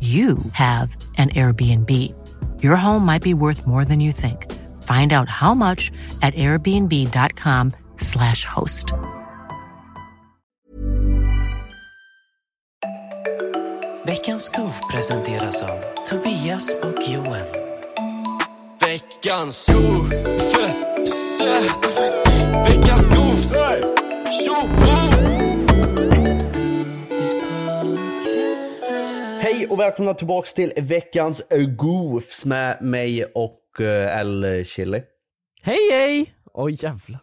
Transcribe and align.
you 0.00 0.38
have 0.52 0.96
an 1.16 1.30
Airbnb. 1.30 1.90
Your 2.62 2.76
home 2.76 3.04
might 3.04 3.22
be 3.22 3.34
worth 3.34 3.66
more 3.66 3.84
than 3.84 3.98
you 3.98 4.12
think. 4.12 4.46
Find 4.84 5.12
out 5.12 5.28
how 5.28 5.54
much 5.54 5.90
at 6.22 6.34
airbnb.com/slash 6.34 8.44
host. 8.44 8.92
Veckans 14.06 14.44
skov 14.44 14.72
presenteras 14.90 15.62
av 15.62 15.78
Tobias 16.06 16.74
och 16.82 17.08
Johan. 17.08 17.46
Veckans 18.80 19.56
skov, 19.56 20.10
Veckans 22.66 23.04
skovs, 23.04 23.54
Hej 29.58 29.66
och 29.70 29.80
välkomna 29.80 30.14
tillbaks 30.14 30.54
till 30.54 30.72
veckans 30.76 31.42
Goofs 31.78 32.44
med 32.44 32.82
mig 32.82 33.24
och 33.24 33.80
eh, 33.80 34.18
L 34.20 34.64
Chili. 34.66 35.02
Hej 35.62 35.78
hej! 35.92 36.34
Oj 36.54 36.76
jävlar. 36.80 37.20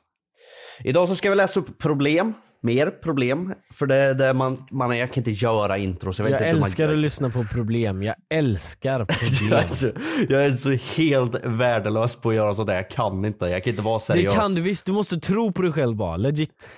Idag 0.83 1.07
så 1.07 1.15
ska 1.15 1.29
vi 1.29 1.35
läsa 1.35 1.59
upp 1.59 1.77
problem, 1.77 2.33
mer 2.61 2.89
problem. 2.89 3.53
För 3.73 3.85
det 3.85 3.95
är 3.95 4.13
det 4.13 4.33
man, 4.33 4.67
man, 4.71 4.97
jag 4.97 5.13
kan 5.13 5.21
inte 5.21 5.31
göra 5.31 5.77
intro 5.77 6.13
så 6.13 6.21
jag 6.21 6.25
vet 6.29 6.41
Jag 6.41 6.49
inte 6.49 6.65
älskar 6.65 6.85
man 6.85 6.93
att 6.95 6.99
lyssna 7.01 7.29
på 7.29 7.45
problem, 7.51 8.03
jag 8.03 8.15
älskar 8.29 8.99
jag 8.99 9.07
problem. 9.07 9.53
är, 9.53 9.67
så, 9.67 9.91
jag 10.29 10.45
är 10.45 10.51
så 10.51 10.71
helt 10.71 11.35
värdelös 11.45 12.15
på 12.15 12.29
att 12.29 12.35
göra 12.35 12.53
sådär, 12.53 12.75
jag 12.75 12.89
kan 12.89 13.25
inte, 13.25 13.45
jag 13.45 13.63
kan 13.63 13.71
inte 13.71 13.83
vara 13.83 13.97
Det 13.99 14.03
seriös. 14.05 14.33
kan 14.33 14.55
du 14.55 14.61
visst, 14.61 14.85
du 14.85 14.91
måste 14.91 15.17
tro 15.19 15.51
på 15.51 15.61
dig 15.61 15.71
själv 15.71 15.95
bara, 15.95 16.17
legit. 16.17 16.69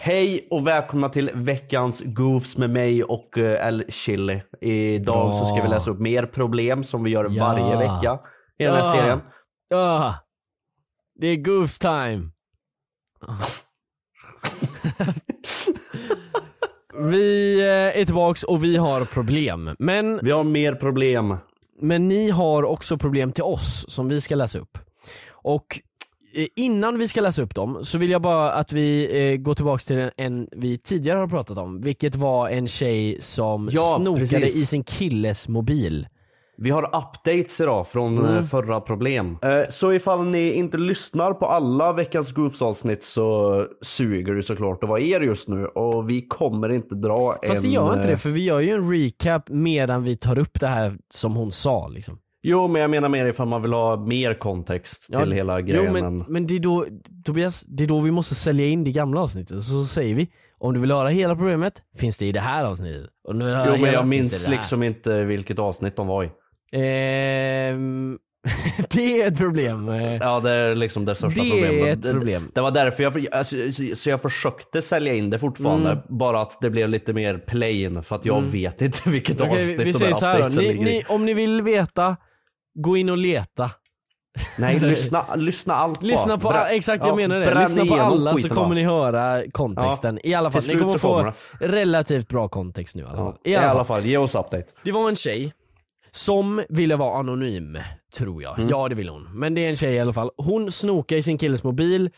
Hej 0.00 0.46
och 0.50 0.66
välkomna 0.66 1.08
till 1.08 1.30
veckans 1.34 2.02
Goofs 2.04 2.56
med 2.56 2.70
mig 2.70 3.04
och 3.04 3.38
eh, 3.38 3.66
L 3.66 3.84
Chili. 3.88 4.42
Idag 4.60 5.34
så 5.34 5.44
ska 5.44 5.62
vi 5.62 5.68
läsa 5.68 5.90
upp 5.90 5.98
mer 5.98 6.26
problem 6.26 6.84
som 6.84 7.04
vi 7.04 7.10
gör 7.10 7.26
Ja. 7.30 7.44
varje 7.46 7.76
vecka 7.76 8.18
i 8.58 8.64
den 8.64 8.74
här 8.74 8.84
Ja. 8.84 8.92
serien. 8.92 9.20
Ah, 9.74 10.14
det 11.20 11.26
är 11.26 11.36
goofs 11.36 11.78
time. 11.78 12.30
vi 16.94 17.58
eh, 17.60 18.00
är 18.00 18.04
tillbaks 18.04 18.42
och 18.42 18.64
vi 18.64 18.76
har 18.76 19.04
problem. 19.04 19.76
Men, 19.78 20.20
Vi 20.22 20.30
har 20.30 20.44
mer 20.44 20.74
problem. 20.74 21.36
men 21.80 22.08
ni 22.08 22.30
har 22.30 22.62
också 22.62 22.98
problem 22.98 23.32
till 23.32 23.44
oss 23.44 23.84
som 23.88 24.08
vi 24.08 24.20
ska 24.20 24.34
läsa 24.34 24.58
upp. 24.58 24.78
Och 25.30 25.80
innan 26.56 26.98
vi 26.98 27.08
ska 27.08 27.20
läsa 27.20 27.42
upp 27.42 27.54
dem 27.54 27.78
så 27.84 27.98
vill 27.98 28.10
jag 28.10 28.22
bara 28.22 28.52
att 28.52 28.72
vi 28.72 29.08
eh, 29.32 29.36
går 29.36 29.54
tillbaks 29.54 29.84
till 29.84 29.96
en, 29.98 30.10
en 30.16 30.48
vi 30.52 30.78
tidigare 30.78 31.18
har 31.18 31.26
pratat 31.26 31.58
om, 31.58 31.80
vilket 31.80 32.14
var 32.14 32.48
en 32.48 32.68
tjej 32.68 33.16
som 33.20 33.68
Ja, 33.72 33.96
snokade 34.00 34.26
precis. 34.26 34.56
i 34.62 34.66
sin 34.66 34.84
killes 34.84 35.48
mobil. 35.48 36.06
Vi 36.60 36.70
har 36.70 36.82
updates 36.82 37.60
idag 37.60 37.88
från 37.88 38.18
Mm. 38.18 38.34
eh, 38.36 38.42
förra 38.42 38.80
problem. 38.80 39.38
Eh, 39.42 39.60
Så 39.70 39.92
ifall 39.92 40.24
ni 40.24 40.52
inte 40.52 40.76
lyssnar 40.78 41.32
på 41.32 41.46
alla 41.46 41.92
veckans 41.92 42.32
Goofs 42.32 42.62
avsnitt 42.62 43.04
så 43.04 43.66
suger 43.82 44.34
det 44.34 44.42
såklart 44.42 44.82
att 44.82 44.88
vara 44.88 45.00
er 45.00 45.20
just 45.20 45.48
nu 45.48 45.66
och 45.66 46.10
vi 46.10 46.22
kommer 46.28 46.68
inte 46.72 46.94
dra 46.94 47.36
Fast 47.46 47.56
en... 47.56 47.62
det 47.62 47.68
gör 47.68 47.88
inte 47.94 48.00
eh, 48.08 48.10
det 48.10 48.16
för 48.16 48.30
vi 48.30 48.40
gör 48.44 48.60
ju 48.60 48.70
en 48.70 48.90
recap 48.90 49.48
medan 49.48 50.02
vi 50.04 50.16
tar 50.16 50.38
upp 50.38 50.60
det 50.60 50.66
här 50.66 50.98
som 51.10 51.36
hon 51.36 51.52
sa 51.52 51.88
liksom. 51.88 52.18
Jo 52.42 52.68
men 52.68 52.82
jag 52.82 52.90
menar 52.90 53.08
mer 53.08 53.26
ifall 53.26 53.48
man 53.48 53.62
vill 53.62 53.72
ha 53.72 53.96
mer 53.96 54.34
kontext 54.34 55.06
till 55.06 55.32
hela 55.32 55.60
Jo 55.60 55.66
grejen. 55.66 55.92
men, 55.92 56.24
men 56.28 56.46
det 56.46 56.54
är 56.56 56.58
då, 56.60 56.86
Tobias, 57.24 57.60
det 57.68 57.84
är 57.84 57.88
då 57.88 58.00
vi 58.00 58.10
måste 58.10 58.34
sälja 58.34 58.66
in 58.66 58.84
det 58.84 58.92
gamla 58.92 59.20
avsnittet. 59.20 59.62
Så 59.62 59.84
säger 59.86 60.14
vi, 60.14 60.28
om 60.58 60.74
du 60.74 60.80
vill 60.80 60.90
höra 60.90 61.08
hela 61.08 61.36
problemet, 61.36 61.74
finns 61.98 62.18
det 62.18 62.26
i 62.26 62.32
det 62.32 62.40
här 62.40 62.64
avsnittet. 62.64 63.10
Om 63.28 63.38
du 63.38 63.44
vill 63.44 63.54
höra 63.54 63.76
Jo 63.76 63.82
men 63.82 63.92
jag 63.92 64.06
minns 64.06 64.42
det 64.42 64.50
det 64.50 64.56
liksom 64.56 64.82
inte 64.82 65.24
vilket 65.24 65.58
avsnitt 65.58 65.96
de 65.96 66.06
var 66.06 66.24
i. 66.24 66.30
Ehm, 66.72 68.18
det 68.90 69.22
är 69.22 69.28
ett 69.28 69.38
problem. 69.38 69.88
Ja 70.20 70.40
det 70.40 70.50
är 70.50 70.74
liksom 70.74 71.04
det 71.04 71.14
största 71.14 71.42
Det 71.42 71.50
problemet. 71.50 71.86
är 71.86 71.92
ett 71.92 72.02
Det- 72.02 72.12
problem. 72.12 72.42
Det 72.54 72.60
var 72.60 72.70
därför 72.70 73.02
jag, 73.02 73.26
alltså, 73.32 73.56
så- 73.96 74.10
jag 74.10 74.22
försökte 74.22 74.82
sälja 74.82 75.14
in 75.14 75.30
det 75.30 75.38
fortfarande. 75.38 75.90
Mm. 75.90 76.02
Bara 76.08 76.40
att 76.40 76.58
det 76.60 76.70
blev 76.70 76.88
lite 76.88 77.12
mer 77.12 77.38
plain 77.38 78.02
för 78.02 78.16
att 78.16 78.24
jag 78.24 78.38
Mm. 78.38 78.50
vet 78.50 78.82
inte 78.82 79.10
vilket 79.10 79.40
Okej, 79.40 79.60
avsnitt 79.62 79.86
vi, 79.86 79.92
säger 79.92 80.14
så 80.14 80.26
här 80.26 80.48
Ni, 80.50 80.74
ni, 80.84 81.02
om 81.08 81.24
ni 81.24 81.34
vill 81.34 81.62
veta, 81.62 82.16
gå 82.82 82.96
in 82.96 83.08
och 83.08 83.18
leta. 83.18 83.70
Nej 84.56 84.80
lyssna, 84.80 85.34
lyssna 85.34 85.74
allt 85.74 86.02
Lyssna 86.02 86.38
på, 86.38 86.50
all, 86.50 86.66
exakt 86.70 87.04
jag 87.04 87.12
ja, 87.12 87.16
menar 87.16 87.40
det. 87.40 87.60
Lyssna 87.60 87.86
på 87.86 87.94
alla 87.94 88.36
så 88.36 88.48
kommer 88.48 88.74
ni 88.74 88.84
höra 88.84 89.50
kontexten. 89.50 90.18
I 90.22 90.34
alla 90.34 90.50
fall, 90.50 90.62
ni 90.66 90.74
kommer 90.74 90.98
få 90.98 91.16
kommer 91.16 91.32
relativt 91.60 92.28
bra 92.28 92.48
kontext 92.48 92.96
nu 92.96 93.02
i 93.02 93.06
alla 93.06 93.16
fall. 93.16 93.36
Ja, 93.42 93.50
I 93.50 93.64
alla 93.64 93.84
fall, 93.84 94.04
ge 94.04 94.16
oss 94.16 94.34
update. 94.34 94.66
Det 94.84 94.92
var 94.92 95.08
en 95.08 95.16
tjej 95.16 95.52
som 96.10 96.62
ville 96.68 96.96
vara 96.96 97.18
anonym, 97.18 97.78
tror 98.14 98.42
jag. 98.42 98.58
Mm. 98.58 98.70
Ja 98.70 98.88
det 98.88 98.94
ville 98.94 99.10
hon. 99.10 99.38
Men 99.38 99.54
det 99.54 99.64
är 99.64 99.68
en 99.68 99.76
tjej 99.76 99.94
i 99.94 100.00
alla 100.00 100.12
fall. 100.12 100.30
Hon 100.36 100.72
snokade 100.72 101.18
i 101.18 101.22
sin 101.22 101.38
killes 101.38 101.62
mobil 101.62 102.10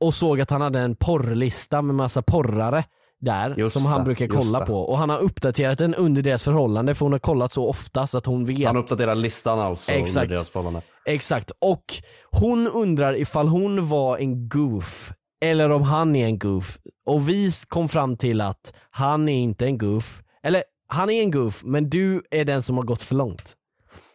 och 0.00 0.14
såg 0.14 0.40
att 0.40 0.50
han 0.50 0.60
hade 0.60 0.78
en 0.78 0.96
porrlista 0.96 1.82
med 1.82 1.94
massa 1.94 2.22
porrare 2.22 2.84
där 3.20 3.54
Just 3.58 3.72
som 3.72 3.86
han 3.86 3.98
det, 3.98 4.04
brukar 4.04 4.26
kolla 4.26 4.60
det. 4.60 4.66
på. 4.66 4.80
Och 4.80 4.98
han 4.98 5.10
har 5.10 5.18
uppdaterat 5.18 5.78
den 5.78 5.94
under 5.94 6.22
deras 6.22 6.42
förhållande 6.42 6.94
för 6.94 7.04
hon 7.04 7.12
har 7.12 7.18
kollat 7.18 7.52
så 7.52 7.68
ofta 7.68 8.06
så 8.06 8.18
att 8.18 8.26
hon 8.26 8.44
vet. 8.44 8.66
Han 8.66 8.76
uppdaterar 8.76 9.14
listan 9.14 9.58
alltså 9.60 9.92
Exakt. 9.92 10.24
under 10.24 10.36
deras 10.36 10.50
förhållande. 10.50 10.82
Exakt, 11.06 11.50
och 11.58 11.84
hon 12.30 12.66
undrar 12.68 13.16
ifall 13.16 13.48
hon 13.48 13.88
var 13.88 14.18
en 14.18 14.48
goof 14.48 15.12
eller 15.44 15.70
om 15.70 15.82
han 15.82 16.16
är 16.16 16.26
en 16.26 16.38
goof. 16.38 16.78
Och 17.06 17.28
vi 17.28 17.50
kom 17.68 17.88
fram 17.88 18.16
till 18.16 18.40
att 18.40 18.72
han 18.90 19.28
är 19.28 19.38
inte 19.38 19.66
en 19.66 19.78
goof. 19.78 20.22
Eller 20.42 20.62
han 20.88 21.10
är 21.10 21.22
en 21.22 21.30
goof, 21.30 21.62
men 21.64 21.90
du 21.90 22.22
är 22.30 22.44
den 22.44 22.62
som 22.62 22.76
har 22.76 22.84
gått 22.84 23.02
för 23.02 23.14
långt. 23.14 23.55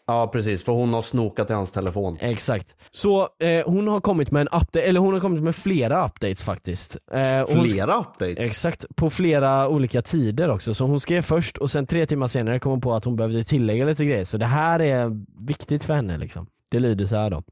Ja 0.07 0.27
precis, 0.27 0.63
för 0.63 0.71
hon 0.71 0.93
har 0.93 1.01
snokat 1.01 1.49
i 1.49 1.53
hans 1.53 1.71
telefon. 1.71 2.17
Exakt. 2.19 2.75
Så 2.91 3.29
eh, 3.39 3.65
hon 3.65 3.87
har 3.87 3.99
kommit 3.99 4.31
med 4.31 4.41
en 4.41 4.47
update, 4.47 4.81
eller 4.81 4.99
hon 4.99 5.13
har 5.13 5.19
kommit 5.19 5.43
med 5.43 5.55
flera 5.55 6.05
updates 6.05 6.43
faktiskt. 6.43 6.97
Eh, 7.11 7.45
Flera 7.45 7.95
updates? 7.99 8.37
Exakt, 8.39 8.85
på 8.95 9.09
flera 9.09 9.67
olika 9.67 10.01
tider 10.01 10.51
också. 10.51 10.73
Så 10.73 10.85
hon 10.85 10.99
skrev 10.99 11.21
först 11.21 11.57
och 11.57 11.71
sen 11.71 11.87
tre 11.87 12.05
timmar 12.05 12.27
senare 12.27 12.59
kom 12.59 12.71
hon 12.71 12.81
på 12.81 12.93
att 12.93 13.05
hon 13.05 13.15
behövde 13.15 13.43
tillägga 13.43 13.85
lite 13.85 14.05
grejer. 14.05 14.25
Så 14.25 14.37
det 14.37 14.45
här 14.45 14.79
är 14.81 15.11
viktigt 15.45 15.83
för 15.83 15.93
henne 15.93 16.17
liksom. 16.17 16.47
Det 16.69 16.79
lyder 16.79 17.05
så 17.05 17.15
här 17.15 17.29
då. 17.29 17.43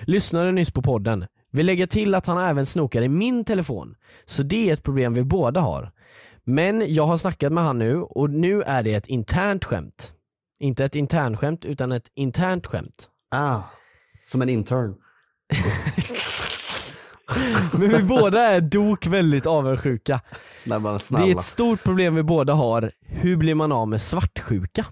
Lyssnade 0.00 0.52
nyss 0.52 0.70
på 0.70 0.82
podden. 0.82 1.26
Vill 1.52 1.66
lägga 1.66 1.86
till 1.86 2.14
att 2.14 2.26
han 2.26 2.38
även 2.38 2.66
snokar 2.66 3.02
i 3.02 3.08
min 3.08 3.44
telefon. 3.44 3.94
Så 4.24 4.42
det 4.42 4.68
är 4.68 4.72
ett 4.72 4.82
problem 4.82 5.14
vi 5.14 5.24
båda 5.24 5.60
har. 5.60 5.90
Men 6.44 6.94
jag 6.94 7.06
har 7.06 7.16
snackat 7.16 7.52
med 7.52 7.64
han 7.64 7.78
nu 7.78 7.96
och 8.02 8.30
nu 8.30 8.62
är 8.62 8.82
det 8.82 8.94
ett 8.94 9.06
internt 9.06 9.64
skämt. 9.64 10.12
Inte 10.60 10.84
ett 10.84 10.94
internskämt 10.94 11.64
utan 11.64 11.92
ett 11.92 12.10
internt 12.14 12.66
skämt. 12.66 13.08
Ah, 13.30 13.60
som 14.26 14.42
en 14.42 14.48
intern. 14.48 14.92
Men 17.72 17.88
vi 17.88 18.02
båda 18.02 18.44
är 18.44 18.60
dok 18.60 19.06
väldigt 19.06 19.46
avundsjuka. 19.46 20.20
Nej 20.64 20.80
men 20.80 20.98
Det 21.10 21.22
är 21.22 21.30
ett 21.36 21.42
stort 21.42 21.84
problem 21.84 22.14
vi 22.14 22.22
båda 22.22 22.52
har. 22.52 22.92
Hur 23.06 23.36
blir 23.36 23.54
man 23.54 23.72
av 23.72 23.88
med 23.88 24.02
svartsjuka? 24.02 24.86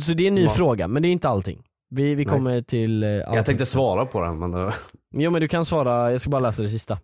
Så 0.00 0.12
det 0.12 0.22
är 0.22 0.28
en 0.28 0.34
ny 0.34 0.46
Va? 0.46 0.52
fråga, 0.52 0.88
men 0.88 1.02
det 1.02 1.08
är 1.08 1.12
inte 1.12 1.28
allting. 1.28 1.62
Vi, 1.90 2.14
vi 2.14 2.24
Nej. 2.24 2.24
kommer 2.24 2.62
till 2.62 3.02
eh, 3.02 3.08
Jag 3.08 3.46
tänkte 3.46 3.66
svara 3.66 4.06
på 4.06 4.20
den 4.20 4.38
men 4.38 4.54
eh, 4.54 4.74
Jo 5.14 5.30
men 5.30 5.40
du 5.40 5.48
kan 5.48 5.64
svara, 5.64 6.10
jag 6.10 6.20
ska 6.20 6.30
bara 6.30 6.40
läsa 6.40 6.62
det 6.62 6.68
sista. 6.68 6.98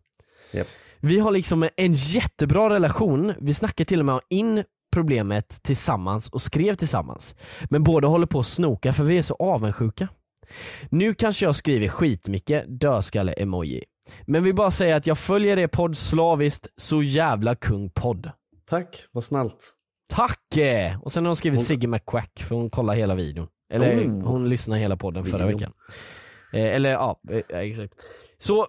Japp. 0.53 0.67
Vi 1.01 1.19
har 1.19 1.31
liksom 1.31 1.69
en 1.77 1.93
jättebra 1.93 2.71
relation, 2.71 3.35
vi 3.41 3.55
snackar 3.55 3.85
till 3.85 4.01
och 4.01 4.07
med 4.07 4.21
in 4.29 4.65
problemet 4.93 5.63
tillsammans 5.63 6.29
och 6.29 6.43
skrev 6.43 6.75
tillsammans. 6.75 7.35
Men 7.71 7.83
båda 7.85 8.09
håller 8.09 8.27
på 8.27 8.39
att 8.41 8.47
snoka 8.47 8.93
för 8.93 9.05
vi 9.05 9.19
är 9.19 9.23
så 9.23 9.35
avundsjuka. 9.35 10.09
Nu 10.91 11.15
kanske 11.15 11.45
jag 11.45 11.57
skriver 11.57 11.89
skitmycket 11.89 12.65
dödskalle-emoji. 12.69 13.85
Men 14.27 14.43
vill 14.45 14.55
bara 14.55 14.71
säga 14.71 14.97
att 14.97 15.07
jag 15.07 15.19
följer 15.19 15.59
er 15.59 15.67
podd 15.67 15.97
slaviskt, 15.97 16.67
så 16.77 17.03
jävla 17.03 17.55
kung 17.55 17.91
podd. 17.91 18.31
tack, 18.69 19.05
vad 19.13 19.25
snällt. 19.25 19.73
Tack! 20.13 20.57
eh! 20.57 21.01
Och 21.03 21.13
sen 21.13 21.25
har 21.25 21.29
hon 21.29 21.37
skrivit 21.37 21.59
Hon- 21.59 21.65
Sigge 21.65 21.87
McQuack 21.89 22.43
för 22.49 22.55
hon 22.55 22.71
kollar 22.71 22.95
hela 22.95 23.15
videon. 23.15 23.49
Eller 23.73 24.07
Oh. 24.09 24.23
hon 24.25 24.49
lyssnade 24.49 24.81
hela 24.81 24.97
podden 24.97 25.25
förra 25.25 25.47
Video. 25.47 25.59
veckan. 25.59 25.73
Eh, 26.53 26.75
eller 26.77 26.91
ja, 26.91 27.21
eh, 27.31 27.59
exakt. 27.59 27.95
Så 28.39 28.67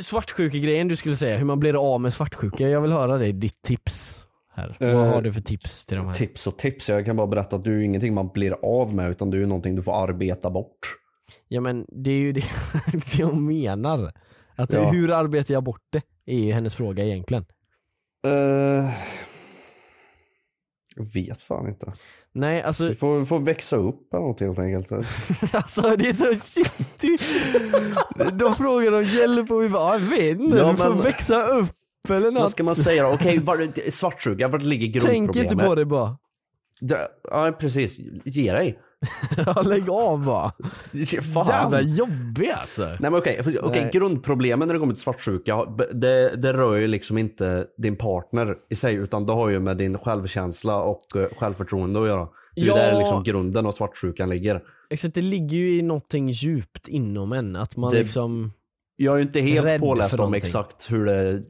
svartsjuka-grejen 0.00 0.88
du 0.88 0.96
skulle 0.96 1.16
säga, 1.16 1.36
hur 1.38 1.44
man 1.44 1.60
blir 1.60 1.92
av 1.94 2.00
med 2.00 2.12
svartsjuka. 2.12 2.68
Jag 2.68 2.80
vill 2.80 2.92
höra 2.92 3.18
dig, 3.18 3.32
ditt 3.32 3.62
tips 3.62 4.21
här. 4.54 4.76
Eh, 4.80 4.94
Vad 4.96 5.06
har 5.08 5.22
du 5.22 5.32
för 5.32 5.40
tips 5.40 5.84
till 5.86 5.96
de 5.96 6.06
här? 6.06 6.14
Tips 6.14 6.46
och 6.46 6.58
tips, 6.58 6.88
jag 6.88 7.04
kan 7.04 7.16
bara 7.16 7.26
berätta 7.26 7.56
att 7.56 7.64
du 7.64 7.78
är 7.78 7.82
ingenting 7.82 8.14
man 8.14 8.28
blir 8.28 8.56
av 8.62 8.94
med 8.94 9.10
utan 9.10 9.30
du 9.30 9.42
är 9.42 9.46
någonting 9.46 9.76
du 9.76 9.82
får 9.82 10.02
arbeta 10.08 10.50
bort. 10.50 10.78
Ja 11.48 11.60
men 11.60 11.86
det 11.88 12.10
är 12.10 12.18
ju 12.18 12.32
det, 12.32 12.44
hon 13.22 13.46
menar. 13.46 14.12
Att 14.56 14.72
Ja. 14.72 14.90
hur 14.90 15.10
arbetar 15.10 15.54
jag 15.54 15.62
bort 15.64 15.82
det? 15.90 16.02
Är 16.26 16.38
ju 16.38 16.52
hennes 16.52 16.74
fråga 16.74 17.04
egentligen. 17.04 17.44
Eh, 18.26 18.90
jag 20.96 21.04
vet 21.14 21.40
fan 21.42 21.68
inte. 21.68 21.92
Nej 22.32 22.62
alltså, 22.62 22.88
Du 22.88 22.94
får, 22.94 23.24
får 23.24 23.40
växa 23.40 23.76
upp 23.76 24.14
eller 24.14 24.22
något 24.24 24.40
helt 24.40 24.58
enkelt. 24.58 24.92
alltså 25.52 25.96
det 25.96 26.08
är 26.08 26.12
så 26.12 26.34
shitty. 26.60 27.18
De 28.32 28.54
frågar 28.54 28.92
om 28.92 29.02
hjälp 29.02 29.50
och 29.50 29.62
vi 29.62 29.68
bara, 29.68 29.92
jag 29.92 30.00
vet 30.00 30.40
inte, 30.40 30.56
Ja, 30.58 30.70
du 30.70 30.76
får 30.76 30.88
men- 30.88 31.02
växa 31.02 31.46
upp 31.46 31.72
eller 32.08 32.30
något. 32.30 32.40
Vad 32.42 32.50
ska 32.50 32.62
man 32.64 32.74
säga 32.76 33.02
då? 33.08 33.14
Okej, 33.14 33.38
var- 33.38 33.90
svartsjuka, 33.90 34.48
vart 34.48 34.62
ligger 34.62 34.86
grundproblemet? 34.86 35.32
Tänk 35.34 35.52
inte 35.52 35.64
på 35.64 35.74
det 35.74 35.84
bara. 35.84 36.16
Det- 36.80 37.08
Ja 37.30 37.52
precis, 37.58 37.96
ge 38.24 38.52
dig. 38.52 38.78
Ja, 39.46 39.62
lägg 39.62 39.90
av 39.90 40.24
bara. 40.24 40.52
Fan. 41.34 41.46
Jävla 41.48 41.80
jobbig 41.80 42.50
alltså. 42.50 42.82
Nej 42.82 42.96
men 43.00 43.14
okej, 43.14 43.40
okej 43.62 43.82
Nej. 43.82 43.90
grundproblemen 43.92 44.68
när 44.68 44.74
det 44.74 44.80
kommer 44.80 44.94
till 44.94 45.02
svartsjuka, 45.02 45.64
det, 45.92 46.36
det 46.36 46.52
rör 46.52 46.76
ju 46.76 46.86
liksom 46.86 47.18
inte 47.18 47.66
din 47.76 47.96
partner 47.96 48.56
i 48.70 48.74
sig 48.74 48.94
utan 48.94 49.26
det 49.26 49.32
har 49.32 49.48
ju 49.48 49.60
med 49.60 49.76
din 49.76 49.98
självkänsla 49.98 50.76
och 50.82 51.16
eh, 51.16 51.28
självförtroende 51.38 52.00
att 52.02 52.06
göra. 52.08 52.28
Det 52.54 52.60
är 52.60 52.66
Ja. 52.66 52.74
där 52.76 52.98
liksom 52.98 53.22
grunden 53.24 53.66
av 53.66 53.72
svartsjukan 53.72 54.28
ligger. 54.28 54.62
Exakt, 54.90 55.14
det 55.14 55.22
ligger 55.22 55.56
ju 55.58 55.78
i 55.78 55.82
någonting 55.82 56.28
djupt 56.28 56.88
inom 56.88 57.32
en, 57.32 57.56
att 57.56 57.76
man 57.76 57.92
Det- 57.92 57.98
liksom 57.98 58.52
Jag 58.96 59.12
är 59.14 59.18
ju 59.18 59.22
inte 59.22 59.40
helt 59.40 59.80
påläst 59.80 60.18
om 60.20 60.34
exakt 60.34 60.92
hur 60.92 61.04
det 61.06 61.42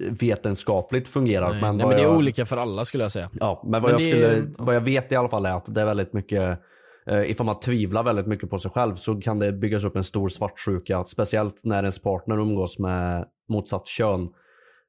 vetenskapligt 0.00 1.08
fungerar. 1.08 1.50
Nej, 1.50 1.60
men, 1.60 1.76
nej, 1.76 1.86
men 1.86 1.96
det 1.96 2.02
är 2.02 2.06
jag, 2.06 2.16
olika 2.16 2.46
för 2.46 2.56
alla 2.56 2.84
skulle 2.84 3.04
jag 3.04 3.12
säga. 3.12 3.30
Ja, 3.40 3.62
men 3.66 3.82
vad, 3.82 3.92
Men 3.92 4.00
jag, 4.02 4.20
det 4.20 4.26
är- 4.26 4.32
skulle, 4.40 4.54
vad 4.58 4.74
jag 4.74 4.80
vet 4.80 5.12
i 5.12 5.16
alla 5.16 5.28
fall 5.28 5.46
är 5.46 5.52
att 5.54 5.74
det 5.74 5.80
är 5.80 5.84
väldigt 5.86 6.12
mycket 6.12 6.58
eh, 7.06 7.30
Ifall 7.30 7.46
man 7.46 7.60
tvivlar 7.60 8.02
väldigt 8.02 8.26
mycket 8.26 8.50
på 8.50 8.58
sig 8.58 8.70
själv 8.70 8.96
så 8.96 9.20
kan 9.20 9.38
det 9.38 9.52
byggas 9.52 9.84
upp 9.84 9.96
en 9.96 10.04
stor 10.04 10.28
svartsjuka. 10.28 11.04
Speciellt 11.04 11.64
när 11.64 11.78
ens 11.82 11.98
partner 11.98 12.38
umgås 12.38 12.78
med 12.78 13.26
motsatt 13.48 13.86
kön. 13.86 14.28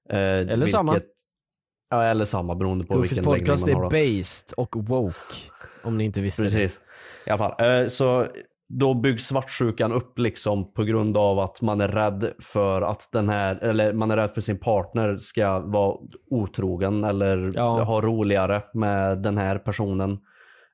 Eh, 0.10 0.18
eller 0.20 0.66
samma. 0.66 1.00
Ja, 1.90 2.04
eller 2.04 2.26
samma 2.26 2.56
beroende 2.56 2.86
på 2.86 2.94
Goofys 2.96 3.12
vilken 3.12 3.26
läggning 3.32 3.46
podcast 3.48 3.66
man 3.68 3.76
har. 3.76 3.82
är 3.82 3.84
då. 3.84 3.90
based 4.18 4.54
och 4.58 4.76
woke. 4.76 5.16
Om 5.84 5.98
ni 5.98 6.04
inte 6.04 6.22
visste 6.22 6.42
det. 6.44 6.50
Precis. 6.50 6.80
I 7.26 7.30
alla 7.30 7.38
fall. 7.38 7.82
Eh, 7.82 7.88
så 7.88 8.28
då 8.70 8.94
byggs 8.94 9.28
svartsjukan 9.28 9.92
upp 9.92 10.20
liksom 10.20 10.74
på 10.74 10.84
grund 10.84 11.18
av 11.18 11.40
att 11.40 11.62
man 11.62 11.82
är 11.82 11.88
rädd 11.88 12.34
för 12.40 12.82
att 12.82 13.10
den 13.12 13.30
här, 13.30 13.56
eller 13.56 13.94
man 13.94 14.12
är 14.12 14.16
rädd 14.18 14.32
för 14.34 14.42
sin 14.42 14.60
partner 14.60 15.18
ska 15.18 15.60
vara 15.60 15.98
otrogen 16.30 17.04
eller 17.04 17.52
Ja. 17.56 17.84
ha 17.84 18.02
roligare 18.02 18.62
med 18.74 19.18
den 19.18 19.38
här 19.38 19.58
personen. 19.58 20.12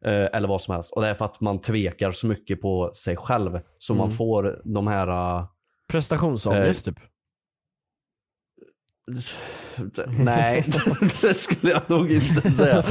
eh, 0.05 0.27
Eller 0.33 0.47
vad 0.47 0.61
som 0.61 0.73
helst. 0.73 0.91
Och 0.91 1.01
det 1.01 1.07
är 1.07 1.13
för 1.13 1.25
att 1.25 1.41
man 1.41 1.61
tvekar 1.61 2.11
så 2.11 2.27
mycket 2.27 2.61
på 2.61 2.91
sig 2.95 3.15
själv. 3.15 3.59
Så 3.77 3.93
man 3.93 4.05
Mm. 4.05 4.17
får 4.17 4.61
de 4.63 4.87
här 4.87 5.07
eh, 5.39 5.45
Prestationsångest 5.91 6.85
typ. 6.85 6.99
Nej, 10.19 10.63
det 11.21 11.33
skulle 11.33 11.71
jag 11.71 11.81
nog 11.89 12.11
inte 12.11 12.51
säga. 12.51 12.83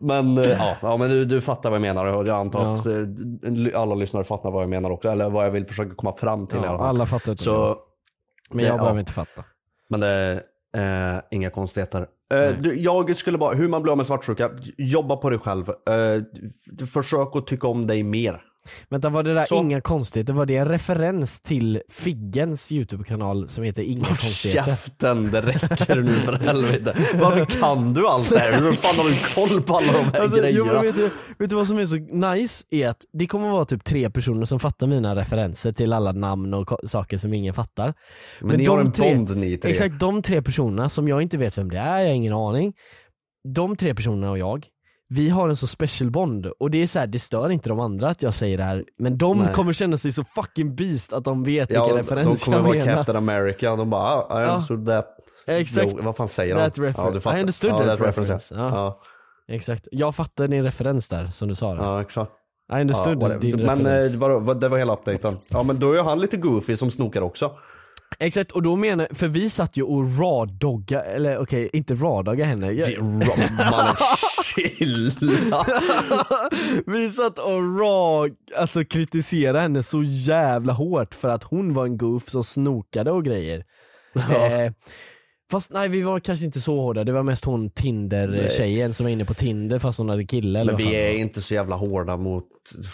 Men, 0.00 0.38
eh, 0.38 0.50
ja, 0.50 0.76
ja, 0.82 0.96
men 0.96 1.10
du, 1.10 1.24
du 1.24 1.40
fattar 1.40 1.70
vad 1.70 1.76
jag 1.76 1.82
menar 1.82 2.06
och 2.06 2.26
jag 2.26 2.36
antar 2.40 2.64
Ja. 2.64 2.72
att 2.72 2.86
eh, 3.74 3.80
alla 3.80 3.94
lyssnare 3.94 4.24
fattar 4.24 4.50
vad 4.50 4.62
jag 4.62 4.70
menar 4.70 4.90
också. 4.90 5.08
Eller 5.08 5.30
vad 5.30 5.46
jag 5.46 5.50
vill 5.50 5.66
försöka 5.66 5.94
komma 5.94 6.16
fram 6.16 6.46
till 6.46 6.58
Ja, 6.62 6.86
alla 6.86 7.06
fattar. 7.06 7.34
Så, 7.34 7.78
men 8.50 8.64
jag 8.64 8.74
ja. 8.74 8.78
behöver 8.78 9.00
inte 9.00 9.12
fatta. 9.12 9.44
men 9.88 10.00
det 10.00 10.40
är 10.72 11.14
eh, 11.16 11.22
inga 11.30 11.50
konstigheter. 11.50 12.06
Eh, 12.34 12.52
du, 12.60 12.80
jag 12.80 13.16
skulle 13.16 13.38
bara, 13.38 13.54
hur 13.54 13.68
man 13.68 13.82
blir 13.82 13.90
av 13.92 13.96
med 13.96 14.06
svartsjuka, 14.06 14.50
jobba 14.78 15.16
på 15.16 15.30
dig 15.30 15.38
själv. 15.38 15.68
Eh, 15.68 16.86
försök 16.86 17.36
att 17.36 17.46
tycka 17.46 17.66
om 17.66 17.86
dig 17.86 18.02
mer. 18.02 18.42
Vänta 18.90 19.08
var 19.08 19.22
det 19.22 19.34
där 19.34 19.44
Så. 19.44 19.56
inga 19.56 19.80
konstigheter, 19.80 20.32
var 20.32 20.46
det 20.46 20.56
en 20.56 20.68
referens 20.68 21.40
till 21.40 21.82
Figgens 21.88 22.72
YouTube-kanal 22.72 23.48
som 23.48 23.64
heter 23.64 23.82
Inga 23.82 24.04
konstigheter? 24.06 24.70
Käften, 24.70 25.30
det 25.30 25.40
räcker 25.40 25.96
nu 25.96 26.20
för 26.20 26.32
helvete. 26.32 26.96
Varför 27.14 27.44
kan 27.44 27.94
du 27.94 28.06
allt 28.08 28.28
det 28.28 28.38
här? 28.38 28.60
Hur 28.60 28.72
fan 28.72 28.96
har 28.96 29.04
du 29.04 29.34
koll 29.34 29.62
på 29.62 29.76
alla 29.76 29.92
de 29.92 30.04
här 30.04 30.20
Alltså, 30.20 30.36
jo, 30.36 30.42
grejerna? 30.42 30.72
men 30.72 30.82
vet, 30.82 30.96
du, 30.96 31.10
vet 31.38 31.50
du 31.50 31.56
vad 31.56 31.66
som 31.66 31.78
är 31.78 31.86
så 31.86 31.96
nice? 31.96 32.64
Är 32.70 32.88
att 32.88 33.04
det 33.12 33.26
kommer 33.26 33.48
vara 33.50 33.64
typ 33.64 33.84
tre 33.84 34.10
personer 34.10 34.44
som 34.44 34.60
fattar 34.60 34.86
mina 34.86 35.16
referenser 35.16 35.72
till 35.72 35.92
alla 35.92 36.12
namn 36.12 36.54
och 36.54 36.90
saker 36.90 37.18
som 37.18 37.32
ingen 37.34 37.54
fattar. 37.54 37.94
men, 38.40 38.56
ni 38.56 38.64
har 38.64 38.78
en 38.80 38.90
bond 38.90 39.36
ni 39.36 39.56
tre. 39.56 39.70
Exakt, 39.70 39.98
de 40.00 40.22
tre 40.22 40.42
personerna 40.42 40.88
som 40.88 41.08
jag 41.08 41.22
inte 41.22 41.38
vet 41.38 41.58
vem 41.58 41.70
det 41.70 41.78
är, 41.78 42.00
jag 42.00 42.08
har 42.08 42.14
ingen 42.14 42.32
aning. 42.32 42.72
De 43.48 43.76
tre 43.76 43.94
personerna 43.94 44.30
och 44.30 44.38
jag, 44.38 44.66
vi 45.08 45.28
har 45.28 45.48
en 45.48 45.56
så 45.56 45.66
special 45.66 46.10
bond 46.10 46.46
och 46.46 46.70
det 46.70 46.82
är 46.82 46.86
så 46.86 46.98
här, 46.98 47.06
det 47.06 47.18
stör 47.18 47.50
inte 47.50 47.68
de 47.68 47.80
andra 47.80 48.08
att 48.08 48.22
jag 48.22 48.34
säger 48.34 48.58
det 48.58 48.64
här 48.64 48.84
men 48.98 49.18
de 49.18 49.38
Nej. 49.38 49.52
kommer 49.54 49.72
känna 49.72 49.96
sig 49.96 50.12
så 50.12 50.24
fucking 50.34 50.74
beast 50.76 51.12
att 51.12 51.24
de 51.24 51.44
vet 51.44 51.70
Ja, 51.70 51.80
vilken 51.84 51.96
de 51.96 52.02
referens 52.02 52.44
kommer 52.44 52.56
jag 52.58 52.64
vara 52.64 52.76
menar. 52.78 52.94
Captain 52.94 53.16
America, 53.16 53.76
de 53.76 53.90
bara 53.90 54.02
ah, 54.02 54.40
I 54.40 54.44
Ja. 54.44 54.50
understood 54.52 54.86
that. 54.86 55.06
Exakt. 55.46 55.88
Jo, 55.92 55.98
vad 56.02 56.16
fan 56.16 56.28
säger 56.28 56.56
That 56.56 56.74
de? 56.74 56.82
reference. 56.82 57.12
du 57.12 57.20
fattar. 57.20 57.38
I 57.38 57.40
understood 57.40 57.70
ja, 57.70 57.78
that 57.86 57.98
ja. 57.98 58.06
reference. 58.06 58.54
Ja. 58.54 58.68
Ja. 58.68 59.00
Exakt, 59.48 59.88
jag 59.90 60.14
fattar 60.14 60.48
din 60.48 60.62
referens 60.62 61.08
där 61.08 61.26
som 61.26 61.48
du 61.48 61.54
sa. 61.54 61.74
Där. 61.74 61.82
ja, 61.82 62.02
exakt. 62.02 62.32
I 62.72 62.80
understood 62.80 63.22
Ja, 63.22 63.38
din 63.38 63.56
men 63.56 63.78
referens. 63.78 64.14
eh, 64.14 64.18
vadå, 64.20 64.38
vad- 64.38 64.60
det 64.60 64.68
var 64.68 64.78
hela 64.78 64.92
updaten. 64.92 65.36
Ja 65.48 65.62
men 65.62 65.78
då 65.80 65.92
är 65.92 66.02
han 66.02 66.18
lite 66.18 66.36
goofy 66.36 66.76
som 66.76 66.90
snokar 66.90 67.20
också. 67.20 67.50
Exakt, 68.18 68.50
och 68.52 68.62
då 68.62 68.76
menar 68.76 69.08
för 69.14 69.28
vi 69.28 69.50
satt 69.50 69.76
ju 69.76 69.82
och 69.82 70.02
raw-dogga, 70.18 71.02
eller 71.02 71.38
okej, 71.38 71.70
inte 71.72 71.94
raw-dogga 71.94 72.44
henne. 72.44 72.70
Jag- 72.72 73.02
Mannen 73.04 73.96
chilla. 74.44 75.66
vi 76.86 77.10
satt 77.10 77.38
och 77.38 77.78
raw, 77.80 78.34
alltså 78.56 78.84
kritiserade 78.84 79.60
henne 79.60 79.82
så 79.82 80.02
jävla 80.02 80.72
hårt 80.72 81.14
för 81.14 81.28
att 81.28 81.42
hon 81.44 81.74
var 81.74 81.84
en 81.84 81.96
goof 81.98 82.28
som 82.28 82.44
snokade 82.44 83.10
och 83.10 83.24
grejer. 83.24 83.64
Eh, 84.16 84.72
fast 85.50 85.72
nej 85.72 85.88
vi 85.88 86.02
var 86.02 86.20
kanske 86.20 86.44
inte 86.46 86.60
så 86.60 86.80
hårda, 86.80 87.04
det 87.04 87.12
var 87.12 87.22
mest 87.22 87.44
hon 87.44 87.70
Tinder-tjejen 87.70 88.92
som 88.92 89.04
var 89.04 89.10
inne 89.10 89.24
på 89.24 89.34
Tinder 89.34 89.78
fast 89.78 89.98
hon 89.98 90.08
hade 90.08 90.24
kille 90.24 90.60
eller 90.60 90.72
Men 90.72 90.74
vad 90.74 90.82
fan 90.82 90.90
vi 90.92 90.96
det 90.96 91.06
är 91.08 91.12
var. 91.12 91.18
inte 91.20 91.42
så 91.42 91.54
jävla 91.54 91.76
hårda 91.76 92.16
mot 92.16 92.44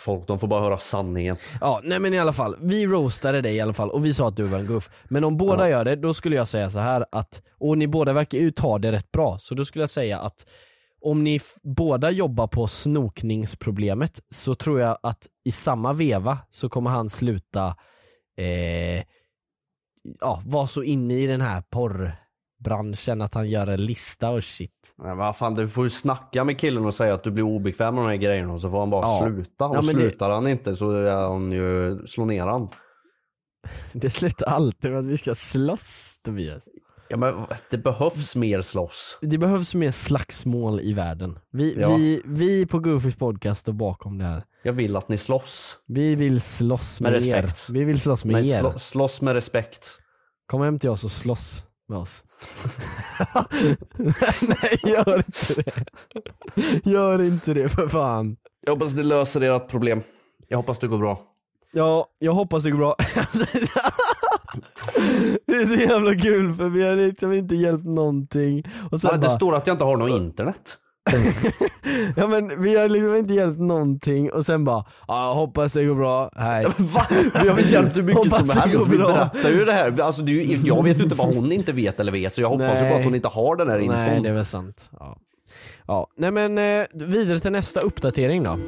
folk, 0.05 0.27
de 0.27 0.39
får 0.39 0.49
bara 0.49 0.61
höra 0.61 0.79
sanningen. 0.79 1.37
Ja, 1.61 1.81
nej 1.85 2.01
men 2.01 2.15
i 2.15 2.19
alla 2.19 2.33
fall, 2.33 2.57
vi 2.61 2.87
roastade 2.87 3.41
dig 3.41 3.57
i 3.57 3.61
alla 3.61 3.73
fall 3.73 3.91
och 3.91 4.05
vi 4.07 4.15
sa 4.15 4.29
att 4.29 4.37
du 4.37 4.43
var 4.43 4.59
en 4.59 4.67
goof. 4.67 4.91
Men 5.09 5.25
om 5.25 5.37
båda 5.37 5.69
gör 5.71 5.85
det, 5.85 5.97
då 5.97 6.15
skulle 6.15 6.37
jag 6.37 6.49
säga 6.49 6.71
så 6.71 6.79
här 6.79 7.05
att, 7.13 7.43
och 7.59 7.79
ni 7.79 7.87
båda 7.87 8.13
verkar 8.13 8.39
ju 8.39 8.51
ta 8.51 8.79
det 8.79 8.93
rätt 8.93 9.13
bra, 9.13 9.39
så 9.39 9.55
då 9.55 9.65
skulle 9.65 9.83
jag 9.83 9.91
säga 9.91 10.19
att 10.21 10.47
om 11.03 11.25
ni 11.25 11.37
f- 11.37 11.55
båda 11.63 12.11
jobbar 12.11 12.47
på 12.47 12.67
snokningsproblemet 12.67 14.21
så 14.31 14.55
tror 14.55 14.81
jag 14.81 14.99
att 15.03 15.27
i 15.45 15.53
samma 15.53 15.93
veva 15.93 16.39
så 16.51 16.69
kommer 16.69 16.91
han 16.91 17.09
sluta 17.09 17.77
eh, 18.39 19.03
ja, 20.21 20.43
vara 20.47 20.67
så 20.67 20.83
inne 20.83 21.15
i 21.15 21.27
den 21.27 21.41
här 21.41 21.63
porrbranschen 22.65 23.23
att 23.23 23.35
han 23.35 23.51
gör 23.51 23.67
en 23.67 23.85
lista 23.85 24.31
och 24.31 24.45
shit. 24.45 24.95
Nej, 24.99 25.15
vad 25.17 25.37
fan, 25.37 25.55
du 25.55 25.69
får 25.69 25.85
ju 25.85 25.91
snacka 25.91 26.45
med 26.45 26.59
killen 26.59 26.85
och 26.87 26.95
säga 26.95 27.15
att 27.15 27.23
du 27.25 27.31
blir 27.31 27.45
obekväm 27.45 27.95
med 27.95 28.05
de 28.05 28.09
här 28.09 28.17
grejerna 28.17 28.53
och 28.53 28.61
så 28.61 28.71
får 28.71 28.81
han 28.81 28.91
bara 28.91 29.03
Ja. 29.07 29.21
sluta. 29.23 29.67
Och 29.67 29.77
Ja, 29.77 29.83
men 29.83 29.95
det- 29.95 30.01
slutar 30.01 30.31
han 30.31 30.47
inte 30.49 30.77
så 30.77 30.91
är 30.93 31.11
han 31.11 31.53
ju, 31.53 31.99
slå 32.07 32.25
ner 32.25 32.47
han. 32.47 32.69
Det 33.93 34.11
slutar 34.11 34.47
alltid 34.47 34.91
med 34.91 35.01
att 35.01 35.07
vi 35.07 35.17
ska 35.17 35.35
slåss 35.35 36.19
Tobias. 36.25 36.69
Ja 37.09 37.17
men 37.17 37.35
det 37.71 37.79
behövs 37.79 38.37
mer 38.37 38.63
slåss. 38.63 39.19
Det 39.23 39.39
behövs 39.39 39.75
mer 39.75 39.91
slagsmål 39.91 40.81
i 40.81 40.93
världen. 40.93 41.39
Vi, 41.53 41.81
Ja. 41.81 41.97
vi, 41.97 42.23
vi 42.25 42.67
på 42.67 42.79
Goofys 42.79 43.17
podcast 43.17 43.61
står 43.61 43.73
bakom 43.73 44.19
det 44.19 44.25
här. 44.25 44.45
Jag 44.63 44.73
vill 44.73 44.97
att 44.97 45.09
ni 45.09 45.17
slåss. 45.19 45.79
Vi 45.87 46.15
vill 46.15 46.41
slåss 46.41 47.01
med, 47.01 47.13
Med 47.13 47.23
er. 47.27 47.43
respekt. 47.43 47.71
Vi 47.71 47.85
vill 47.85 48.01
slåss 48.01 48.25
med 48.25 48.33
Men 48.33 48.45
er. 48.45 48.59
slå, 48.59 48.79
slåss 48.79 49.21
med 49.21 49.35
respekt. 49.35 49.89
Kom 50.47 50.61
hem 50.63 50.79
till 50.79 50.91
oss 50.91 51.05
och 51.05 51.11
slåss 51.11 51.63
med 51.89 51.99
oss. 51.99 52.25
Nej, 54.41 54.81
gör 54.83 55.17
inte 55.17 55.63
det. 55.63 55.85
Gör 56.91 57.23
inte 57.23 57.55
det 57.55 57.69
för 57.69 57.89
fan. 57.89 58.37
Jag 58.67 58.73
hoppas 58.73 58.93
det 58.93 59.03
löser 59.03 59.41
ert 59.41 59.69
problem. 59.69 60.03
Jag 60.49 60.59
hoppas 60.59 60.79
det 60.79 60.89
går 60.89 60.99
bra. 60.99 61.23
Ja, 61.73 62.07
jag 62.19 62.33
hoppas 62.33 62.63
det 62.63 62.71
går 62.71 62.79
bra. 62.79 62.97
det 65.47 65.55
är 65.55 65.67
så 65.67 65.75
jävla 65.75 66.15
kul 66.15 66.53
för 66.53 66.69
vi 66.69 66.83
har 66.83 66.97
liksom 66.97 67.33
inte 67.33 67.55
hjälpt 67.55 67.85
någonting. 67.85 68.65
Och 68.91 69.01
sen 69.01 69.11
Men 69.11 69.21
det 69.21 69.27
bara, 69.27 69.37
står 69.37 69.55
att 69.55 69.67
jag 69.67 69.75
inte 69.75 69.85
har 69.85 69.97
något 69.97 70.23
internet. 70.23 70.79
ja 72.17 72.27
men 72.27 72.63
vi 72.63 72.77
har 72.77 72.89
liksom 72.89 73.17
inte 73.17 73.35
hjälpt 73.35 73.61
någonting 73.61 74.33
och 74.33 74.45
sen 74.47 74.65
bara, 74.65 74.85
jag 75.09 75.35
hoppas 75.35 75.73
det 75.73 75.85
går 75.85 75.95
bra, 75.95 76.31
hej. 76.37 76.65
Va? 76.79 77.07
Vi 77.43 77.49
har 77.49 77.57
väl 77.57 77.73
hjälpt 77.73 77.97
hur 77.97 78.03
mycket 78.03 78.25
Hoppas 78.25 78.39
som 78.39 78.51
helst. 78.51 78.89
Vi 78.89 78.99
berättar 78.99 79.51
ju 79.51 79.65
det 79.65 79.73
här. 79.73 80.01
Alltså, 80.01 80.23
det 80.23 80.33
ju, 80.33 80.57
jag 80.67 80.85
vet 80.85 80.99
ju 80.99 81.03
inte 81.03 81.15
vad 81.15 81.35
hon 81.35 81.53
inte 81.53 81.73
vet 81.73 82.01
eller 82.01 82.13
vet 82.13 82.35
så 82.35 82.41
jag 82.41 82.49
hoppas 82.49 82.83
ju 82.83 82.89
bara 82.89 82.99
att 82.99 83.05
hon 83.05 83.15
inte 83.15 83.29
har 83.29 83.57
den 83.57 83.69
här 83.69 83.79
infon. 83.79 83.97
Nej 83.97 84.21
det 84.21 84.29
är 84.29 84.33
väl 84.33 84.45
sant. 84.45 84.91
Ja. 84.99 85.17
Ja, 85.87 86.07
nej 86.17 86.31
men 86.31 86.59
eh, 86.59 86.87
vidare 86.93 87.39
till 87.39 87.53
nästa 87.53 87.81
uppdatering 87.81 88.43
då. 88.43 88.59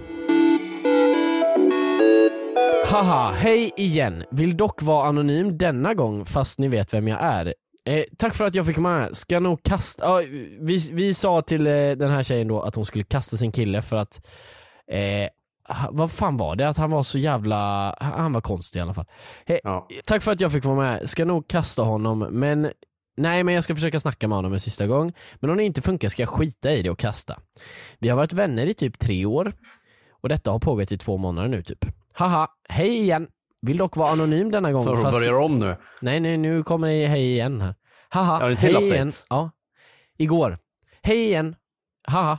Haha, 2.86 3.32
hej 3.36 3.72
igen. 3.76 4.24
Vill 4.30 4.56
dock 4.56 4.82
vara 4.82 5.08
anonym 5.08 5.58
denna 5.58 5.94
gång 5.94 6.24
fast 6.24 6.58
ni 6.58 6.68
vet 6.68 6.94
vem 6.94 7.08
jag 7.08 7.18
är. 7.22 7.54
Eh, 7.84 8.04
tack 8.18 8.34
för 8.34 8.44
att 8.44 8.54
jag 8.54 8.66
fick 8.66 8.76
med. 8.76 9.16
Ska 9.16 9.40
nog 9.40 9.62
kasta, 9.62 10.04
ja, 10.04 10.22
vi, 10.60 10.90
vi 10.92 11.14
sa 11.14 11.42
till 11.42 11.66
eh, 11.66 11.72
den 11.72 12.10
här 12.10 12.22
tjejen 12.22 12.48
då 12.48 12.62
att 12.62 12.74
hon 12.74 12.86
skulle 12.86 13.04
kasta 13.04 13.36
sin 13.36 13.52
kille 13.52 13.82
för 13.82 13.96
att 13.96 14.26
eh, 14.90 15.28
vad 15.90 16.10
fan 16.10 16.36
var 16.36 16.56
det? 16.56 16.68
Att 16.68 16.76
han 16.76 16.90
var 16.90 17.02
så 17.02 17.18
jävla, 17.18 17.94
han 18.00 18.32
var 18.32 18.40
konstig 18.40 18.78
i 18.78 18.82
alla 18.82 18.94
fall. 18.94 19.06
He, 19.46 19.60
Ja. 19.64 19.88
Tack 20.06 20.22
för 20.22 20.32
att 20.32 20.40
jag 20.40 20.52
fick 20.52 20.64
vara 20.64 20.76
med. 20.76 21.08
Ska 21.08 21.24
nog 21.24 21.48
kasta 21.48 21.82
honom 21.82 22.18
men 22.18 22.70
Nej 23.16 23.44
men 23.44 23.54
jag 23.54 23.64
ska 23.64 23.74
försöka 23.74 24.00
snacka 24.00 24.28
med 24.28 24.38
honom 24.38 24.52
en 24.52 24.60
sista 24.60 24.86
gång. 24.86 25.12
Men 25.34 25.50
om 25.50 25.56
det 25.56 25.64
inte 25.64 25.82
funkar 25.82 26.08
ska 26.08 26.22
jag 26.22 26.28
skita 26.28 26.72
i 26.72 26.82
det 26.82 26.90
och 26.90 26.98
kasta. 26.98 27.40
Vi 27.98 28.08
har 28.08 28.16
varit 28.16 28.32
vänner 28.32 28.66
i 28.66 28.74
typ 28.74 28.98
tre 28.98 29.26
år. 29.26 29.52
Och 30.22 30.28
detta 30.28 30.50
har 30.50 30.58
pågått 30.58 30.92
i 30.92 30.98
två 30.98 31.16
månader 31.16 31.48
nu 31.48 31.62
typ. 31.62 31.84
Haha, 32.12 32.48
hej 32.68 32.98
igen. 32.98 33.28
Vill 33.62 33.76
dock 33.76 33.96
vara 33.96 34.10
anonym 34.12 34.50
denna 34.50 34.72
gång. 34.72 34.84
Så 34.84 34.96
fast... 34.96 35.20
börjar 35.20 35.34
om 35.34 35.58
nu. 35.58 35.76
Nej, 36.00 36.20
nej, 36.20 36.36
nu 36.36 36.62
kommer 36.62 36.88
det 36.88 37.06
hej 37.06 37.30
igen 37.32 37.60
här. 37.60 37.74
Haha, 38.08 38.38
Ja, 38.40 38.56
hej 38.56 38.70
update. 38.70 38.84
igen. 38.86 39.12
Ja. 39.28 39.50
Igår. 40.18 40.58
Hej 41.02 41.24
igen. 41.24 41.56
Haha. 42.08 42.38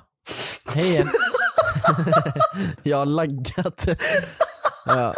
Hej 0.66 0.90
igen. 0.90 1.08
jag 2.84 2.98
har 2.98 3.06
laggat. 3.06 3.88
ja. 4.86 5.14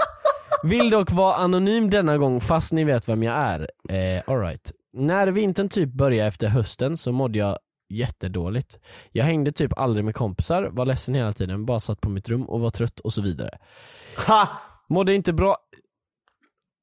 Vill 0.64 0.90
dock 0.90 1.12
vara 1.12 1.36
anonym 1.36 1.90
denna 1.90 2.18
gång 2.18 2.42
fast 2.42 2.72
ni 2.74 2.84
vet 2.84 3.10
vem 3.10 3.24
jag 3.24 3.36
är. 3.36 3.70
Eh, 3.90 4.24
Alright. 4.28 4.72
När 4.94 5.28
vintern 5.28 5.70
typ 5.70 5.90
började 5.94 6.28
efter 6.28 6.48
hösten 6.48 6.98
så 6.98 7.12
mådde 7.12 7.40
jag 7.40 7.58
jättedåligt. 7.90 8.80
Jag 9.12 9.26
hängde 9.26 9.52
typ 9.52 9.80
aldrig 9.80 10.06
med 10.06 10.16
kompisar, 10.16 10.64
var 10.72 10.86
ledsen 10.86 11.16
hela 11.16 11.34
tiden, 11.34 11.66
bara 11.66 11.80
satt 11.80 12.02
på 12.02 12.10
mitt 12.10 12.30
rum 12.30 12.44
och 12.50 12.60
var 12.60 12.70
trött 12.70 13.00
och 13.00 13.14
så 13.14 13.22
vidare. 13.22 13.58
Ha! 14.28 14.50
Mådde 14.90 15.14
inte 15.14 15.34
bra, 15.34 15.58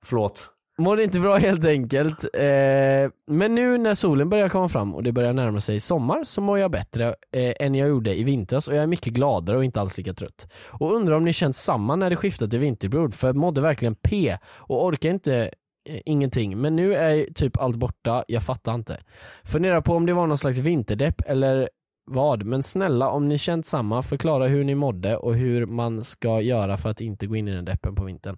Förlåt. 0.05 0.53
Mådde 0.79 1.05
inte 1.05 1.21
bra 1.21 1.37
helt 1.37 1.65
enkelt. 1.65 2.25
Eh, 2.35 3.11
men 3.27 3.55
nu 3.55 3.79
när 3.79 3.95
solen 3.95 4.29
börjar 4.29 4.49
komma 4.49 4.69
fram 4.69 4.95
och 4.95 5.03
det 5.03 5.13
börjar 5.13 5.33
närma 5.33 5.61
sig 5.61 5.81
sommar 5.81 6.25
så 6.25 6.41
mår 6.41 6.59
jag 6.59 6.71
bättre 6.71 7.15
eh, 7.33 7.55
än 7.61 7.75
jag 7.75 7.89
gjorde 7.89 8.15
i 8.15 8.25
vintras 8.25 8.69
och 8.69 8.75
jag 8.75 8.83
är 8.83 8.87
mycket 8.87 9.13
gladare 9.13 9.57
och 9.57 9.65
inte 9.65 9.81
alls 9.81 9.99
lika 9.99 10.15
trött. 10.15 10.53
Och 10.69 10.95
undrar 10.95 11.17
om 11.17 11.25
ni 11.25 11.33
känt 11.33 11.57
samma 11.57 11.97
när 11.97 12.11
det 12.11 12.17
skiftat 12.17 12.51
till 12.51 12.59
vinterbrod 12.59 13.15
för 13.15 13.29
jag 13.29 13.37
mådde 13.37 13.61
verkligen 13.61 13.95
P 13.95 14.37
och 14.57 14.85
orkar 14.85 15.11
inte 15.11 15.51
eh, 15.89 16.01
ingenting. 16.05 16.59
Men 16.59 16.77
nu 16.77 16.95
är 16.95 17.33
typ 17.35 17.57
allt 17.57 17.77
borta, 17.77 18.25
jag 18.29 18.43
fattar 18.43 18.75
inte. 18.75 19.01
Funderar 19.45 19.81
på 19.81 19.95
om 19.95 20.07
det 20.07 20.13
var 20.13 20.27
någon 20.27 20.39
slags 20.39 20.59
vinterdepp 20.59 21.21
eller 21.27 21.69
vad, 22.05 22.45
men 22.45 22.63
snälla 22.63 23.09
om 23.11 23.29
ni 23.29 23.39
känt 23.39 23.67
samma, 23.67 24.03
förklara 24.03 24.47
hur 24.47 24.65
ni 24.65 24.75
mådde 24.75 25.17
och 25.17 25.35
hur 25.35 25.67
man 25.67 26.05
ska 26.05 26.41
göra 26.41 26.77
för 26.77 26.89
att 26.91 27.01
inte 27.01 27.27
gå 27.27 27.37
in 27.37 27.49
i 27.49 27.55
den 27.55 27.65
deppen 27.65 27.95
på 27.95 28.05
vintern. 28.05 28.37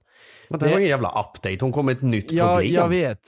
Men 0.49 0.61
det 0.61 0.67
var 0.67 0.77
ingen 0.79 0.89
jävla 0.89 1.09
update, 1.21 1.59
hon 1.61 1.73
kom 1.73 1.87
med 1.87 1.97
ett 1.97 2.03
nytt 2.03 2.33
Ja, 2.33 2.57
problem. 2.57 2.75
jag 2.75 2.89
vet. 2.89 3.21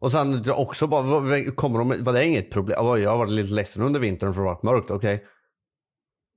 Och 0.00 0.12
sen 0.12 0.50
också 0.50 0.86
bara, 0.86 1.50
kommer 1.50 1.78
de, 1.78 2.04
var 2.04 2.12
det 2.12 2.26
inget 2.26 2.50
problem? 2.50 2.86
Jag 3.02 3.10
har 3.10 3.18
varit 3.18 3.32
lite 3.32 3.52
ledsen 3.54 3.82
under 3.82 4.00
vintern 4.00 4.34
för 4.34 4.40
det 4.40 4.46
har 4.48 4.54
varit 4.54 4.62
mörkt, 4.62 4.90
okej. 4.90 5.24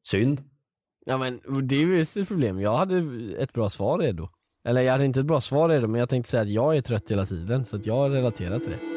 Synd. 0.08 0.44
Ja 1.06 1.18
men 1.18 1.42
det 1.68 1.76
är 1.76 1.80
ju 1.80 2.02
ett 2.02 2.28
problem, 2.28 2.60
jag 2.62 2.76
hade 2.78 3.04
ett 3.40 3.54
bra 3.54 3.70
svar 3.70 4.00
redo. 4.00 4.30
Eller 4.68 4.82
jag 4.82 4.92
hade 4.92 5.06
inte 5.06 5.20
ett 5.20 5.26
bra 5.26 5.42
svar 5.42 5.70
redo 5.70 5.88
men 5.88 6.00
jag 6.00 6.10
tänkte 6.10 6.32
säga 6.32 6.42
att 6.44 6.50
jag 6.50 6.78
är 6.78 6.82
trött 6.82 7.12
hela 7.12 7.26
tiden 7.26 7.66
så 7.66 7.76
att 7.76 7.86
jag 7.86 8.14
relaterar 8.14 8.60
till 8.60 8.70
det. 8.70 8.97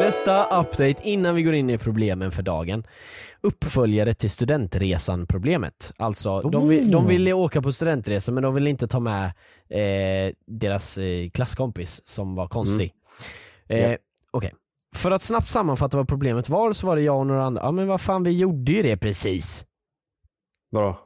Nästa 0.00 0.60
update 0.60 1.08
innan 1.08 1.34
vi 1.34 1.42
går 1.42 1.54
in 1.54 1.70
i 1.70 1.78
problemen 1.78 2.30
för 2.30 2.42
dagen. 2.42 2.86
Uppföljare 3.40 4.14
till 4.14 4.30
studentresan 4.30 5.26
problemet. 5.26 5.92
Alltså 5.96 6.40
de, 6.40 6.68
vill, 6.68 6.90
de 6.90 7.06
ville 7.06 7.32
åka 7.32 7.62
på 7.62 7.72
studentresa 7.72 8.32
men 8.32 8.42
de 8.42 8.54
ville 8.54 8.70
inte 8.70 8.88
ta 8.88 9.00
med 9.00 9.24
eh, 9.68 10.34
deras 10.46 10.98
eh, 10.98 11.30
klasskompis 11.30 12.02
som 12.06 12.34
var 12.34 12.48
konstig. 12.48 12.92
Eh, 13.68 13.90
Ja. 13.90 13.96
Okej. 14.30 14.52
För 14.96 15.10
att 15.10 15.22
snabbt 15.22 15.48
sammanfatta 15.48 15.96
vad 15.96 16.08
problemet 16.08 16.48
var 16.48 16.72
så 16.72 16.86
var 16.86 16.96
det 16.96 17.02
jag 17.02 17.18
och 17.18 17.26
några 17.26 17.44
andra, 17.44 17.62
ja 17.62 17.70
men 17.72 17.86
vad 17.88 18.00
fan 18.00 18.22
vi 18.22 18.30
gjorde 18.30 18.72
ju 18.72 18.82
det 18.82 18.96
precis. 18.96 19.64
Vadå? 20.70 20.98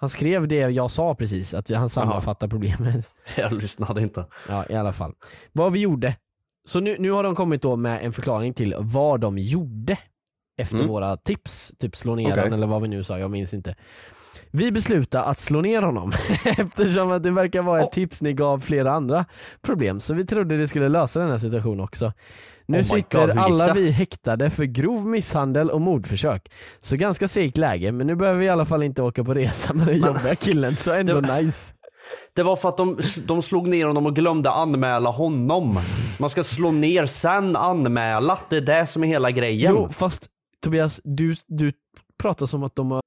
Han 0.00 0.08
skrev 0.10 0.48
det 0.48 0.56
jag 0.56 0.90
sa 0.90 1.14
precis, 1.14 1.54
att 1.54 1.70
han 1.70 1.88
sammanfattar 1.88 2.48
problemet. 2.48 3.06
Jag 3.36 3.52
lyssnade 3.52 4.02
inte. 4.02 4.26
Ja 4.48 4.64
i 4.68 4.74
alla 4.74 4.92
fall. 4.92 5.14
Vad 5.52 5.72
vi 5.72 5.78
gjorde. 5.80 6.16
Så 6.68 6.80
nu, 6.80 6.96
nu 6.98 7.10
har 7.10 7.22
de 7.22 7.34
kommit 7.34 7.62
då 7.62 7.76
med 7.76 8.04
en 8.04 8.12
förklaring 8.12 8.54
till 8.54 8.74
vad 8.78 9.20
de 9.20 9.38
gjorde 9.38 9.98
efter 10.60 10.76
Mm. 10.76 10.88
våra 10.88 11.16
tips, 11.16 11.72
typ 11.78 11.96
slå 11.96 12.14
ner 12.14 12.30
honom 12.36 12.52
eller 12.52 12.66
vad 12.66 12.82
vi 12.82 12.88
nu 12.88 13.04
sa, 13.04 13.18
jag 13.18 13.30
minns 13.30 13.54
inte. 13.54 13.74
Vi 14.50 14.72
beslutade 14.72 15.24
att 15.24 15.38
slå 15.38 15.60
ner 15.60 15.82
honom 15.82 16.12
eftersom 16.44 17.10
att 17.10 17.22
det 17.22 17.30
verkar 17.30 17.62
vara 17.62 17.80
ett 17.80 17.92
tips 17.92 18.22
ni 18.22 18.32
gav 18.32 18.60
flera 18.60 18.92
andra 18.92 19.24
problem 19.62 20.00
så 20.00 20.14
vi 20.14 20.26
trodde 20.26 20.56
det 20.58 20.68
skulle 20.68 20.88
lösa 20.88 21.20
den 21.20 21.30
här 21.30 21.38
situationen 21.38 21.80
också. 21.80 22.12
Nu 22.66 22.78
Oh 22.78 22.82
sitter 22.82 23.26
God, 23.26 23.38
alla 23.38 23.74
vi 23.74 23.90
häktade 23.90 24.50
för 24.50 24.64
grov 24.64 25.06
misshandel 25.06 25.70
och 25.70 25.80
mordförsök. 25.80 26.50
Så 26.80 26.96
ganska 26.96 27.28
segt 27.28 27.58
läge 27.58 27.92
men 27.92 28.06
nu 28.06 28.16
behöver 28.16 28.40
vi 28.40 28.46
i 28.46 28.48
alla 28.48 28.64
fall 28.64 28.82
inte 28.82 29.02
åka 29.02 29.24
på 29.24 29.34
resa 29.34 29.74
med 29.74 29.86
den 29.86 29.98
jobbiga 29.98 30.34
killen 30.34 30.76
så 30.76 30.92
ändå 30.92 31.20
nice. 31.40 31.74
Det 32.34 32.42
var 32.42 32.56
för 32.56 32.68
att 32.68 32.76
de, 32.76 32.98
de 33.16 33.42
slog 33.42 33.68
ner 33.68 33.86
honom 33.86 34.06
och 34.06 34.16
glömde 34.16 34.50
anmäla 34.50 35.10
honom. 35.10 35.80
Man 36.18 36.30
ska 36.30 36.44
slå 36.44 36.70
ner 36.70 37.06
sen 37.06 37.56
anmäla. 37.56 38.38
Det 38.48 38.56
är 38.56 38.60
det 38.60 38.86
som 38.86 39.04
är 39.04 39.08
hela 39.08 39.30
grejen. 39.30 39.72
Jo 39.74 39.88
fast 39.88 40.28
Tobias, 40.62 41.00
du, 41.04 41.34
du 41.46 41.72
pratar 42.22 42.46
som 42.46 42.62
att 42.62 42.76
de 42.76 42.90
har 42.90 43.00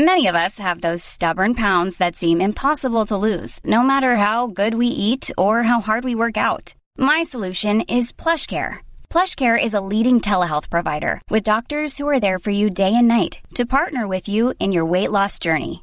Many 0.00 0.28
of 0.28 0.36
us 0.36 0.60
have 0.60 0.80
those 0.80 1.02
stubborn 1.02 1.54
pounds 1.54 1.96
that 1.98 2.14
seem 2.14 2.40
impossible 2.40 3.04
to 3.06 3.16
lose, 3.16 3.58
no 3.64 3.82
matter 3.82 4.14
how 4.14 4.46
good 4.46 4.74
we 4.74 4.86
eat 4.86 5.28
or 5.36 5.64
how 5.64 5.80
hard 5.80 6.04
we 6.04 6.14
work 6.14 6.36
out. 6.36 6.74
My 6.96 7.24
solution 7.24 7.80
is 7.80 8.12
PlushCare. 8.12 8.76
PlushCare 9.10 9.58
is 9.60 9.74
a 9.74 9.80
leading 9.80 10.20
telehealth 10.20 10.70
provider 10.70 11.20
with 11.30 11.42
doctors 11.42 11.98
who 11.98 12.06
are 12.08 12.20
there 12.20 12.38
for 12.38 12.50
you 12.50 12.70
day 12.70 12.94
and 12.94 13.08
night 13.08 13.40
to 13.54 13.66
partner 13.66 14.06
with 14.06 14.28
you 14.28 14.54
in 14.60 14.70
your 14.70 14.84
weight 14.84 15.10
loss 15.10 15.40
journey. 15.40 15.82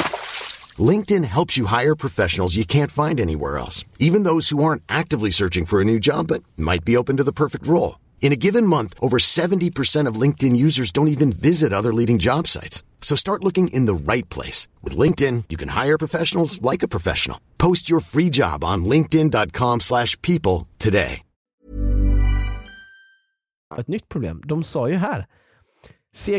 LinkedIn 0.79 1.25
helps 1.25 1.57
you 1.57 1.65
hire 1.65 1.95
professionals 1.95 2.55
you 2.55 2.63
can't 2.63 2.91
find 2.91 3.19
anywhere 3.19 3.57
else, 3.57 3.83
even 3.99 4.23
those 4.23 4.47
who 4.49 4.63
aren't 4.63 4.83
actively 4.87 5.29
searching 5.29 5.65
for 5.65 5.81
a 5.81 5.83
new 5.83 5.99
job 5.99 6.27
but 6.27 6.43
might 6.55 6.85
be 6.85 6.95
open 6.95 7.17
to 7.17 7.23
the 7.25 7.33
perfect 7.33 7.67
role. 7.67 7.99
In 8.21 8.31
a 8.31 8.37
given 8.37 8.65
month, 8.65 8.93
over 9.01 9.17
70% 9.17 10.07
of 10.07 10.15
LinkedIn 10.15 10.55
users 10.55 10.93
don't 10.93 11.09
even 11.09 11.33
visit 11.33 11.73
other 11.73 11.93
leading 11.93 12.19
job 12.19 12.47
sites. 12.47 12.83
So 13.01 13.17
start 13.17 13.43
looking 13.43 13.67
in 13.73 13.87
the 13.87 14.13
right 14.13 14.29
place. 14.29 14.69
With 14.81 14.95
LinkedIn, 14.95 15.45
you 15.49 15.57
can 15.57 15.69
hire 15.69 15.97
professionals 15.97 16.61
like 16.61 16.83
a 16.83 16.87
professional. 16.87 17.41
Post 17.57 17.89
your 17.89 17.99
free 17.99 18.29
job 18.29 18.63
on 18.63 18.85
linkedin.com/people 18.85 19.79
slash 19.79 20.15
people 20.21 20.67
today. 20.77 21.23
ett 23.77 23.87
nytt 23.87 24.09
problem. 24.09 24.41
De 24.45 24.63
sa 24.63 24.89
ju 24.89 24.95
här 24.95 25.27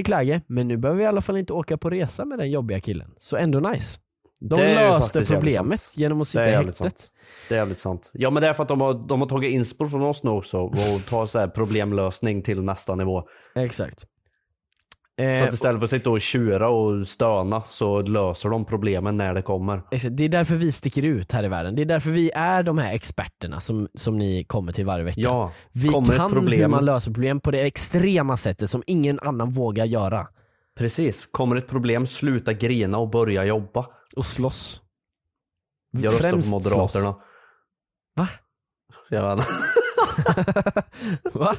läge, 0.09 0.43
men 0.47 0.69
nu 0.69 0.77
behöver 0.77 0.99
vi 0.99 1.05
i 1.05 1.07
alla 1.07 1.21
fall 1.21 1.37
inte 1.37 1.53
åka 1.53 1.77
på 1.79 1.91
resa 1.91 2.25
med 2.25 2.39
den 2.39 2.51
jobbiga 2.51 2.81
killen. 2.81 3.11
Så 3.21 3.37
ändå 3.37 3.61
nice. 3.61 4.02
De 4.49 4.61
Det 4.61 4.75
löste 4.75 5.25
problemet 5.25 5.89
genom 5.95 6.21
att 6.21 6.29
sitta 6.29 6.51
i 6.51 6.55
häktet. 6.55 6.77
sant. 6.77 7.11
Det 7.49 7.55
är 7.55 7.59
jävligt 7.59 7.79
sant. 7.79 8.11
Ja 8.13 8.31
men 8.31 8.43
det 8.43 8.49
är 8.49 8.53
för 8.53 8.63
att 8.63 8.69
de 8.69 8.81
har, 8.81 8.95
de 9.09 9.21
har 9.21 9.29
tagit 9.29 9.51
inspo 9.53 9.89
från 9.89 10.03
oss 10.03 10.23
nu 10.23 10.31
också 10.31 10.59
och 10.59 10.75
tar 11.09 11.27
så 11.27 11.39
här 11.39 11.49
problemlösning 11.49 12.43
till 12.43 12.63
nästa 12.63 12.95
nivå. 12.95 13.25
Exakt. 13.55 14.01
Så 14.01 14.07
Eh, 15.25 15.45
att 15.45 15.55
istället 15.55 15.79
för 15.81 15.85
att 15.85 15.91
sitta 15.91 16.11
och 16.11 16.21
tjura 16.21 16.69
och 16.69 17.09
stöna 17.09 17.61
så 17.69 18.03
löser 18.03 18.49
de 18.49 18.65
problemen 18.65 19.17
när 19.17 19.35
det 19.35 19.43
kommer. 19.43 19.83
Exakt, 19.91 20.17
Det 20.17 20.25
är 20.25 20.29
därför 20.29 20.55
vi 20.55 20.73
sticker 20.73 21.03
ut 21.03 21.33
här 21.33 21.45
i 21.45 21.49
världen. 21.49 21.75
Det 21.75 21.83
är 21.83 21.87
därför 21.87 22.11
vi 22.11 22.31
är 22.35 22.63
de 22.63 22.79
här 22.79 22.95
experterna 22.95 23.61
som, 23.61 23.89
som 23.95 24.19
ni 24.19 24.45
kommer 24.45 24.73
till 24.73 24.87
varje 24.87 25.05
vecka. 25.05 25.21
Ja, 25.21 25.53
vi 25.73 25.89
kan 25.89 26.05
hur 26.05 26.29
problem- 26.29 26.71
man 26.71 26.85
löser 26.85 27.13
problem 27.13 27.41
på 27.41 27.51
det 27.51 27.61
extrema 27.61 28.37
sättet 28.37 28.71
som 28.71 28.83
ingen 28.87 29.21
annan 29.21 29.51
vågar 29.51 29.85
göra. 29.85 30.27
Precis. 30.79 31.29
Kommer 31.31 31.57
ett 31.57 31.69
problem, 31.69 32.07
sluta 32.07 32.53
grina 32.53 32.99
och 32.99 33.11
börja 33.11 33.45
jobba. 33.45 33.87
Och 34.17 34.27
slåss. 34.27 34.81
Jag 35.91 36.15
röstar 36.15 36.31
på 36.31 36.49
Moderaterna. 36.49 36.89
slåss. 37.05 37.17
Va? 38.17 38.29
Jag 39.09 39.37
vet. 39.37 39.47
Va? 41.33 41.57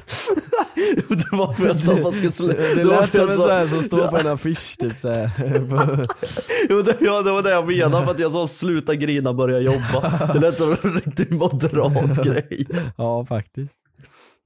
det 1.08 1.32
var 1.32 1.54
för 1.54 1.66
jag 1.66 1.78
sa 1.78 1.92
att 1.92 2.02
man 2.02 2.12
skulle 2.12 2.32
sluta. 2.32 2.60
Det, 2.62 2.84
lät 2.84 3.10
som 3.12 3.20
jag 3.20 3.30
en 3.30 3.36
sån 3.36 3.50
här 3.50 3.66
som 3.66 3.82
står 3.82 4.08
på 4.08 4.16
en 4.16 4.26
affisch 4.26 4.76
typ 4.78 4.92
såhär. 4.92 5.30
Jo, 6.68 6.82
det, 6.82 6.96
ja, 7.00 7.22
det 7.22 7.30
var 7.30 7.42
det 7.42 7.50
jag 7.50 7.66
menade 7.66 8.04
för 8.04 8.12
att 8.12 8.18
jag 8.18 8.32
sa 8.32 8.48
sluta 8.48 8.94
grina, 8.94 9.32
börja 9.32 9.60
jobba. 9.60 10.32
Det 10.32 10.38
lät 10.38 10.58
som 10.58 10.70
en 10.70 10.92
riktig 10.92 11.32
moderat 11.32 12.16
grej. 12.24 12.66
ja 12.96 13.24
faktiskt. 13.24 13.74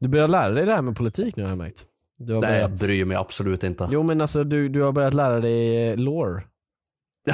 Du 0.01 0.09
börjar 0.09 0.29
lära 0.29 0.51
dig 0.51 0.67
det 0.67 0.75
här 0.75 0.83
med 0.83 0.97
politik 0.97 1.37
nu 1.37 1.43
har 1.43 1.51
jag 1.51 1.59
märkt. 1.59 1.85
Nej 2.19 2.31
jag 2.33 2.41
börjat... 2.41 2.81
bryr 2.81 3.05
mig 3.05 3.17
absolut 3.17 3.65
inte. 3.65 3.89
Jo 3.93 4.03
men 4.03 4.21
alltså 4.21 4.45
du, 4.45 4.69
du 4.69 4.83
har 4.83 4.93
börjat 4.93 5.15
lära 5.15 5.41
dig 5.41 5.89
eh, 5.89 5.97
lore. 5.97 6.43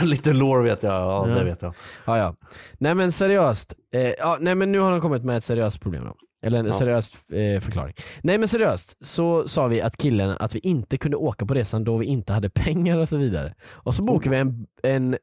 Lite 0.02 0.32
lore 0.32 0.62
vet 0.62 0.82
jag, 0.82 0.92
ja, 0.92 1.28
Ja. 1.28 1.34
det 1.34 1.44
vet 1.44 1.62
jag. 1.62 1.74
Ja, 2.04 2.18
ja. 2.18 2.34
Nej 2.78 2.94
men 2.94 3.12
seriöst. 3.12 3.74
Eh, 3.94 4.00
ja, 4.18 4.36
nej 4.40 4.54
men 4.54 4.72
nu 4.72 4.78
har 4.78 4.92
de 4.92 5.00
kommit 5.00 5.24
med 5.24 5.36
ett 5.36 5.44
seriöst 5.44 5.80
problem 5.80 6.04
då. 6.04 6.14
Eller 6.46 6.58
en 6.58 6.66
Ja. 6.66 6.72
seriös 6.72 7.30
eh, 7.30 7.60
förklaring. 7.60 7.94
Nej 8.22 8.38
men 8.38 8.48
seriöst 8.48 9.06
så 9.06 9.48
sa 9.48 9.66
vi 9.66 9.80
att 9.82 9.96
killen 9.96 10.36
att 10.40 10.54
vi 10.54 10.58
inte 10.58 10.96
kunde 10.98 11.16
åka 11.16 11.46
på 11.46 11.54
resan 11.54 11.84
då 11.84 11.96
vi 11.96 12.06
inte 12.06 12.32
hade 12.32 12.50
pengar 12.50 12.98
och 12.98 13.08
så 13.08 13.16
vidare. 13.16 13.54
Och 13.70 13.94
så 13.94 14.02
bokade 14.02 14.30
vi 14.30 14.40
en, 14.40 14.66
en 14.82 15.16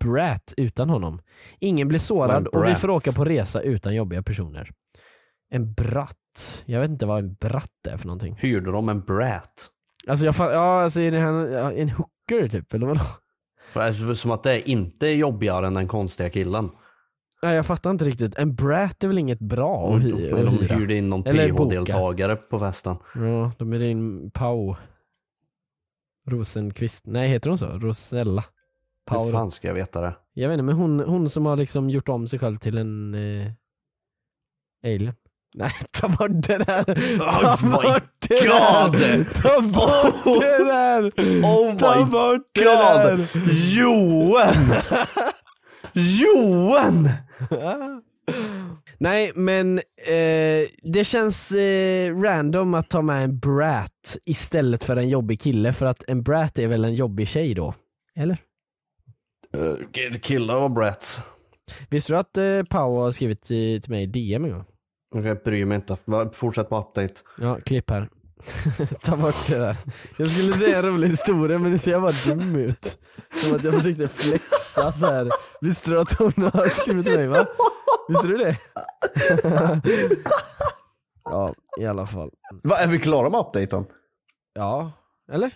brat 0.00 0.54
utan 0.56 0.90
honom. 0.90 1.20
Ingen 1.60 1.88
blir 1.88 1.98
sårad 1.98 2.46
och 2.46 2.66
vi 2.66 2.74
får 2.74 2.90
åka 2.90 3.12
på 3.12 3.24
resa 3.24 3.60
utan 3.60 3.94
jobbiga 3.94 4.22
personer. 4.22 4.70
En 5.50 5.72
bratt. 5.72 6.62
Jag 6.64 6.80
vet 6.80 6.90
inte 6.90 7.06
vad 7.06 7.18
en 7.18 7.34
bratt 7.34 7.86
är 7.88 7.96
för 7.96 8.06
någonting. 8.06 8.36
Hyrde 8.40 8.72
de 8.72 8.88
en 8.88 9.00
brat? 9.00 9.70
Alltså 10.08 10.24
jag 10.26 10.34
ja 10.38 10.82
alltså 10.82 11.00
är 11.00 11.10
det 11.10 11.18
här, 11.18 11.72
en 11.72 11.90
hooker 11.90 12.48
typ 12.48 12.74
eller 12.74 12.86
vadå? 12.86 13.00
För 13.72 13.80
är 13.80 14.14
som 14.14 14.30
att 14.30 14.42
det 14.42 14.52
är 14.52 14.68
inte 14.68 15.06
jobbigare 15.08 15.66
än 15.66 15.74
den 15.74 15.88
konstiga 15.88 16.30
killen. 16.30 16.70
Nej 17.42 17.56
jag 17.56 17.66
fattar 17.66 17.90
inte 17.90 18.04
riktigt. 18.04 18.38
En 18.38 18.54
brat 18.54 19.04
är 19.04 19.08
väl 19.08 19.18
inget 19.18 19.38
bra 19.38 19.96
att, 19.96 20.02
hy- 20.02 20.30
de, 20.44 20.58
hyra? 20.58 20.74
hyrde 20.74 20.94
in 20.94 21.08
någon. 21.08 21.22
PH-deltagare 21.22 22.36
på 22.36 22.58
festen. 22.58 22.96
Ja, 23.14 23.52
de 23.58 23.72
är 23.72 23.80
in 23.80 24.30
Pau 24.30 24.74
Rosenqvist, 26.30 27.06
nej 27.06 27.28
heter 27.28 27.48
hon 27.50 27.58
så? 27.58 27.66
Rosella? 27.66 28.44
Hur 29.10 29.16
Pau, 29.16 29.30
fan 29.32 29.50
ska 29.50 29.68
jag 29.68 29.74
veta 29.74 30.00
det? 30.00 30.16
jag 30.32 30.48
vet 30.48 30.54
inte 30.54 30.62
men 30.64 30.74
hon, 30.74 31.00
hon 31.00 31.30
som 31.30 31.46
har 31.46 31.56
liksom 31.56 31.90
gjort 31.90 32.08
om 32.08 32.28
sig 32.28 32.38
själv 32.38 32.58
till 32.58 32.78
en 32.78 33.14
eh, 33.14 33.52
alien 34.84 35.14
Nej 35.58 35.72
ta 35.90 36.08
bort 36.08 36.30
det 36.30 36.58
där! 36.58 36.84
Ta 37.18 37.54
Oh 37.54 37.70
bort 37.70 38.02
det 38.28 38.40
God! 38.40 39.00
där! 39.00 39.24
Ta 39.42 39.62
bort 39.62 40.40
det 40.40 40.64
där! 40.64 41.02
Oh 41.44 41.76
Ta 41.78 41.96
my 41.96 42.10
bort 42.10 42.50
det 42.52 42.64
God! 42.64 42.70
där! 42.70 43.28
Johan! 43.76 44.74
Johan! 45.92 47.08
Nej 48.98 49.32
men 49.34 49.78
eh, 50.06 50.68
det 50.82 51.06
känns 51.06 51.52
eh, 51.52 52.16
random 52.20 52.74
att 52.74 52.90
ta 52.90 53.02
med 53.02 53.24
en 53.24 53.38
brat 53.38 54.16
istället 54.24 54.84
för 54.84 54.96
en 54.96 55.08
jobbig 55.08 55.40
kille 55.40 55.72
för 55.72 55.86
att 55.86 56.04
en 56.08 56.22
brat 56.22 56.58
är 56.58 56.66
väl 56.68 56.84
en 56.84 56.94
jobbig 56.94 57.28
tjej 57.28 57.54
då? 57.54 57.74
Eller? 58.16 58.38
Uh, 59.56 60.18
killar 60.22 60.56
och 60.56 60.70
brats. 60.70 61.18
Visste 61.90 62.12
du 62.12 62.18
att 62.18 62.36
eh, 62.36 62.62
Pau 62.70 62.96
har 63.00 63.10
skrivit 63.10 63.42
till, 63.42 63.82
till 63.82 63.90
mig 63.90 64.02
i 64.02 64.06
DM 64.06 64.44
en 64.44 64.50
gång? 64.50 64.64
Okej, 65.16 65.34
bryr 65.34 65.64
mig 65.64 65.76
inte. 65.76 65.96
Fortsätt 66.32 66.68
på 66.68 66.78
update. 66.78 67.14
Ja, 67.38 67.58
klipp 67.64 67.90
här. 67.90 68.08
Ta 69.02 69.16
bort 69.16 69.46
det 69.48 69.58
där. 69.58 69.76
Jag 70.16 70.30
skulle 70.30 70.52
säga 70.52 70.78
en 70.78 70.84
rolig 70.84 71.08
historia 71.08 71.58
men 71.58 71.70
nu 71.70 71.78
ser 71.78 71.90
jag 71.90 72.02
bara 72.02 72.12
dum 72.26 72.56
ut. 72.56 72.98
Som 73.34 73.56
att 73.56 73.64
jag 73.64 73.74
försökte 73.74 74.08
flexa 74.08 74.92
så 74.92 75.06
här. 75.06 75.28
Visste 75.60 75.90
du 75.90 76.00
att 76.00 76.12
hon 76.12 76.32
har 76.36 76.68
skrivit 76.68 77.06
till 77.06 77.16
mig 77.16 77.28
va? 77.28 77.46
Visste 78.08 78.26
du 78.26 78.36
det? 78.36 78.56
ja, 81.24 81.54
i 81.80 81.86
alla 81.86 82.06
fall. 82.06 82.30
Va, 82.62 82.76
är 82.76 82.86
vi 82.86 82.98
klara 82.98 83.30
med 83.30 83.40
updaten? 83.40 83.84
Ja, 84.54 84.92
eller? 85.32 85.50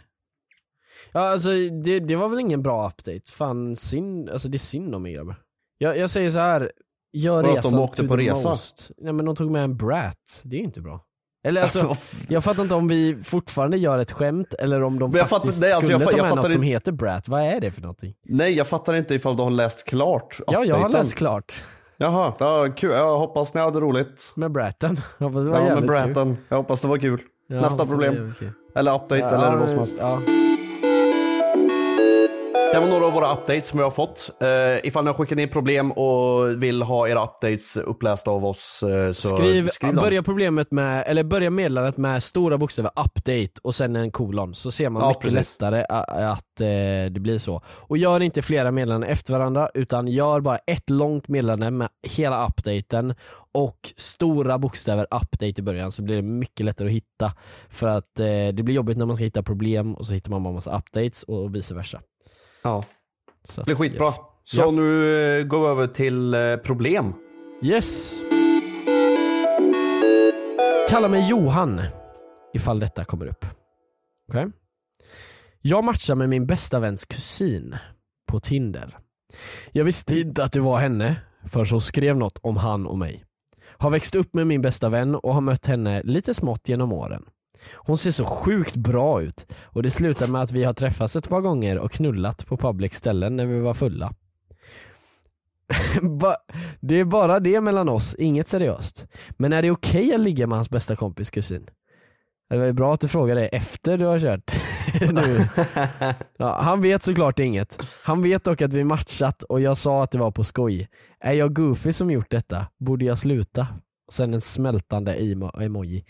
Ja 1.12 1.20
alltså 1.20 1.48
det, 1.84 2.00
det 2.00 2.16
var 2.16 2.28
väl 2.28 2.40
ingen 2.40 2.62
bra 2.62 2.88
update. 2.88 3.32
Fan 3.32 3.76
synd, 3.76 4.30
alltså 4.30 4.48
det 4.48 4.56
är 4.56 4.58
synd 4.58 4.94
om 4.94 5.06
er 5.06 5.12
grabbar. 5.12 5.36
Jag, 5.78 5.98
jag 5.98 6.10
säger 6.10 6.30
så 6.30 6.38
här. 6.38 6.72
Gör 7.12 7.42
Vadå, 7.42 7.56
att 7.56 7.62
de 7.62 7.78
åkte 7.78 8.02
to 8.02 8.08
på 8.08 8.16
the 8.16 8.22
resa? 8.22 8.48
most. 8.48 8.90
Nej 8.98 9.12
men 9.12 9.24
de 9.24 9.36
tog 9.36 9.50
med 9.50 9.64
en 9.64 9.76
brat, 9.76 10.40
det 10.42 10.56
är 10.56 10.60
inte 10.60 10.80
bra. 10.80 11.04
Eller 11.44 11.62
alltså, 11.62 11.96
jag 12.28 12.44
fattar 12.44 12.62
inte 12.62 12.74
om 12.74 12.88
vi 12.88 13.16
fortfarande 13.24 13.76
gör 13.76 13.98
ett 13.98 14.12
skämt 14.12 14.54
eller 14.54 14.82
om 14.82 14.98
de 14.98 15.10
Men 15.10 15.18
jag 15.18 15.28
faktiskt 15.28 15.54
fattar- 15.54 15.66
nej, 15.66 15.72
alltså, 15.72 15.86
skulle 15.90 16.04
jag 16.04 16.08
fa- 16.08 16.10
ta 16.10 16.16
jag 16.16 16.22
med 16.22 16.28
fattar 16.30 16.42
något 16.42 16.52
som 16.52 16.62
inte- 16.62 16.72
heter 16.72 16.92
brat. 16.92 17.28
Vad 17.28 17.42
är 17.42 17.60
det 17.60 17.70
för 17.70 17.80
någonting? 17.82 18.14
Nej, 18.24 18.52
jag 18.56 18.66
fattar 18.66 18.94
inte 18.94 19.14
ifall 19.14 19.36
du 19.36 19.42
har 19.42 19.50
läst 19.50 19.84
klart 19.84 20.36
Ja, 20.46 20.64
jag 20.64 20.76
har 20.76 20.84
updaten. 20.86 21.06
läst 21.06 21.14
klart. 21.18 21.64
Jaha, 21.96 22.32
ja, 22.38 22.68
kul. 22.76 22.90
Jag 22.90 23.18
hoppas 23.18 23.54
ni 23.54 23.60
hade 23.60 23.80
roligt. 23.80 24.32
Med 24.34 24.50
bratten. 24.52 25.00
Hoppas 25.18 25.34
det 25.44 25.50
var 25.50 25.56
Ja, 25.58 25.62
med 25.62 25.68
jävligt 25.68 26.14
kul. 26.16 26.36
Jag 26.48 26.56
hoppas 26.56 26.80
det 26.80 26.88
var 26.88 26.98
kul. 26.98 27.20
Ja, 27.48 27.60
Nästa 27.60 27.84
det 27.84 27.90
problem. 27.90 28.34
Eller 28.74 28.94
update 28.94 29.24
eller 29.24 29.56
vad 29.56 29.68
som 29.68 29.78
helst. 29.78 29.96
Ja. 30.00 30.20
Det 32.72 32.80
var 32.80 32.88
några 32.88 33.04
av 33.06 33.12
våra 33.12 33.33
updates 33.33 33.68
som 33.68 33.78
vi 33.78 33.83
har 33.85 33.90
fått. 33.90 34.30
Uh, 34.42 34.87
ifall 34.87 35.04
ni 35.04 35.09
har 35.09 35.14
skickat 35.14 35.38
in 35.38 35.48
problem 35.48 35.90
och 35.92 36.62
vill 36.62 36.83
ha 36.83 37.09
era 37.09 37.24
updates 37.24 37.76
upplästa 37.76 38.30
av 38.30 38.44
oss 38.44 38.83
eh, 38.83 39.12
så 39.12 39.28
Skriv, 39.28 39.68
skriv 39.68 39.94
dem. 39.94 40.02
börja 40.04 40.22
problemet 40.22 40.70
med, 40.70 41.04
eller 41.06 41.22
börja 41.22 41.50
meddelandet 41.50 41.96
med 41.96 42.22
stora 42.22 42.59
bokstäver 42.59 42.90
update 42.96 43.50
och 43.62 43.74
sen 43.74 43.96
en 43.96 44.11
kolon 44.11 44.54
så 44.54 44.70
ser 44.70 44.88
man 44.90 45.02
Ja, 45.02 45.09
mycket 45.09 45.22
precis. 45.22 45.37
lättare 45.37 45.85
att 45.88 46.61
eh, 46.61 46.66
det 47.12 47.20
blir 47.20 47.38
så. 47.38 47.62
Och 47.66 47.98
gör 47.98 48.20
inte 48.20 48.42
flera 48.42 48.70
meddelanden 48.70 49.11
efter 49.11 49.33
varandra 49.33 49.70
utan 49.74 50.09
gör 50.09 50.40
bara 50.40 50.59
ett 50.59 50.90
långt 50.90 51.28
meddelande 51.28 51.70
med 51.70 51.88
hela 52.02 52.46
updaten 52.46 53.14
och 53.52 53.92
stora 53.96 54.59
bokstäver 54.59 55.04
update 55.11 55.54
i 55.61 55.62
början 55.62 55.92
så 55.92 56.02
blir 56.02 56.16
det 56.16 56.22
mycket 56.22 56.66
lättare 56.66 56.88
att 56.88 56.94
hitta. 56.94 57.33
För 57.68 57.87
att 57.88 58.20
eh, 58.20 58.26
det 58.26 58.62
blir 58.62 58.74
jobbigt 58.74 58.98
när 58.98 59.06
man 59.06 59.16
ska 59.16 59.24
hitta 59.24 59.42
problem 59.42 59.94
och 59.94 60.06
så 60.06 60.12
hittar 60.12 60.30
man 60.30 60.42
bara 60.42 60.54
massa 60.54 60.78
updates 60.78 61.22
och 61.22 61.54
vice 61.54 61.74
versa. 61.74 62.00
Ja, 62.62 62.84
Så 63.44 63.60
det 63.60 63.64
blir 63.64 63.74
att, 63.74 63.78
skitbra. 63.80 64.06
Yes. 64.06 64.14
Så 64.44 64.60
Ja. 64.60 64.70
nu 64.70 65.14
eh, 65.38 65.44
går 65.44 65.60
vi 65.60 65.66
över 65.66 65.86
till 65.86 66.34
eh, 66.34 66.56
problem. 66.56 67.12
Yes. 67.62 68.14
Kalla 70.90 71.08
mig 71.08 71.28
Johan, 71.30 71.80
ifall 72.54 72.80
detta 72.80 73.04
kommer 73.04 73.26
upp. 73.26 73.44
Okej? 74.28 74.46
Jag 75.60 75.84
matchar 75.84 76.14
med 76.14 76.28
min 76.28 76.46
bästa 76.46 76.80
väns 76.80 77.04
kusin 77.04 77.76
på 78.26 78.40
Tinder. 78.40 78.98
Jag 79.72 79.84
visste 79.84 80.18
inte 80.20 80.44
att 80.44 80.52
det 80.52 80.60
var 80.60 80.78
henne 80.78 81.16
förrän 81.48 81.66
hon 81.70 81.80
skrev 81.80 82.16
något 82.16 82.38
om 82.42 82.56
han 82.56 82.86
och 82.86 82.98
mig. 82.98 83.24
Har 83.66 83.90
växt 83.90 84.14
upp 84.14 84.34
med 84.34 84.46
min 84.46 84.62
bästa 84.62 84.88
vän 84.88 85.14
och 85.14 85.34
har 85.34 85.40
mött 85.40 85.66
henne 85.66 86.02
lite 86.02 86.34
smått 86.34 86.68
genom 86.68 86.92
åren. 86.92 87.24
Hon 87.72 87.96
ser 87.96 88.10
så 88.10 88.24
sjukt 88.24 88.76
bra 88.76 89.22
ut 89.22 89.46
och 89.64 89.82
det 89.82 89.90
slutar 89.90 90.26
med 90.26 90.42
att 90.42 90.52
vi 90.52 90.64
har 90.64 90.74
träffats 90.74 91.16
ett 91.16 91.28
par 91.28 91.40
gånger 91.40 91.78
och 91.78 91.92
knullat 91.92 92.46
på 92.46 92.56
public 92.56 92.94
ställen 92.94 93.36
när 93.36 93.46
vi 93.46 93.60
var 93.60 93.74
fulla. 93.74 94.14
Det 96.80 96.94
är 97.00 97.04
bara 97.04 97.40
det 97.40 97.60
mellan 97.60 97.88
oss, 97.88 98.14
inget 98.14 98.48
seriöst. 98.48 99.06
Men 99.30 99.52
är 99.52 99.62
det 99.62 99.70
okej 99.70 100.14
att 100.14 100.20
ligga 100.20 100.46
med 100.46 100.58
hans 100.58 100.70
bästa 100.70 100.96
kompis 100.96 101.30
kusin? 101.30 101.66
Det 102.50 102.58
var 102.58 102.66
ju 102.66 102.72
bra 102.72 102.94
att 102.94 103.00
du 103.00 103.08
frågade 103.08 103.48
efter 103.48 103.98
du 103.98 104.04
har 104.04 104.20
kört. 104.20 104.60
nu. 105.12 105.48
Ja, 106.36 106.60
han 106.62 106.82
vet 106.82 107.02
såklart 107.02 107.38
inget. 107.38 107.82
Han 108.04 108.22
vet 108.22 108.44
dock 108.44 108.62
att 108.62 108.72
vi 108.72 108.84
matchat 108.84 109.42
och 109.42 109.60
jag 109.60 109.76
sa 109.76 110.02
att 110.02 110.10
det 110.10 110.18
var 110.18 110.30
på 110.30 110.44
skoj. 110.44 110.88
Är 111.20 111.32
jag 111.32 111.54
goofy 111.54 111.92
som 111.92 112.10
gjort 112.10 112.30
detta? 112.30 112.66
Borde 112.78 113.04
jag 113.04 113.18
sluta? 113.18 113.66
Sen 114.10 114.34
en 114.34 114.40
smältande 114.40 115.16
emo- 115.16 115.62
emoji. 115.62 116.04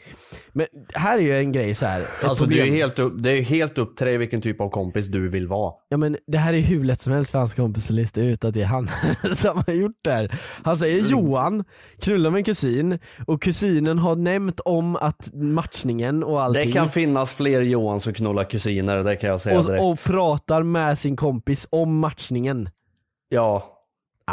Men 0.52 0.66
här 0.94 1.18
är 1.18 1.22
ju 1.22 1.38
en 1.38 1.52
grej 1.52 1.74
så 1.74 1.86
här. 1.86 2.04
Alltså 2.24 2.46
det 2.46 2.60
är 2.60 2.66
helt 2.70 2.98
upp, 2.98 3.14
det 3.16 3.30
är 3.38 3.42
helt 3.42 3.78
upp 3.78 3.96
till 3.96 4.06
dig 4.06 4.16
vilken 4.18 4.40
typ 4.42 4.60
av 4.60 4.70
kompis 4.70 5.06
du 5.06 5.28
vill 5.28 5.46
vara. 5.48 5.72
Ja 5.88 5.96
men 5.96 6.16
det 6.26 6.38
här 6.38 6.54
är 6.54 6.60
hur 6.60 6.84
lätt 6.84 7.00
som 7.00 7.12
helst 7.12 7.30
för 7.30 7.38
hans 7.38 7.54
kompis 7.54 7.84
att 7.84 7.90
lista 7.96 8.20
ut 8.20 8.44
att 8.44 8.54
det 8.54 8.62
är 8.62 8.66
han 8.66 8.90
som 9.36 9.62
har 9.66 9.74
gjort 9.74 9.98
det 10.02 10.10
här. 10.12 10.38
Han 10.64 10.76
säger 10.76 10.98
Mm. 10.98 11.10
Johan, 11.10 11.64
knullar 11.98 12.30
med 12.30 12.38
en 12.38 12.44
kusin 12.44 12.98
och 13.26 13.42
kusinen 13.42 13.98
har 13.98 14.16
nämnt 14.16 14.60
om 14.60 14.96
att 14.96 15.30
matchningen 15.34 16.24
och 16.24 16.42
allting 16.42 16.66
Det 16.66 16.72
kan 16.72 16.88
finnas 16.88 17.32
fler 17.32 17.60
Johan 17.62 18.00
som 18.00 18.12
knullar 18.14 18.44
kusiner, 18.44 19.04
det 19.04 19.16
kan 19.16 19.30
jag 19.30 19.40
säga 19.40 19.60
direkt. 19.62 19.80
och, 19.82 19.88
och 19.92 19.98
pratar 20.04 20.62
med 20.62 20.98
sin 20.98 21.16
kompis 21.16 21.66
om 21.70 21.98
matchningen. 21.98 22.68
Ja, 23.28 23.80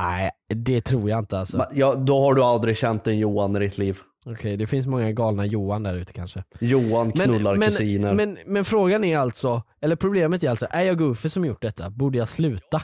Nej, 0.01 0.31
det 0.55 0.81
tror 0.81 1.09
jag 1.09 1.19
inte 1.19 1.39
alltså. 1.39 1.57
men- 1.57 1.67
ja, 1.73 1.95
då 1.95 2.21
har 2.21 2.33
du 2.33 2.43
aldrig 2.43 2.77
känt 2.77 3.07
en 3.07 3.17
Johan 3.17 3.55
i 3.55 3.59
ditt 3.59 3.77
liv. 3.77 3.99
Okej, 4.25 4.57
det 4.57 4.67
finns 4.67 4.87
många 4.87 5.11
galna 5.11 5.45
Johan 5.45 5.83
där 5.83 5.95
ute 5.95 6.13
kanske. 6.13 6.43
Johan 6.59 7.11
knullar 7.11 7.55
men, 7.55 7.69
kusiner. 7.69 8.13
men, 8.13 8.37
men 8.45 8.65
frågan 8.65 9.03
är 9.03 9.17
alltså, 9.17 9.63
eller 9.81 9.95
problemet 9.95 10.43
är 10.43 10.49
alltså, 10.49 10.67
är 10.69 10.83
jag 10.83 10.97
goofy 10.97 11.29
som 11.29 11.45
gjort 11.45 11.61
detta? 11.61 11.89
Borde 11.89 12.17
jag 12.17 12.29
sluta? 12.29 12.81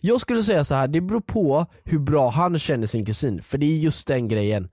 Jag 0.00 0.20
skulle 0.20 0.42
säga 0.42 0.64
så 0.64 0.74
här, 0.74 0.88
det 0.88 1.00
beror 1.00 1.20
på 1.20 1.66
hur 1.84 1.98
bra 1.98 2.30
han 2.30 2.58
känner 2.58 2.86
sin 2.86 3.06
kusin, 3.06 3.42
för 3.42 3.58
det 3.58 3.66
är 3.66 3.76
just 3.76 4.06
den 4.06 4.28
grejen. 4.28 4.68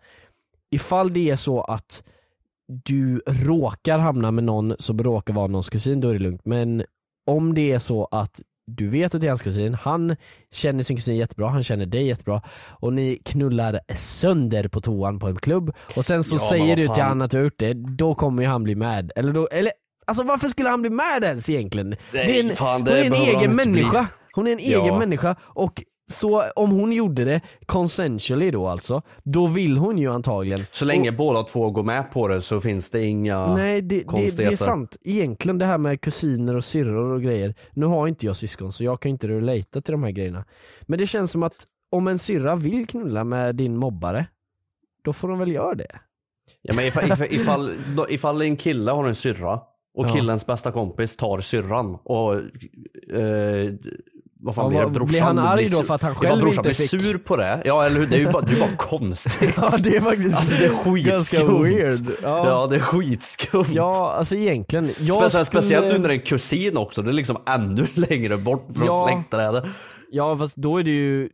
Ifall 0.72 1.14
det 1.14 1.30
är 1.30 1.36
så 1.36 1.62
att 1.62 2.04
du 2.66 3.22
råkar 3.28 3.98
hamna 3.98 4.32
med 4.32 4.44
någon 4.44 4.76
som 4.80 5.04
råkar 5.04 5.34
vara 5.34 5.48
någons 5.48 5.70
kusin, 5.70 6.02
då 6.02 6.10
är 6.10 6.14
det 6.14 6.20
lugnt. 6.20 6.46
Men 6.46 6.84
om 7.26 7.54
det 7.54 7.72
är 7.72 7.80
så 7.80 8.08
att 8.12 8.42
du 8.68 8.90
vet 8.90 9.16
att 9.16 9.22
det 9.22 9.28
är 9.28 9.32
hans 9.32 9.42
kusin, 9.42 9.74
han 9.74 10.16
känner 10.52 10.84
sin 10.84 10.96
kusin 10.98 11.16
jättebra, 11.16 11.50
han 11.50 11.64
känner 11.64 11.86
dig 11.86 12.08
jättebra 12.08 12.42
och 12.70 12.94
ni 12.94 13.22
knullar 13.26 13.80
sönder 13.98 14.68
på 14.68 14.80
toan 14.80 15.20
på 15.20 15.28
en 15.28 15.36
klubb 15.36 15.76
och 15.96 16.06
sen 16.06 16.24
så 16.24 16.36
Ja, 16.36 16.40
säger 16.40 16.76
du 16.76 16.88
till 16.88 17.04
han 17.04 17.22
att 17.22 17.32
du 17.32 17.38
har 17.38 17.44
gjort 17.44 17.60
det, 17.60 17.74
då 17.74 18.16
kommer 18.16 18.44
ju 18.44 18.50
han 18.50 18.64
bli 18.64 18.76
med. 18.76 19.12
Eller 19.16 19.34
då, 19.34 19.48
eller 19.48 19.72
Alltså 20.06 20.24
varför 20.24 20.48
skulle 20.48 20.70
han 20.70 20.82
bli 20.82 20.90
med 20.90 21.24
ens 21.24 21.50
egentligen? 21.50 21.90
Nej, 21.90 21.98
det 22.12 22.40
är 22.40 22.50
en, 22.50 22.56
fan, 22.56 22.84
det 22.84 22.92
hon 22.92 23.00
är 23.00 23.06
en 23.06 23.14
egen 23.14 23.34
inte 23.34 23.48
bli. 23.48 23.56
människa. 23.56 24.08
Hon 24.34 24.48
är 24.48 24.52
en 24.52 24.60
Ja. 24.62 24.84
egen 24.84 25.00
människa 25.00 25.36
och 25.42 25.84
så 26.12 26.44
om 26.56 26.72
hon 26.72 26.92
gjorde 26.92 27.26
det 27.26 27.42
consensually 27.66 28.52
då 28.52 28.68
alltså, 28.68 29.02
då 29.24 29.48
vill 29.48 29.78
hon 29.78 29.98
ju 29.98 30.12
antagligen. 30.14 30.66
Så 30.72 30.86
länge 30.86 31.12
båda 31.12 31.44
två 31.44 31.70
går 31.72 31.84
med 31.84 32.12
på 32.12 32.28
det 32.28 32.42
så 32.42 32.62
finns 32.62 32.90
det 32.90 33.04
inga 33.04 33.56
Nej 33.56 33.82
det, 33.82 34.04
det, 34.16 34.38
det 34.38 34.44
är 34.44 34.56
sant. 34.56 34.98
Egentligen 35.04 35.58
det 35.58 35.66
här 35.66 35.78
med 35.78 36.02
kusiner 36.02 36.56
och 36.56 36.66
syrror 36.66 37.14
och 37.14 37.22
grejer. 37.22 37.56
Nu 37.72 37.86
har 37.86 38.08
inte 38.08 38.26
jag 38.26 38.38
syskon 38.38 38.72
så 38.74 38.84
jag 38.84 39.00
kan 39.00 39.12
inte 39.12 39.28
relata 39.28 39.82
till 39.82 39.92
de 39.92 40.04
här 40.04 40.12
grejerna. 40.12 40.46
Men 40.82 41.00
det 41.00 41.08
känns 41.08 41.32
som 41.32 41.44
att 41.44 41.68
om 41.92 42.08
en 42.08 42.20
syrra 42.20 42.56
vill 42.56 42.88
knulla 42.88 43.24
med 43.24 43.56
din 43.56 43.78
mobbare, 43.78 44.26
då 45.04 45.14
får 45.14 45.28
de 45.28 45.40
väl 45.40 45.52
göra 45.52 45.76
det. 45.76 46.00
Ja, 46.62 46.74
men 46.74 46.86
ifall, 46.86 47.04
ifall, 47.12 47.28
ifall, 47.30 47.72
ifall 48.10 48.42
en 48.42 48.58
kille 48.58 48.92
har 48.92 49.08
en 49.08 49.16
syrra 49.16 49.60
och 49.94 50.06
Ja. 50.06 50.14
killens 50.14 50.46
bästa 50.46 50.72
kompis 50.72 51.16
tar 51.16 51.40
syrran 51.40 51.98
och 52.04 52.34
eh, 53.16 53.74
vad 54.44 54.56
fan 54.56 54.64
Ja, 54.66 54.70
blir 54.70 54.80
det? 54.80 54.88
Brorsan 54.92 55.08
blir 55.08 55.22
han 55.22 55.40
arg 55.40 55.70
då 55.70 55.78
sur- 55.78 55.84
för 55.84 55.94
att 55.96 56.02
han 56.02 56.16
själv 56.16 56.42
brorsan 56.42 56.66
inte 56.66 56.78
blir 56.80 56.88
fick- 56.88 57.02
sur 57.02 57.18
på 57.18 57.36
det, 57.38 57.62
ja 57.66 57.86
eller 57.86 58.00
hur? 58.00 58.08
Det 58.08 58.16
är 58.16 58.20
ju 58.20 58.32
bara, 58.32 58.42
det 58.42 58.54
är 58.54 58.60
bara 58.60 58.76
konstigt. 58.78 59.54
Ja 59.58 59.78
det 59.80 59.96
är 59.96 60.02
faktiskt 60.02 60.36
Alltså 60.38 60.56
det 60.56 60.66
är 60.66 60.70
skitskumt. 60.76 61.64
weird. 61.66 62.06
Ja. 62.24 62.48
Ja. 62.48 62.68
det 62.68 62.76
är 62.76 62.80
skitskumt. 62.80 63.68
Ja, 63.74 64.14
alltså 64.18 64.36
egentligen. 64.36 64.86
Speciellt, 64.94 65.32
skulle- 65.32 65.46
speciellt 65.46 65.86
nu 65.86 65.98
när 65.98 66.08
det 66.08 66.14
är 66.14 66.18
en 66.20 66.26
kusin 66.26 66.78
också, 66.78 67.02
det 67.02 67.10
är 67.12 67.14
liksom 67.14 67.38
ännu 67.46 67.88
längre 67.94 68.38
bort 68.38 68.68
från 68.76 68.86
Ja. 68.86 69.08
släktträdet. 69.08 69.64
Ja 70.12 70.38
fast 70.38 70.56
då 70.56 70.78
är 70.78 70.84
det 70.84 70.90
ju 70.92 71.30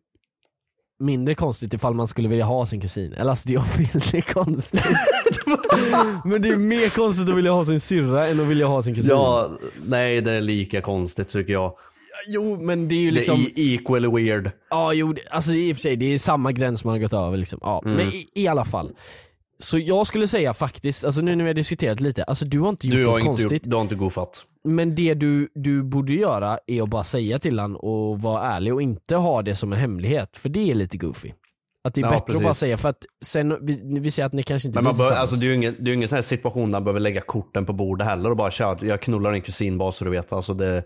mindre 0.99 1.35
konstigt 1.35 1.73
ifall 1.73 1.93
man 1.93 2.07
skulle 2.07 2.27
vilja 2.27 2.45
ha 2.45 2.65
sin 2.65 2.81
kusin. 2.81 3.13
Eller 3.13 3.29
alltså 3.29 3.47
det 3.49 3.53
är 3.55 3.59
obviously 3.73 4.21
konstigt. 4.21 4.85
Men 6.25 6.41
det 6.41 6.49
är 6.49 6.55
mer 6.57 6.95
konstigt 6.95 7.29
att 7.29 7.35
vilja 7.35 7.51
ha 7.51 7.65
sin 7.65 7.79
syrra 7.79 8.27
än 8.27 8.39
att 8.39 8.47
vilja 8.47 8.67
ha 8.67 8.81
sin 8.81 8.95
kusin. 8.95 9.11
Ja, 9.11 9.49
nej 9.85 10.21
det 10.21 10.31
är 10.31 10.41
lika 10.41 10.81
konstigt 10.81 11.29
tycker 11.29 11.53
jag. 11.53 11.73
Jo 12.27 12.57
men 12.61 12.87
det 12.87 12.95
är 12.95 12.99
ju 12.99 13.09
Det 13.09 13.15
liksom, 13.15 13.35
är 13.41 13.45
e- 13.59 13.73
equally 13.75 14.07
weird. 14.07 14.51
ja 14.69 14.93
jo 14.93 15.13
det- 15.13 15.27
alltså 15.29 15.53
i 15.53 15.71
och 15.73 15.77
för 15.77 15.81
sig 15.81 15.95
det 15.95 16.13
är 16.13 16.17
samma 16.17 16.51
gräns 16.51 16.83
man 16.83 16.91
har 16.93 16.99
gått 16.99 17.13
över 17.13 17.37
liksom. 17.37 17.59
Ja, 17.61 17.81
Mm. 17.85 17.97
men 17.97 18.07
i, 18.07 18.25
i 18.35 18.47
alla 18.47 18.65
fall. 18.65 18.91
Så 19.59 19.77
jag 19.79 20.07
skulle 20.07 20.27
säga 20.27 20.53
faktiskt, 20.53 21.05
alltså 21.05 21.21
nu 21.21 21.35
när 21.35 21.43
vi 21.43 21.49
har 21.49 21.53
diskuterat 21.55 21.99
lite, 22.01 22.23
alltså 22.23 22.45
du 22.45 22.59
har 22.59 22.69
inte 22.69 22.87
gjort 22.87 22.95
Du 22.95 23.05
har 23.05 23.11
något 23.11 23.19
inte 23.19 23.27
konstigt. 23.27 23.51
gjort, 23.51 23.61
du 23.71 23.75
har 23.75 23.81
inte 23.83 23.95
goofat. 23.95 24.45
Men 24.63 24.95
det 24.95 25.13
du, 25.13 25.49
du 25.55 25.83
borde 25.83 26.13
göra 26.13 26.59
är 26.67 26.81
att 26.83 26.89
bara 26.89 27.03
säga 27.03 27.39
till 27.39 27.59
han 27.59 27.75
och 27.75 28.19
vara 28.21 28.43
ärlig 28.51 28.73
och 28.73 28.81
inte 28.81 29.15
ha 29.15 29.41
det 29.41 29.55
som 29.55 29.73
en 29.73 29.79
hemlighet, 29.79 30.37
för 30.37 30.49
det 30.49 30.71
är 30.71 30.75
lite 30.75 30.97
goofy. 30.97 31.31
Att 31.83 31.93
det 31.93 32.01
är 32.01 32.03
Ja, 32.05 32.09
bättre 32.09 32.17
att 32.19 32.25
precis. 32.25 32.43
bara 32.43 32.53
säga, 32.53 32.77
för 32.77 32.89
att 32.89 33.05
sen, 33.25 33.57
vi, 33.61 33.99
vi 33.99 34.11
säger 34.11 34.25
att 34.27 34.33
ni 34.33 34.43
kanske 34.43 34.67
inte 34.67 34.77
Men 34.77 34.83
man 34.83 34.97
bör, 34.97 35.11
alltså, 35.11 35.35
det 35.35 35.45
är 35.45 35.47
ju 35.47 35.55
ingen, 35.55 35.75
det 35.79 35.91
är 35.91 35.95
ingen 35.95 36.09
sån 36.09 36.15
här 36.15 36.23
situation 36.23 36.63
där 36.71 36.79
man 36.79 36.83
behöver 36.83 36.99
lägga 36.99 37.21
korten 37.21 37.65
på 37.65 37.73
bordet 37.73 38.07
heller 38.07 38.29
och 38.29 38.37
bara 38.37 38.51
köra, 38.51 38.77
jag 38.81 39.01
knullar 39.01 39.31
din 39.31 39.41
kusin 39.41 39.77
bara 39.77 39.91
så 39.91 40.05
du 40.05 40.11
vet. 40.11 40.33
Alltså 40.33 40.53
det, 40.53 40.83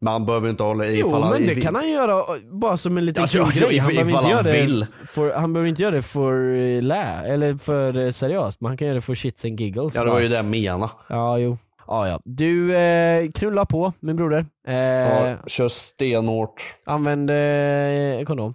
man 0.00 0.26
behöver 0.26 0.48
inte 0.50 0.62
hålla 0.62 0.86
Jo 0.86 1.06
ifall 1.08 1.30
men 1.30 1.46
det 1.46 1.60
kan 1.60 1.74
han 1.74 1.90
göra 1.90 2.24
bara 2.52 2.76
som 2.76 2.98
en 2.98 3.04
liten 3.04 3.22
Alltså, 3.22 3.44
kul 3.44 3.68
grej. 3.68 3.78
Han 3.78 3.88
behöver 3.94 4.10
inte 4.12 4.28
göra 4.28 4.36
han 4.36 4.80
det 4.80 4.86
för, 5.06 5.32
han 5.34 5.52
behöver 5.52 5.68
inte 5.68 5.82
göra 5.82 5.94
det 5.94 6.02
för 6.02 6.58
eh, 6.58 6.82
lä, 6.82 7.22
eller 7.26 7.54
för 7.54 7.96
eh, 7.96 8.10
seriöst, 8.10 8.60
men 8.60 8.68
han 8.68 8.76
kan 8.76 8.86
göra 8.86 8.94
det 8.94 9.00
för 9.00 9.14
shits 9.14 9.44
and 9.44 9.60
giggles. 9.60 9.94
Ja 9.94 10.04
det 10.04 10.10
var 10.10 10.20
ju 10.20 10.28
det 10.28 10.36
jag 10.36 10.44
menade. 10.44 10.92
Ja 11.08 11.38
jo. 11.38 11.58
Ja 11.86 12.08
ja. 12.08 12.20
Du, 12.24 12.76
eh, 12.76 13.30
knulla 13.30 13.66
på 13.66 13.92
min 14.00 14.16
broder. 14.16 14.46
Eh, 14.68 14.74
Ja, 14.76 15.36
kör 15.46 15.68
stenhårt. 15.68 16.62
Använd 16.86 17.30
eh, 17.30 18.24
kondom. 18.26 18.54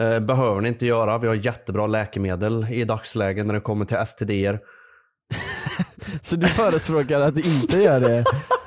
Eh, 0.00 0.20
behöver 0.20 0.60
ni 0.60 0.68
inte 0.68 0.86
göra. 0.86 1.18
Vi 1.18 1.26
har 1.28 1.34
jättebra 1.34 1.86
läkemedel 1.86 2.66
i 2.70 2.84
dagsläget 2.84 3.46
när 3.46 3.54
det 3.54 3.60
kommer 3.60 3.84
till 3.84 3.96
STDer. 4.06 4.58
Så 6.22 6.36
du 6.36 6.46
förespråkar 6.48 7.20
att 7.20 7.36
inte 7.36 7.76
göra 7.82 7.98
det 7.98 8.24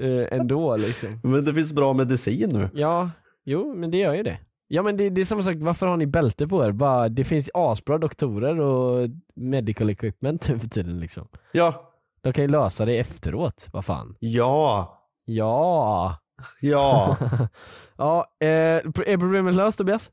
eh, 0.00 0.38
ändå 0.38 0.76
liksom? 0.76 1.20
Men 1.30 1.44
det 1.44 1.54
finns 1.54 1.72
bra 1.72 1.92
medicin 1.92 2.50
nu. 2.52 2.70
Ja, 2.74 3.10
jo 3.44 3.74
men 3.74 3.90
det 3.90 3.98
gör 3.98 4.14
ju 4.14 4.22
det. 4.22 4.38
Ja 4.68 4.82
men 4.82 4.96
det, 4.96 5.10
det 5.10 5.20
är 5.20 5.24
som 5.24 5.42
sagt, 5.42 5.58
varför 5.60 5.86
har 5.86 5.96
ni 5.96 6.06
bälte 6.06 6.48
på 6.48 6.64
er? 6.64 6.72
Bara, 6.72 7.08
det 7.08 7.24
finns 7.24 7.50
asbra 7.54 7.98
doktorer 7.98 8.60
och 8.60 9.08
medical 9.34 9.90
equipment 9.90 10.48
nu 10.48 10.58
för 10.58 10.68
tiden 10.68 11.00
liksom. 11.00 11.28
Ja. 11.52 11.92
De 12.20 12.32
kan 12.32 12.44
ju 12.44 12.48
lösa 12.50 12.84
det 12.84 12.98
efteråt, 12.98 13.66
vad 13.72 13.84
fan. 13.84 14.16
Ja. 14.20 14.94
Ja. 15.24 16.16
Ja. 16.60 17.16
ja, 17.96 18.26
eh, 18.40 18.48
är 18.48 19.18
problemet 19.18 19.54
löst 19.54 19.78
Tobias? 19.78 20.10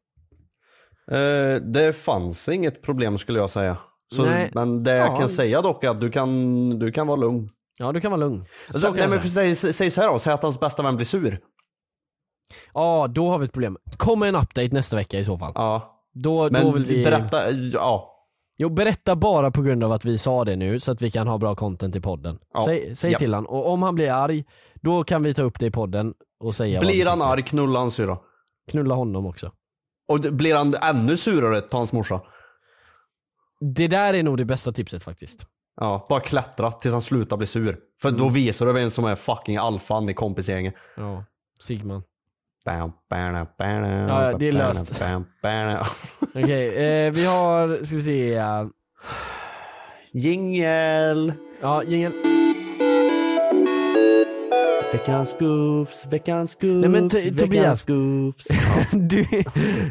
Eh, 1.11 1.61
det 1.61 1.93
fanns 1.95 2.49
inget 2.49 2.81
problem 2.81 3.17
skulle 3.17 3.39
jag 3.39 3.49
säga. 3.49 3.77
Så. 4.15 4.25
Men 4.53 4.83
det 4.83 4.95
jag 4.95 5.07
Ja. 5.07 5.17
kan 5.17 5.29
säga 5.29 5.61
dock 5.61 5.83
är 5.83 5.89
att 5.89 6.01
du 6.01 6.11
kan, 6.11 6.69
du 6.79 6.91
kan 6.91 7.07
vara 7.07 7.17
lugn. 7.17 7.49
Ja 7.77 7.91
du 7.91 8.01
kan 8.01 8.11
vara 8.11 8.19
lugn. 8.19 8.45
Så 8.67 8.73
Alltså, 8.73 8.87
kan 8.93 9.09
nej, 9.09 9.19
men 9.19 9.55
säg, 9.55 9.73
säg 9.73 9.91
så 9.91 10.01
här 10.01 10.07
då, 10.11 10.19
säg 10.19 10.33
att 10.33 10.43
hans 10.43 10.59
bästa 10.59 10.83
vän 10.83 10.95
blir 10.95 11.05
sur. 11.05 11.39
Ja, 12.73 13.07
då 13.09 13.29
har 13.29 13.37
vi 13.39 13.45
ett 13.45 13.53
problem. 13.53 13.77
Kommer 13.97 14.27
en 14.27 14.35
update 14.35 14.67
nästa 14.67 14.95
vecka 14.95 15.19
i 15.19 15.25
så 15.25 15.37
fall. 15.37 15.51
Ja. 15.55 16.01
Då, 16.13 16.49
Men 16.49 16.65
då 16.65 16.71
vill 16.71 16.85
vi... 16.85 17.03
berätta, 17.03 17.51
ja. 17.51 18.11
Jo, 18.57 18.69
berätta 18.69 19.15
bara 19.15 19.51
på 19.51 19.61
grund 19.61 19.83
av 19.83 19.91
att 19.91 20.05
vi 20.05 20.17
sa 20.17 20.45
det 20.45 20.55
nu 20.55 20.79
så 20.79 20.91
att 20.91 21.01
vi 21.01 21.11
kan 21.11 21.27
ha 21.27 21.37
bra 21.37 21.55
content 21.55 21.95
i 21.95 22.01
podden. 22.01 22.39
Ja. 22.53 22.65
Säg, 22.65 22.95
säg 22.95 23.11
Ja. 23.11 23.19
till 23.19 23.33
han 23.33 23.45
och 23.45 23.69
om 23.69 23.83
han 23.83 23.95
blir 23.95 24.11
arg, 24.11 24.43
då 24.75 25.03
kan 25.03 25.23
vi 25.23 25.33
ta 25.33 25.41
upp 25.41 25.59
det 25.59 25.65
i 25.65 25.71
podden 25.71 26.13
och 26.39 26.55
säga 26.55 26.79
Blir 26.79 27.05
han 27.05 27.21
arg, 27.21 27.43
knulla 27.43 27.79
hans 27.79 27.95
syrra. 27.95 28.17
Knulla 28.71 28.95
honom 28.95 29.25
också. 29.25 29.51
Och 30.07 30.19
blir 30.19 30.55
han 30.55 30.75
ännu 30.81 31.17
surare, 31.17 31.61
ta 31.61 31.77
hans 31.77 31.91
morsa. 31.91 32.21
Det 33.75 33.87
där 33.87 34.13
är 34.13 34.23
nog 34.23 34.37
det 34.37 34.45
bästa 34.45 34.71
tipset 34.71 35.03
faktiskt. 35.03 35.45
Ja, 35.77 36.05
bara 36.09 36.19
klättra 36.19 36.71
tills 36.71 36.93
han 36.93 37.01
slutar 37.01 37.37
bli 37.37 37.47
sur. 37.47 37.77
För 38.01 38.11
då 38.11 38.29
visar 38.29 38.65
du 38.65 38.73
vem 38.73 38.91
som 38.91 39.05
är 39.05 39.15
fucking 39.15 39.57
alfan 39.57 40.09
i 40.09 40.13
kompisgänget. 40.13 40.73
Ja, 40.97 41.23
Sigman. 41.61 42.03
Bam, 42.65 42.91
bam, 43.09 43.45
bam, 43.57 43.83
Ja, 43.83 44.31
ja, 44.31 44.37
det 44.37 44.47
är 44.47 44.51
löst. 44.51 45.01
Okej, 46.35 46.67
eh, 46.67 47.11
vi 47.11 47.25
har, 47.25 47.83
ska 47.83 47.95
vi 47.95 48.01
se, 48.01 48.29
ja, 48.29 48.69
Jingel! 50.11 51.33
ja 51.61 51.83
jingel. 51.83 52.11
Veckans 54.93 55.35
goofs, 55.39 56.05
veckans 56.05 56.55
goofs, 56.55 56.81
Nej, 56.81 56.89
men 56.89 57.07
veckans 57.07 57.41
Tobias. 57.41 57.85
goofs. 57.85 58.47
du, 58.91 59.25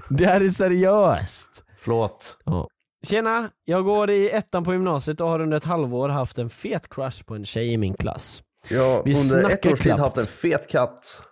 det 0.09 0.27
här 0.27 0.41
är 0.41 0.49
seriöst. 0.51 1.65
Förlåt. 1.79 2.37
Ja. 2.45 2.69
Tjena, 3.05 3.51
jag 3.65 3.85
går 3.85 4.11
i 4.11 4.31
ettan 4.31 4.65
på 4.65 4.73
gymnasiet 4.73 5.21
och 5.21 5.29
har 5.29 5.41
under 5.41 5.57
ett 5.57 5.65
halvår 5.65 6.09
haft 6.09 6.39
en 6.39 6.51
fet 6.51 6.89
crush 6.89 7.25
på 7.25 7.35
en 7.35 7.45
tjej 7.45 7.73
i 7.73 7.77
min 7.77 7.95
klass. 7.95 8.43
Har 8.71 9.03
Vi 9.05 9.15
under 9.15 9.51
ett 9.51 9.67
års 9.67 9.81
tid 9.81 9.93
haft 9.93 10.17
en 10.17 10.27
fet 10.27 10.69
katt. 10.69 11.23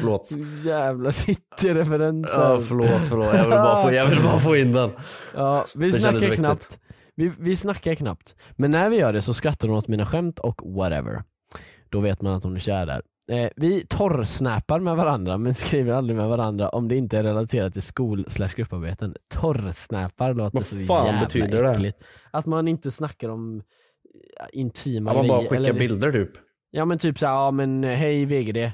Förlåt. 0.00 0.28
Jävla 0.64 1.12
cityreferenser. 1.12 2.40
Ja, 2.40 2.60
förlåt, 2.68 3.02
förlåt. 3.08 3.34
Jag 3.34 3.42
vill 3.42 3.50
bara 3.50 3.82
få, 3.82 3.92
jag 3.92 4.06
vill 4.06 4.22
bara 4.22 4.38
få 4.38 4.56
in 4.56 4.72
den. 4.72 4.90
Ja, 5.34 5.66
vi 5.74 5.90
Det 5.90 6.00
snackar 6.00 6.34
knappt. 6.34 6.78
Vi, 7.14 7.32
vi 7.38 7.56
snackar 7.56 7.94
knappt. 7.94 8.34
Men 8.56 8.70
när 8.70 8.90
vi 8.90 8.96
gör 8.96 9.12
det 9.12 9.22
så 9.22 9.34
skrattar 9.34 9.68
hon 9.68 9.76
åt 9.78 9.88
mina 9.88 10.06
skämt 10.06 10.38
och 10.38 10.62
whatever. 10.64 11.22
Då 11.88 12.00
vet 12.00 12.22
man 12.22 12.34
att 12.34 12.44
hon 12.44 12.56
är 12.56 12.60
kär 12.60 12.86
där. 12.86 13.02
Eh, 13.32 13.50
vi 13.56 13.86
torrsnäpar 13.86 14.80
med 14.80 14.96
varandra 14.96 15.38
men 15.38 15.54
skriver 15.54 15.92
aldrig 15.92 16.16
med 16.16 16.28
varandra 16.28 16.68
om 16.68 16.88
det 16.88 16.96
inte 16.96 17.18
är 17.18 17.22
relaterat 17.22 17.72
till 17.72 17.82
skol 17.82 18.26
grupparbeten. 18.56 19.14
Torrsnäpar 19.34 20.34
låter 20.34 20.56
Vad 20.58 20.66
så 20.66 20.76
jävla 20.76 21.20
betyder 21.26 21.62
det? 21.62 21.70
äckligt. 21.70 21.98
Att 22.30 22.46
man 22.46 22.68
inte 22.68 22.90
snackar 22.90 23.28
om 23.28 23.62
intima 24.52 25.10
Ja, 25.10 25.14
man 25.16 25.28
bara 25.28 25.38
grejer, 25.38 25.50
skickar 25.50 25.56
eller- 25.64 25.78
bilder 25.78 26.12
typ. 26.12 26.30
Ja 26.70 26.84
men 26.84 26.98
typ 26.98 27.18
såhär, 27.18 27.32
ja 27.34 27.50
men 27.50 27.84
hej 27.84 28.24
VGD. 28.24 28.72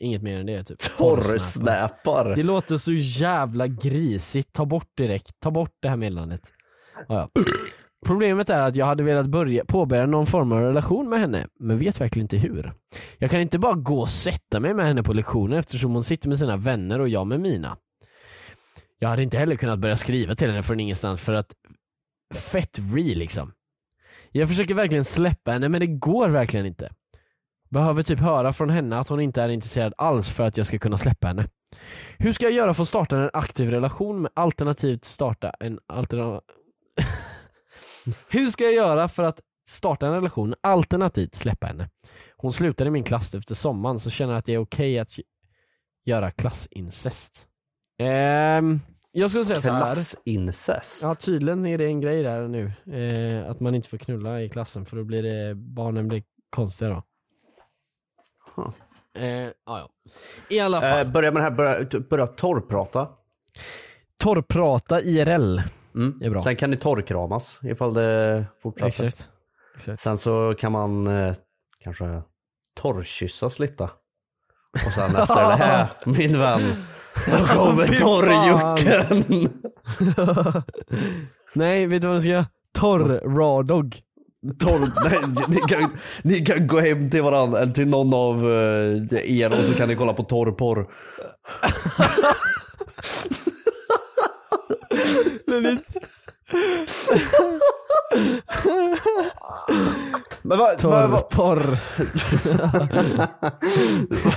Inget 0.00 0.22
mer 0.22 0.40
än 0.40 0.46
det 0.46 0.64
typ. 0.64 0.78
Torrsnäpar. 0.98 1.38
Torrsnäpar. 1.38 2.36
Det 2.36 2.42
låter 2.42 2.76
så 2.76 2.92
jävla 2.92 3.66
grisigt, 3.66 4.52
ta 4.52 4.64
bort 4.66 4.90
direkt, 4.96 5.40
ta 5.40 5.50
bort 5.50 5.72
det 5.80 5.88
här 5.88 5.96
meddelandet. 5.96 6.40
Ja, 7.08 7.30
ja. 7.34 7.42
Problemet 8.06 8.50
är 8.50 8.62
att 8.62 8.76
jag 8.76 8.86
hade 8.86 9.02
velat 9.02 9.26
börja, 9.26 9.64
påbörja 9.64 10.06
någon 10.06 10.26
form 10.26 10.52
av 10.52 10.60
relation 10.60 11.08
med 11.08 11.20
henne, 11.20 11.46
men 11.60 11.78
vet 11.78 12.00
verkligen 12.00 12.24
inte 12.24 12.36
hur. 12.36 12.72
Jag 13.18 13.30
kan 13.30 13.40
inte 13.40 13.58
bara 13.58 13.74
gå 13.74 14.00
och 14.00 14.08
sätta 14.08 14.60
mig 14.60 14.74
med 14.74 14.86
henne 14.86 15.02
på 15.02 15.12
lektionen 15.12 15.58
eftersom 15.58 15.92
hon 15.92 16.04
sitter 16.04 16.28
med 16.28 16.38
sina 16.38 16.56
vänner 16.56 17.00
och 17.00 17.08
jag 17.08 17.26
med 17.26 17.40
mina. 17.40 17.76
Jag 18.98 19.08
hade 19.08 19.22
inte 19.22 19.38
heller 19.38 19.56
kunnat 19.56 19.78
börja 19.78 19.96
skriva 19.96 20.34
till 20.34 20.50
henne 20.50 20.62
från 20.62 20.80
ingenstans 20.80 21.20
för 21.20 21.32
att 21.32 21.54
fett 22.34 22.78
re 22.78 23.14
liksom. 23.14 23.52
Jag 24.30 24.48
försöker 24.48 24.74
verkligen 24.74 25.04
släppa 25.04 25.52
henne 25.52 25.68
men 25.68 25.80
det 25.80 25.86
går 25.86 26.28
verkligen 26.28 26.66
inte. 26.66 26.90
Behöver 27.70 28.02
typ 28.02 28.20
höra 28.20 28.52
från 28.52 28.70
henne 28.70 28.98
att 28.98 29.08
hon 29.08 29.20
inte 29.20 29.42
är 29.42 29.48
intresserad 29.48 29.94
alls 29.98 30.30
för 30.30 30.46
att 30.46 30.56
jag 30.56 30.66
ska 30.66 30.78
kunna 30.78 30.98
släppa 30.98 31.26
henne. 31.26 31.46
Hur 32.18 32.32
ska 32.32 32.44
jag 32.44 32.52
göra 32.52 32.74
för 32.74 32.82
att 32.82 32.88
starta 32.88 33.22
en 33.22 33.30
aktiv 33.32 33.70
relation 33.70 34.22
med 34.22 34.32
alternativt 34.34 35.04
starta 35.04 35.50
en 35.60 35.78
alternativ... 35.86 36.40
Hur 38.28 38.50
ska 38.50 38.64
jag 38.64 38.74
göra 38.74 39.08
för 39.08 39.22
att 39.22 39.40
starta 39.68 40.06
en 40.06 40.12
relation 40.12 40.54
alternativt 40.60 41.34
släppa 41.34 41.66
henne? 41.66 41.90
Hon 42.36 42.52
slutade 42.52 42.88
i 42.88 42.90
min 42.90 43.04
klass 43.04 43.34
efter 43.34 43.54
sommaren 43.54 44.00
så 44.00 44.10
känner 44.10 44.32
jag 44.32 44.38
att 44.38 44.44
det 44.44 44.54
är 44.54 44.58
okej 44.58 44.98
att 44.98 45.12
göra 46.04 46.30
klassincest. 46.30 47.46
Ehm, 47.98 48.80
jag 49.12 49.30
skulle 49.30 49.44
säga 49.44 49.62
så 49.62 49.70
här. 49.70 49.94
Klassincest? 49.94 51.02
Ja 51.02 51.14
tydligen 51.14 51.66
är 51.66 51.78
det 51.78 51.86
en 51.86 52.00
grej 52.00 52.22
där 52.22 52.48
nu. 52.48 52.72
Eh, 52.96 53.50
att 53.50 53.60
man 53.60 53.74
inte 53.74 53.88
får 53.88 53.98
knulla 53.98 54.42
i 54.42 54.48
klassen 54.48 54.86
för 54.86 54.96
då 54.96 55.04
blir 55.04 55.22
det, 55.22 55.54
barnen 55.54 56.08
blir 56.08 56.22
konstiga 56.50 56.90
då. 56.90 57.02
Huh. 58.54 58.70
Eh, 59.24 59.50
ja. 59.66 59.88
I 60.48 60.60
alla 60.60 60.80
fall. 60.80 61.06
Eh, 61.06 61.12
börja 61.12 61.30
med 61.30 61.42
det 61.42 61.44
här, 61.44 61.50
börja, 61.50 62.00
börja 62.00 62.26
torrprata. 62.26 63.08
Torrprata 64.16 65.00
IRL. 65.00 65.60
Mm. 65.94 66.18
Det 66.18 66.26
är 66.26 66.30
bra. 66.30 66.42
Sen 66.42 66.56
kan 66.56 66.70
ni 66.70 66.76
torrkramas 66.76 67.58
ifall 67.62 67.94
det 67.94 68.44
fortsätter. 68.62 69.06
Exakt. 69.06 69.28
Exakt. 69.76 70.02
Sen 70.02 70.18
så 70.18 70.54
kan 70.58 70.72
man 70.72 71.06
eh, 71.06 71.34
kanske 71.84 72.22
torrkyssas 72.74 73.58
lite. 73.58 73.90
Och 74.86 74.92
sen 74.94 75.16
efter 75.16 75.48
det 75.48 75.56
här, 75.56 75.88
min 76.04 76.38
vän, 76.38 76.60
då 77.26 77.46
kommer 77.46 77.86
torrjucken. 77.86 79.48
Nej, 81.54 81.86
vet 81.86 82.02
du 82.02 82.08
vad 82.08 82.14
man 82.14 82.20
ska 82.20 82.30
göra? 82.30 82.46
Torr-radog. 82.72 84.02
Torr, 84.58 85.08
nej, 85.10 85.18
ni, 85.48 85.56
kan, 85.56 85.98
ni 86.22 86.46
kan 86.46 86.66
gå 86.66 86.80
hem 86.80 87.10
till 87.10 87.22
varandra, 87.22 87.60
eller 87.60 87.72
till 87.72 87.88
någon 87.88 88.14
av 88.14 88.52
eh, 88.52 89.40
er 89.40 89.58
och 89.58 89.64
så 89.64 89.74
kan 89.74 89.88
ni 89.88 89.96
kolla 89.96 90.14
på 90.14 90.22
torrporr. 90.22 90.88
Men 100.42 100.58
vad, 100.58 100.78
Torrporr. 100.78 101.78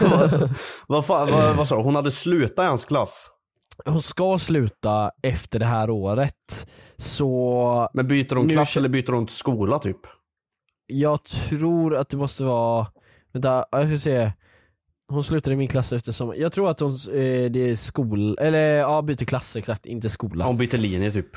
vad, 0.09 0.49
vad, 0.87 1.05
fan, 1.05 1.31
vad, 1.31 1.55
vad 1.55 1.67
sa 1.67 1.75
du? 1.75 1.83
Hon 1.83 1.95
hade 1.95 2.11
slutat 2.11 2.63
i 2.63 2.67
hans 2.67 2.85
klass? 2.85 3.29
Hon 3.85 4.01
ska 4.01 4.37
sluta 4.39 5.11
efter 5.23 5.59
det 5.59 5.65
här 5.65 5.89
året. 5.89 6.67
Så 6.97 7.89
Men 7.93 8.07
byter 8.07 8.35
hon 8.35 8.47
Nu 8.47 8.53
klass 8.53 8.77
eller 8.77 8.89
byter 8.89 9.11
hon 9.11 9.27
skola 9.27 9.79
typ? 9.79 9.97
jag 10.91 11.23
tror 11.23 11.95
att 11.95 12.09
det 12.09 12.17
måste 12.17 12.43
vara, 12.43 12.87
vänta, 13.31 13.65
jag 13.71 13.87
ska 13.87 13.97
se. 13.97 14.31
Hon 15.11 15.23
slutade 15.23 15.53
i 15.53 15.57
min 15.57 15.67
klass 15.67 15.91
efter 15.93 16.11
sommar. 16.11 16.35
Jag 16.35 16.53
tror 16.53 16.69
att 16.69 16.79
hon, 16.79 16.91
eh, 16.91 17.51
det 17.51 17.69
är 17.71 17.75
skol, 17.75 18.37
eller 18.39 18.77
ja 18.77 19.01
byter 19.01 19.25
klass 19.25 19.55
exakt, 19.55 19.85
inte 19.85 20.09
skola. 20.09 20.45
Hon 20.45 20.57
byter 20.57 20.77
linje 20.77 21.11
typ? 21.11 21.27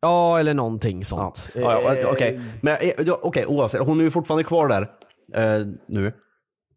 Ja 0.00 0.38
eller 0.40 0.54
någonting 0.54 0.98
Ja, 0.98 1.04
sånt. 1.04 1.50
ja, 1.54 1.80
ja, 1.82 1.94
Eh, 1.96 2.08
okej. 2.10 2.40
Men 2.60 2.76
eh, 2.80 2.92
ja, 3.06 3.18
okej, 3.22 3.46
oavsett. 3.46 3.80
Hon 3.80 4.00
är 4.00 4.04
ju 4.04 4.10
fortfarande 4.10 4.44
kvar 4.44 4.68
där 4.68 4.90
eh, 5.34 5.66
nu. 5.88 6.12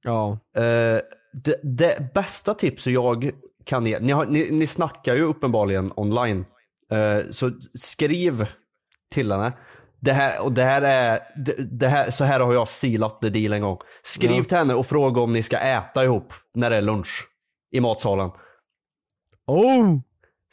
Ja. 0.04 0.32
Eh, 0.56 1.00
det, 1.44 1.60
det 1.63 2.13
bästa 2.13 2.54
tipset 2.54 2.94
jag 2.94 3.32
kan 3.66 3.86
ge, 3.86 4.00
ni, 4.00 4.12
har, 4.12 4.26
ni, 4.26 4.52
ni 4.52 4.68
snackar 4.68 5.16
ju 5.16 5.22
uppenbarligen 5.24 5.92
online. 5.96 6.46
Eh, 6.92 7.32
så 7.32 7.52
skriv 7.74 8.46
till 9.13 9.32
henne. 9.32 9.54
Det 10.04 10.13
här, 10.13 10.42
och 10.42 10.52
det 10.52 10.63
här 10.63 10.82
är, 10.82 11.20
det, 11.36 11.54
det 11.58 11.88
här, 11.88 12.12
så 12.12 12.24
här 12.24 12.39
har 12.39 12.54
jag 12.54 12.68
silat 12.68 13.22
the 13.22 13.30
deal 13.30 13.54
en 13.54 13.62
gång. 13.62 13.78
Skriv 14.04 14.32
Ja. 14.32 14.44
till 14.44 14.58
henne 14.58 14.74
och 14.74 14.86
fråga 14.86 15.22
om 15.22 15.34
ni 15.34 15.44
ska 15.44 15.58
äta 15.58 16.04
ihop 16.04 16.34
när 16.54 16.70
det 16.70 16.76
är 16.76 16.82
lunch. 16.82 17.28
I 17.72 17.80
matsalen. 17.80 18.32
Oh! 19.48 19.98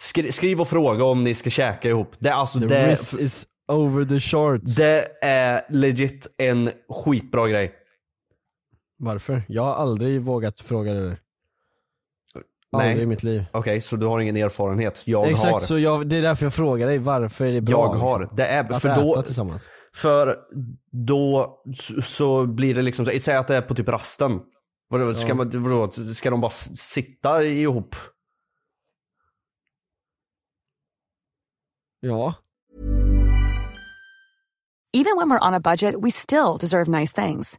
Skri, 0.01 0.33
skriv 0.33 0.61
och 0.61 0.69
fråga 0.69 1.05
om 1.05 1.25
ni 1.25 1.35
ska 1.35 1.51
käka 1.51 1.89
ihop. 1.89 2.13
Det, 2.19 2.31
alltså, 2.31 2.61
The 2.61 2.67
det, 2.67 2.93
risk 2.93 3.15
is 3.15 3.47
over 3.73 4.05
the 4.05 4.21
shorts. 4.21 4.77
det 4.77 5.09
är 5.23 5.63
legit 5.69 6.27
en 6.39 6.71
skitbra 7.05 7.49
grej. 7.49 7.75
Varför? 8.99 9.43
Jag 9.49 9.63
har 9.63 9.75
aldrig 9.75 10.21
vågat 10.23 10.61
fråga 10.61 10.93
det 10.93 11.09
där. 11.09 11.19
Aldrig 12.73 13.03
i 13.03 13.07
mitt 13.07 13.23
liv. 13.23 13.45
okej, 13.53 13.81
så 13.81 13.97
du 13.97 14.07
har 14.07 14.21
ingen 14.21 14.37
erfarenhet. 14.37 15.03
Jag 15.05 15.29
Exakt, 15.31 15.53
har. 15.53 15.59
så 15.61 15.79
jag, 15.79 16.09
det 16.09 16.17
är 16.17 16.23
därför 16.23 16.47
jag 16.47 16.55
frågar 16.55 16.87
dig, 16.87 16.99
varför 16.99 17.45
är 17.45 17.53
det 17.53 17.61
bra? 17.61 17.73
jag 17.95 18.01
har. 18.01 18.21
Liksom? 18.21 18.37
Det 18.37 18.47
är, 18.47 18.73
Att 18.73 18.83
för 18.83 18.89
äta 18.89 19.01
då, 19.03 19.23
tillsammans. 19.23 19.71
för 19.95 20.39
då 21.07 21.57
så, 21.77 22.03
så 22.03 22.47
blir 22.47 22.75
det 22.75 22.83
liksom, 22.83 23.05
så- 23.07 23.13
säg 23.21 23.37
att 23.37 23.49
det 23.49 23.57
är 23.57 23.63
på 23.63 23.75
typ 23.75 23.89
rasten. 23.89 24.41
Vadå, 24.89 25.15
ska, 25.15 25.35
man, 25.35 25.63
vadå, 25.63 25.91
ska 26.15 26.31
de 26.31 26.41
bara 26.41 26.51
s- 26.51 26.81
sitta 26.81 27.43
ihop? 27.45 27.97
Ja. 32.01 32.35
Even 34.93 35.17
when 35.19 35.29
we're 35.29 35.49
on 35.49 35.55
a 35.55 35.61
budget, 35.61 35.95
we 36.05 36.11
still 36.11 36.57
deserve 36.61 36.89
nice 37.01 37.23
things. 37.23 37.59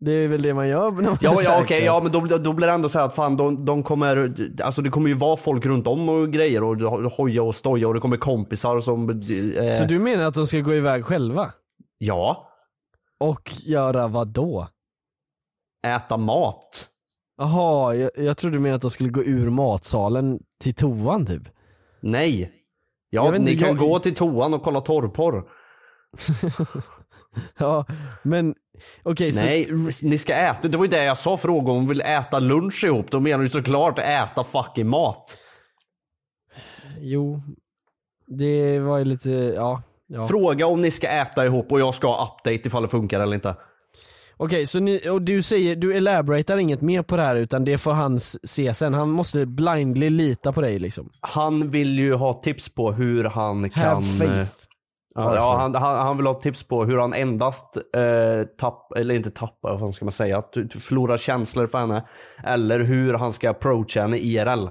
Det 0.00 0.12
är 0.12 0.28
väl 0.28 0.42
det 0.42 0.54
man 0.54 0.68
gör 0.68 0.90
när 0.90 1.02
man 1.02 1.18
Ja, 1.20 1.34
ja 1.44 1.60
okej, 1.62 1.84
ja 1.84 2.00
men 2.02 2.12
då, 2.12 2.20
då 2.38 2.52
blir 2.52 2.66
det 2.66 2.72
ändå 2.72 2.88
så 2.88 2.98
här 2.98 3.06
att 3.06 3.14
fan 3.14 3.36
de, 3.36 3.64
de 3.64 3.82
kommer, 3.82 4.34
alltså 4.62 4.82
det 4.82 4.90
kommer 4.90 5.08
ju 5.08 5.14
vara 5.14 5.36
folk 5.36 5.66
runt 5.66 5.86
om 5.86 6.08
och 6.08 6.32
grejer 6.32 6.64
och 6.64 7.12
hoja 7.12 7.42
och 7.42 7.54
stoja 7.54 7.88
och 7.88 7.94
det 7.94 8.00
kommer 8.00 8.16
kompisar 8.16 8.80
som... 8.80 9.10
Eh, 9.10 9.68
Så 9.72 9.84
du 9.84 9.98
menar 9.98 10.24
att 10.24 10.34
de 10.34 10.46
ska 10.46 10.58
gå 10.60 10.74
iväg 10.74 11.04
själva? 11.04 11.52
Ja, 11.98 12.48
Och 13.20 13.52
göra 13.66 14.08
vad 14.08 14.28
då? 14.28 14.68
äta 15.86 16.16
mat. 16.16 16.88
Jaha, 17.38 17.94
jag, 17.94 18.10
jag 18.16 18.36
trodde 18.36 18.56
du 18.56 18.60
menade 18.60 18.76
att 18.76 18.82
de 18.82 18.90
skulle 18.90 19.10
gå 19.10 19.22
ur 19.22 19.50
matsalen 19.50 20.38
till 20.62 20.74
toan 20.74 21.26
typ. 21.26 21.42
Nej. 22.00 22.52
Ja, 23.10 23.30
ni 23.30 23.36
inte, 23.36 23.56
kan 23.64 23.68
jag- 23.68 23.78
gå 23.78 23.98
till 23.98 24.14
toan 24.14 24.54
och 24.54 24.62
kolla 24.62 24.80
torrporr. 24.80 25.44
Ja, 27.58 27.84
men 28.22 28.54
okej 29.02 29.32
så... 29.32 29.44
Nej, 29.44 29.68
ni 30.02 30.18
ska 30.18 30.34
äta. 30.34 30.68
Det 30.68 30.78
var 30.78 30.84
ju 30.84 30.90
det 30.90 31.04
jag 31.04 31.18
sa. 31.18 31.36
Fråga 31.36 31.72
om 31.72 31.76
hon 31.76 31.88
vill 31.88 32.00
äta 32.00 32.38
lunch 32.38 32.84
ihop. 32.84 33.10
Då 33.10 33.20
menar 33.20 33.44
du 33.44 33.48
såklart 33.50 33.98
äta 33.98 34.44
fucking 34.44 34.88
mat. 34.88 35.38
Jo, 37.00 37.42
det 38.26 38.80
var 38.80 38.98
ju 38.98 39.04
lite, 39.04 39.30
ja. 39.56 39.82
ja. 40.06 40.28
Fråga 40.28 40.66
om 40.66 40.82
ni 40.82 40.90
ska 40.90 41.08
äta 41.08 41.46
ihop 41.46 41.72
och 41.72 41.80
jag 41.80 41.94
ska 41.94 42.08
ha 42.08 42.24
update 42.24 42.68
ifall 42.68 42.82
det 42.82 42.88
funkar 42.88 43.20
eller 43.20 43.34
inte. 43.34 43.54
Okej, 44.36 44.66
så 44.66 44.80
ni, 44.80 45.08
och 45.10 45.22
du 45.22 45.42
säger, 45.42 45.76
du 45.76 45.96
elaboratar 45.96 46.56
inget 46.56 46.80
mer 46.80 47.02
på 47.02 47.16
det 47.16 47.22
här 47.22 47.36
utan 47.36 47.64
det 47.64 47.78
får 47.78 47.92
han 47.92 48.20
se 48.20 48.74
sen. 48.74 48.94
Han 48.94 49.10
måste 49.10 49.46
blindly 49.46 50.10
lita 50.10 50.52
på 50.52 50.60
dig 50.60 50.78
liksom. 50.78 51.10
Han 51.20 51.70
vill 51.70 51.98
ju 51.98 52.14
ha 52.14 52.32
tips 52.32 52.68
på 52.68 52.92
hur 52.92 53.24
han 53.24 53.70
kan... 53.70 53.82
Have 53.82 54.18
faith. 54.18 54.69
Ja, 55.14 55.56
han, 55.58 55.74
han, 55.74 55.96
han 56.06 56.16
vill 56.16 56.26
ha 56.26 56.34
tips 56.34 56.62
på 56.62 56.84
hur 56.84 56.98
han 56.98 57.12
endast 57.14 57.76
eh, 57.76 58.42
tapp, 58.58 58.92
eller 58.96 59.14
inte 59.14 59.30
tappar, 59.30 59.76
vad 59.78 59.94
ska 59.94 60.04
man 60.04 60.12
säga, 60.12 60.42
förlorar 60.80 61.16
känslor 61.18 61.66
för 61.66 61.78
henne. 61.78 62.08
Eller 62.44 62.80
hur 62.80 63.14
han 63.14 63.32
ska 63.32 63.50
approacha 63.50 64.00
henne 64.02 64.18
IRL. 64.18 64.68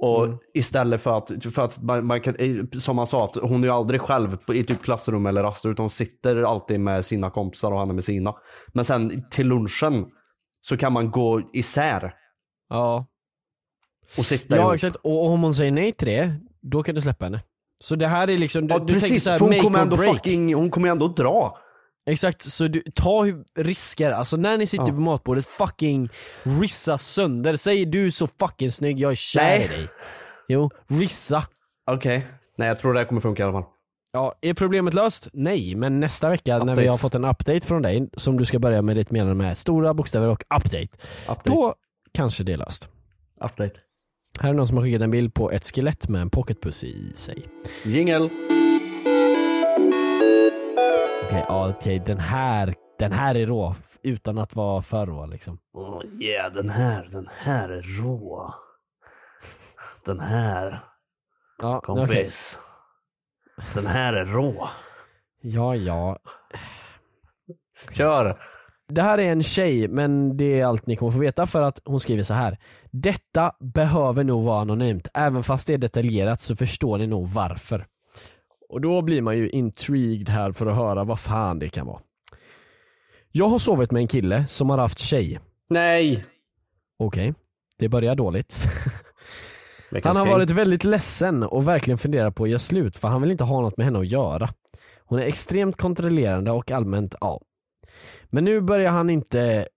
Och 0.00 0.24
Mm. 0.24 0.38
istället 0.54 1.00
för 1.02 1.18
att, 1.18 1.30
för 1.54 1.62
att 1.64 1.82
man, 1.82 2.06
man 2.06 2.20
kan, 2.20 2.34
eh, 2.38 2.78
som 2.80 2.98
han 2.98 3.06
sa, 3.06 3.24
att 3.24 3.34
hon 3.36 3.62
är 3.64 3.68
ju 3.68 3.72
aldrig 3.74 4.00
själv 4.00 4.36
på- 4.36 4.54
i 4.54 4.64
typ 4.64 4.82
klassrum 4.82 5.26
eller 5.26 5.42
raster 5.42 5.68
utan 5.68 5.82
hon 5.82 5.90
sitter 5.90 6.42
alltid 6.42 6.80
med 6.80 7.04
sina 7.04 7.30
kompisar 7.30 7.72
och 7.72 7.78
han 7.78 7.90
är 7.90 7.94
med 7.94 8.04
sina. 8.04 8.34
Men 8.72 8.84
sen 8.84 9.24
till 9.30 9.46
lunchen 9.48 10.06
så 10.62 10.76
kan 10.76 10.92
man 10.92 11.10
gå 11.10 11.40
isär 11.52 12.14
Ja. 12.68 13.06
och 14.18 14.24
sitta 14.26 14.56
Ja 14.56 14.62
ihop. 14.62 14.74
exakt, 14.74 14.96
och 14.96 15.26
om 15.26 15.42
hon 15.42 15.54
säger 15.54 15.72
nej 15.72 15.92
till 15.92 16.08
det, 16.08 16.34
då 16.60 16.82
kan 16.82 16.94
du 16.94 17.00
släppa 17.00 17.24
henne. 17.24 17.40
Så 17.80 17.96
det 17.96 18.06
här 18.06 18.30
är 18.30 18.38
liksom, 18.38 18.66
du, 18.66 18.74
Ja, 18.74 18.78
du 18.78 18.86
tänker 18.86 19.00
precis, 19.00 19.24
så 19.24 19.30
här, 19.30 19.38
för 19.38 19.44
hon 19.44 19.50
make 19.50 19.62
kommer 19.62 19.78
ändå 19.78 19.96
break. 19.96 20.14
fucking, 20.16 20.54
hon 20.54 20.70
kommer 20.70 20.88
ändå 20.88 21.08
dra. 21.08 21.58
Exakt, 22.10 22.42
så 22.42 22.66
du, 22.66 22.82
ta 22.94 23.26
risker, 23.56 24.10
alltså 24.10 24.36
när 24.36 24.58
ni 24.58 24.66
sitter 24.66 24.84
Ja. 24.88 24.92
på 24.94 25.00
matbordet, 25.00 25.46
fucking 25.46 26.08
rissa 26.42 26.98
sönder. 26.98 27.56
Säg 27.56 27.84
du 27.86 28.06
är 28.06 28.10
så 28.10 28.26
fucking 28.26 28.72
snygg, 28.72 29.00
jag 29.00 29.12
är 29.12 29.16
kär 29.16 29.42
Nej. 29.58 29.64
i 29.64 29.68
dig. 29.68 29.88
Jo, 30.48 30.70
rissa. 30.86 31.44
Okej. 31.90 32.26
Nej 32.58 32.68
jag 32.68 32.78
tror 32.80 32.92
det 32.92 32.98
här 33.00 33.06
kommer 33.06 33.20
funka 33.20 33.42
i 33.42 33.44
alla 33.46 33.52
fall. 33.62 33.70
Ja, 34.12 34.34
är 34.40 34.54
problemet 34.54 34.94
löst? 34.94 35.28
Nej, 35.32 35.74
men 35.74 36.00
nästa 36.00 36.28
vecka 36.28 36.58
när 36.58 36.64
vi 36.64 36.70
Update. 36.72 36.88
har 36.88 36.96
fått 36.96 37.14
en 37.14 37.24
update 37.24 37.60
från 37.60 37.82
dig, 37.82 38.08
som 38.16 38.36
du 38.38 38.44
ska 38.44 38.58
börja 38.58 38.82
med 38.82 38.96
ditt 38.96 39.10
meddelande 39.10 39.44
med 39.44 39.56
stora 39.58 39.94
bokstäver 39.94 40.28
och 40.28 40.42
update, 40.56 40.88
Update. 41.28 41.42
då 41.50 41.74
kanske 42.14 42.44
det 42.44 42.52
är 42.52 42.56
löst. 42.56 42.88
Update. 43.44 43.74
Här 44.40 44.50
är 44.50 44.54
någon 44.54 44.66
som 44.66 44.76
har 44.76 44.84
skickat 44.84 45.02
en 45.02 45.10
bild 45.10 45.34
på 45.34 45.50
ett 45.50 45.64
skelett 45.64 46.08
med 46.08 46.20
en 46.22 46.30
pocketpussy 46.30 46.86
i 46.86 47.12
sig. 47.16 47.48
Jingel. 47.84 48.30
Okej, 51.24 51.44
ja 51.48 51.68
okej, 51.70 52.02
den 52.06 52.18
här, 52.18 52.74
den 52.98 53.12
här 53.12 53.34
är 53.34 53.46
rå, 53.46 53.74
utan 54.02 54.38
att 54.38 54.54
vara 54.56 54.82
för 54.82 55.06
rå 55.06 55.26
liksom. 55.26 55.58
Oh 55.72 56.02
yeah, 56.20 56.52
den 56.52 56.70
här, 56.70 57.08
den 57.12 57.28
här 57.36 57.68
är 57.68 57.82
rå. 57.82 58.54
Den 60.04 60.20
här, 60.20 60.80
Ja, 61.58 61.80
kompis. 61.80 62.58
Den 63.74 63.86
här 63.86 64.12
är 64.12 64.24
rå. 64.24 64.68
Ja, 65.40 65.76
ja. 65.76 66.18
Kör. 67.92 68.42
Det 68.88 69.02
här 69.02 69.18
är 69.18 69.32
en 69.32 69.42
tjej, 69.42 69.88
men 69.88 70.36
det 70.36 70.60
är 70.60 70.64
allt 70.64 70.86
ni 70.86 70.96
kommer 70.96 71.12
få 71.12 71.18
veta 71.18 71.46
för 71.46 71.62
att 71.62 71.80
hon 71.84 72.00
skriver 72.00 72.22
så 72.22 72.34
här. 72.34 72.58
Detta 72.90 73.52
behöver 73.60 74.24
nog 74.24 74.44
vara 74.44 74.60
anonymt, 74.60 75.08
även 75.14 75.42
fast 75.42 75.66
det 75.66 75.74
är 75.74 75.78
detaljerat 75.78 76.40
så 76.40 76.56
förstår 76.56 76.98
ni 76.98 77.06
nog 77.06 77.28
varför. 77.28 77.86
Och 78.68 78.80
då 78.80 79.02
blir 79.02 79.22
man 79.22 79.36
ju 79.38 79.50
intrigued 79.50 80.28
här 80.28 80.52
för 80.52 80.66
att 80.66 80.76
höra 80.76 81.04
vad 81.04 81.20
fan 81.20 81.58
det 81.58 81.68
kan 81.68 81.86
vara. 81.86 82.00
Jag 83.32 83.48
har 83.48 83.58
sovit 83.58 83.90
med 83.90 84.00
en 84.00 84.08
kille 84.08 84.46
som 84.46 84.70
har 84.70 84.78
haft 84.78 84.98
tjej. 84.98 85.40
Nej. 85.68 86.24
Okej, 86.98 87.34
det 87.78 87.88
börjar 87.88 88.14
dåligt. 88.14 88.58
Han 90.04 90.16
har 90.16 90.26
varit 90.26 90.50
väldigt 90.50 90.84
ledsen 90.84 91.42
och 91.42 91.68
verkligen 91.68 91.98
funderat 91.98 92.34
på 92.34 92.44
att 92.44 92.50
göra 92.50 92.58
slut 92.58 92.96
för 92.96 93.08
han 93.08 93.22
vill 93.22 93.30
inte 93.30 93.44
ha 93.44 93.60
något 93.60 93.76
med 93.76 93.86
henne 93.86 93.98
att 93.98 94.08
göra. 94.08 94.48
Hon 95.04 95.18
är 95.18 95.22
extremt 95.22 95.76
kontrollerande 95.76 96.50
och 96.50 96.70
allmänt, 96.70 97.14
ja. 97.20 97.40
Men 98.30 98.44
nu 98.44 98.60
börjar 98.60 98.90
han 98.90 99.10
inte 99.10 99.68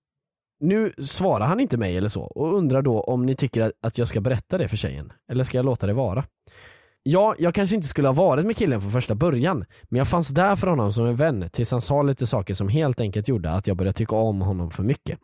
Nu 0.59 0.93
svarar 1.01 1.45
han 1.45 1.59
inte 1.59 1.77
mig 1.77 1.97
eller 1.97 2.07
så 2.09 2.21
och 2.23 2.57
undrar 2.57 2.81
då 2.81 3.01
om 3.01 3.25
ni 3.25 3.35
tycker 3.35 3.71
att- 3.81 3.97
jag 3.97 4.07
ska 4.07 4.21
berätta 4.21 4.57
det 4.57 4.67
för 4.67 4.77
tjejen. 4.77 5.13
Eller 5.31 5.43
ska 5.43 5.57
jag 5.57 5.65
låta 5.65 5.87
det 5.87 5.93
vara? 5.93 6.23
Ja, 7.03 7.35
jag 7.39 7.53
kanske 7.55 7.75
inte 7.75 7.87
skulle 7.87 8.07
ha 8.07 8.13
varit 8.13 8.45
med 8.45 8.57
killen 8.57 8.81
från 8.81 8.91
första 8.91 9.15
början, 9.15 9.65
men 9.83 9.97
jag 9.97 10.07
fanns 10.07 10.29
där 10.29 10.55
för 10.55 10.67
honom 10.67 10.93
som 10.93 11.05
en 11.05 11.15
vän 11.15 11.49
tills 11.51 11.71
han 11.71 11.81
sa 11.81 12.01
lite 12.01 12.27
saker 12.27 12.53
som 12.53 12.67
helt 12.69 12.99
enkelt 12.99 13.27
gjorde 13.27 13.51
att 13.51 13.67
jag 13.67 13.77
började 13.77 13.97
tycka 13.97 14.15
om 14.15 14.41
honom 14.41 14.71
för 14.71 14.83
mycket. 14.83 15.19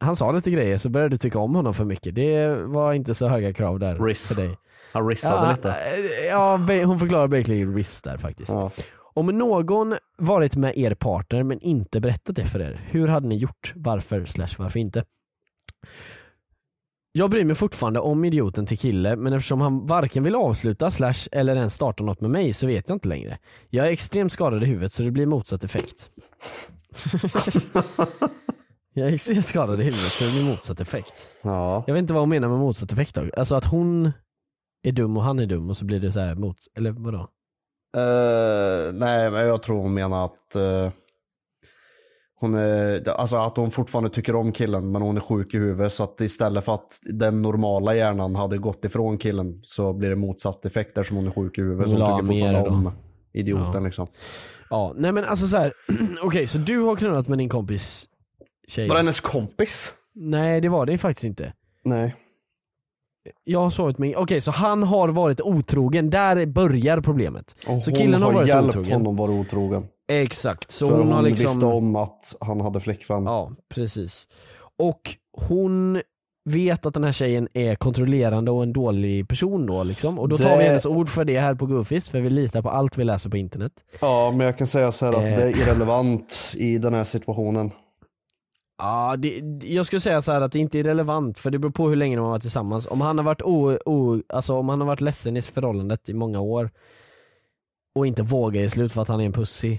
Han 0.00 0.16
sa 0.16 0.32
lite 0.32 0.50
grejer 0.50 0.78
så 0.78 0.88
började 0.88 1.14
du 1.14 1.18
tycka 1.18 1.38
om 1.38 1.54
honom 1.54 1.74
för 1.74 1.84
mycket. 1.84 2.14
Det 2.14 2.54
var 2.54 2.92
inte 2.92 3.14
så 3.14 3.28
höga 3.28 3.52
krav 3.52 3.78
där 3.78 3.98
Riss. 3.98 4.28
för 4.28 4.34
dig. 4.34 4.56
Han 4.92 5.08
rissade 5.08 5.46
ja, 5.46 5.50
lite. 5.52 5.74
Ja, 6.30 6.56
hon 6.86 6.98
förklarar 6.98 7.28
basically 7.28 7.64
risk 7.64 8.04
där 8.04 8.16
faktiskt. 8.16 8.48
Ja. 8.48 8.70
Om 9.14 9.26
någon 9.26 9.94
varit 10.18 10.56
med 10.56 10.78
er 10.78 10.94
partner 10.94 11.42
men 11.42 11.60
inte 11.60 12.00
berättat 12.00 12.36
det 12.36 12.46
för 12.46 12.60
er, 12.60 12.80
hur 12.90 13.08
hade 13.08 13.28
ni 13.28 13.36
gjort? 13.36 13.72
Varför 13.76 14.24
slash 14.26 14.54
varför 14.58 14.78
inte? 14.78 15.04
Jag 17.12 17.30
bryr 17.30 17.44
mig 17.44 17.56
fortfarande 17.56 18.00
om 18.00 18.24
idioten 18.24 18.66
till 18.66 18.78
kille, 18.78 19.16
men 19.16 19.32
eftersom 19.32 19.60
han 19.60 19.86
varken 19.86 20.22
vill 20.22 20.34
avsluta 20.34 20.90
slash 20.90 21.28
eller 21.32 21.56
ens 21.56 21.74
starta 21.74 22.04
något 22.04 22.20
med 22.20 22.30
mig 22.30 22.52
så 22.52 22.66
vet 22.66 22.88
jag 22.88 22.96
inte 22.96 23.08
längre. 23.08 23.38
Jag 23.68 23.86
är 23.86 23.90
extremt 23.90 24.32
skadad 24.32 24.62
i 24.62 24.66
huvudet 24.66 24.92
så 24.92 25.02
det 25.02 25.10
blir 25.10 25.26
motsatt 25.26 25.64
effekt. 25.64 26.10
jag 28.94 29.08
är 29.08 29.14
extremt 29.14 29.46
skadad 29.46 29.80
i 29.80 29.84
huvudet 29.84 30.12
så 30.12 30.24
det 30.24 30.30
blir 30.30 30.44
motsatt 30.44 30.80
effekt. 30.80 31.28
Ja. 31.42 31.84
Jag 31.86 31.94
vet 31.94 32.00
inte 32.00 32.12
vad 32.12 32.22
hon 32.22 32.28
menar 32.28 32.48
med 32.48 32.58
motsatt 32.58 32.92
effekt 32.92 33.14
då. 33.14 33.30
Alltså 33.36 33.54
att 33.54 33.64
hon 33.64 34.12
är 34.82 34.92
dum 34.92 35.16
och 35.16 35.22
han 35.22 35.38
är 35.38 35.46
dum 35.46 35.70
och 35.70 35.76
så 35.76 35.84
blir 35.84 36.00
det 36.00 36.12
så 36.12 36.20
här 36.20 36.34
mot, 36.34 36.56
eller 36.74 36.90
vadå? 36.90 37.28
Eh, 37.96 38.92
nej, 38.92 39.30
men 39.30 39.46
jag 39.46 39.62
tror 39.62 39.82
hon 39.82 39.94
menar 39.94 40.24
att 40.24 40.54
eh, 40.56 40.90
hon 42.34 42.54
är, 42.54 43.08
alltså 43.08 43.36
att 43.36 43.56
hon 43.56 43.70
fortfarande 43.70 44.10
tycker 44.10 44.34
om 44.36 44.52
killen 44.52 44.92
men 44.92 45.02
hon 45.02 45.16
är 45.16 45.20
sjuk 45.20 45.54
i 45.54 45.58
huvudet 45.58 45.92
så 45.92 46.04
att 46.04 46.20
istället 46.20 46.64
för 46.64 46.74
att 46.74 46.98
den 47.02 47.42
normala 47.42 47.94
hjärnan 47.94 48.34
hade 48.36 48.58
gått 48.58 48.84
ifrån 48.84 49.18
killen 49.18 49.60
så 49.62 49.92
blir 49.92 50.08
det 50.10 50.16
motsatt 50.16 50.66
effekt 50.66 50.94
där 50.94 51.02
som 51.02 51.16
hon 51.16 51.26
är 51.26 51.30
sjuk 51.30 51.58
i 51.58 51.60
huvudet. 51.60 51.86
Hon 51.86 51.98
Så 52.00 52.06
tycker 52.06 52.26
fortfarande 52.32 52.70
då. 52.70 52.74
om 52.74 52.92
idioten 53.32 53.70
Ja. 53.74 53.80
liksom. 53.80 54.06
Ja, 54.70 54.92
nej 54.96 55.12
men 55.12 55.24
alltså 55.24 55.46
så 55.48 55.56
här. 55.56 55.72
okej 56.22 56.46
så 56.46 56.58
du 56.58 56.78
har 56.80 56.96
knullat 56.96 57.28
med 57.28 57.38
din 57.38 57.48
kompis 57.48 58.06
tjej? 58.68 58.88
Var 58.88 58.94
det 58.94 59.00
hennes 59.00 59.20
kompis? 59.20 59.94
Nej 60.14 60.60
det 60.60 60.68
var 60.68 60.86
det 60.86 60.98
faktiskt 60.98 61.24
inte. 61.24 61.52
Nej. 61.84 62.14
Jag 63.44 63.60
har 63.60 63.70
sovit 63.70 63.98
med, 63.98 64.16
okej 64.16 64.40
så 64.40 64.50
han 64.50 64.82
har 64.82 65.08
varit 65.08 65.40
otrogen, 65.40 66.10
där 66.10 66.46
börjar 66.46 67.00
problemet. 67.00 67.54
Och 67.66 67.82
så 67.84 67.92
killen 67.92 68.22
har, 68.22 68.32
varit 68.32 68.48
hjälpt 68.48 68.68
otrogen. 68.68 68.92
honom 68.92 69.16
vara 69.16 69.30
otrogen. 69.32 69.86
Exakt, 70.12 70.70
så 70.70 70.88
För 70.88 70.94
hon, 70.96 71.06
hon, 71.06 71.12
har 71.12 71.22
liksom 71.22 71.46
visste 71.50 71.66
om 71.66 71.96
att 71.96 72.34
han 72.40 72.60
hade 72.60 72.80
flickvän. 72.80 73.24
Ja, 73.24 73.50
precis. 73.74 74.28
Och 74.78 75.16
hon 75.48 76.02
vet 76.44 76.86
att 76.86 76.94
den 76.94 77.04
här 77.04 77.12
tjejen 77.12 77.48
är 77.54 77.74
kontrollerande 77.74 78.50
och 78.50 78.62
en 78.62 78.72
dålig 78.72 79.28
person 79.28 79.66
då 79.66 79.82
liksom. 79.82 80.18
Och 80.18 80.28
då 80.28 80.38
tar 80.38 80.50
Det- 80.50 80.58
vi 80.58 80.64
hennes 80.64 80.86
ord 80.86 81.08
för 81.08 81.24
det 81.24 81.40
här 81.40 81.54
på 81.54 81.66
Goofies, 81.66 82.08
för 82.08 82.20
vi 82.20 82.30
litar 82.30 82.62
på 82.62 82.70
allt 82.70 82.98
vi 82.98 83.04
läser 83.04 83.30
på 83.30 83.36
internet. 83.36 83.72
Ja, 84.00 84.30
men 84.36 84.46
jag 84.46 84.58
kan 84.58 84.66
säga 84.66 84.92
så 84.92 85.06
här 85.06 85.12
att 85.12 85.18
Eh. 85.18 85.36
det 85.36 85.42
är 85.42 85.48
irrelevant 85.48 86.50
i 86.54 86.78
den 86.78 86.94
här 86.94 87.04
situationen. 87.04 87.70
Ja, 88.82 89.16
det, 89.18 89.40
jag 89.62 89.86
skulle 89.86 90.00
säga 90.00 90.22
så 90.22 90.32
att 90.32 90.52
det 90.52 90.58
inte 90.58 90.78
är 90.78 90.84
relevant 90.84 91.38
för 91.38 91.50
det 91.50 91.58
beror 91.58 91.70
på 91.72 91.88
hur 91.88 91.96
länge 91.96 92.16
de 92.16 92.22
har 92.22 92.30
varit 92.30 92.42
tillsammans. 92.42 92.86
Om 92.86 93.00
han 93.00 93.18
har 93.18 93.24
varit, 93.24 93.42
o, 93.42 93.78
o, 93.86 94.22
alltså 94.28 94.54
om 94.54 94.68
han 94.68 94.80
har 94.80 94.86
varit 94.86 95.00
ledsen 95.00 95.36
i 95.36 95.42
förhållandet 95.42 96.08
i 96.08 96.14
många 96.14 96.40
år 96.40 96.70
och 97.94 98.06
inte 98.06 98.22
vågar 98.22 98.60
ge 98.60 98.70
slut 98.70 98.92
för 98.92 99.02
att 99.02 99.08
han 99.08 99.20
är 99.20 99.24
en 99.24 99.32
pussy. 99.32 99.78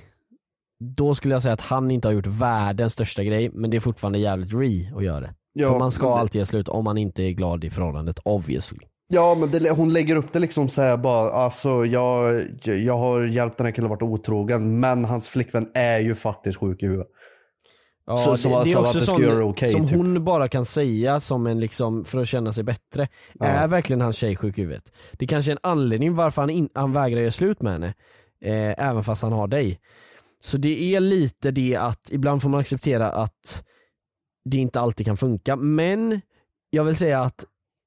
Då 0.98 1.16
skulle 1.16 1.36
jag 1.36 1.42
säga 1.42 1.54
att 1.54 1.62
han 1.62 1.92
inte 1.92 2.08
har 2.08 2.14
gjort 2.14 2.28
världens 2.28 2.94
största 2.94 3.24
grej, 3.24 3.50
men 3.54 3.70
det 3.70 3.78
är 3.78 3.82
fortfarande 3.82 4.20
jävligt 4.20 4.54
re 4.54 4.92
att 4.98 5.04
göra 5.04 5.20
det. 5.20 5.34
Ja, 5.54 5.72
för 5.72 5.80
man 5.80 5.92
ska 5.92 6.08
det- 6.10 6.16
alltid 6.22 6.40
ge 6.40 6.46
slut 6.46 6.70
om 6.70 6.84
man 6.84 6.98
inte 6.98 7.24
är 7.24 7.32
glad 7.32 7.64
i 7.64 7.70
förhållandet, 7.70 8.20
obviously. 8.26 8.80
Ja 9.14 9.36
men 9.40 9.52
det, 9.52 9.70
hon 9.72 9.94
lägger 9.94 10.16
upp 10.16 10.34
det 10.34 10.40
liksom 10.40 10.70
så 10.70 10.82
här 10.82 10.98
bara, 10.98 11.30
alltså 11.32 11.86
jag, 11.86 12.42
jag 12.64 12.98
har 12.98 13.22
hjälpt 13.22 13.58
den 13.58 13.66
här 13.66 13.74
killen 13.74 13.90
vara 13.90 14.04
otrogen 14.06 14.80
men 14.80 15.06
hans 15.06 15.30
flickvän 15.30 15.70
är 15.74 16.00
ju 16.00 16.16
faktiskt 16.16 16.58
sjuk 16.60 16.84
i 16.84 16.86
huvudet. 16.86 17.08
Ja, 18.06 18.18
Så- 18.18 18.32
det, 18.32 18.38
som- 18.38 18.52
det 18.52 18.58
är 18.58 18.66
som 18.74 18.82
också 18.82 18.90
att 18.90 18.94
det 18.94 19.02
ska 19.02 19.12
sån, 19.12 19.22
göra 19.22 19.36
det 19.36 19.44
okej, 19.44 19.70
som 19.70 19.88
typ. 19.88 19.98
hon 19.98 20.24
bara 20.24 20.48
kan 20.48 20.66
säga 20.66 21.20
som 21.20 21.48
en 21.48 21.60
liksom, 21.60 22.06
för 22.06 22.20
att 22.22 22.28
känna 22.28 22.54
sig 22.54 22.64
bättre. 22.64 23.08
Ja. 23.40 23.46
Är 23.46 23.68
verkligen 23.68 24.02
hans 24.02 24.16
tjej 24.18 24.36
sjuk 24.36 24.58
i 24.58 24.62
huvudet? 24.62 24.92
Det 25.12 25.28
kanske 25.28 25.52
är 25.52 25.54
en 25.54 25.60
anledning 25.72 26.16
varför 26.16 26.42
han, 26.42 26.50
in, 26.50 26.70
han 26.74 26.94
vägrar 26.94 27.22
göra 27.22 27.32
slut 27.32 27.62
med 27.62 27.74
henne. 27.74 27.94
Eh, 28.42 28.88
även 28.90 29.04
fast 29.04 29.22
han 29.22 29.32
har 29.32 29.48
dig. 29.48 29.80
Så 30.40 30.58
det 30.58 30.96
är 30.96 31.00
lite 31.00 31.52
det 31.52 31.76
att 31.76 32.08
ibland 32.12 32.42
får 32.42 32.50
man 32.50 32.60
acceptera 32.60 33.10
att 33.12 33.64
det 34.50 34.58
inte 34.58 34.80
alltid 34.80 35.06
kan 35.06 35.18
funka. 35.18 35.56
Men 35.56 36.22
jag 36.70 36.84
vill 36.84 36.96
säga 36.96 37.22
att 37.22 37.46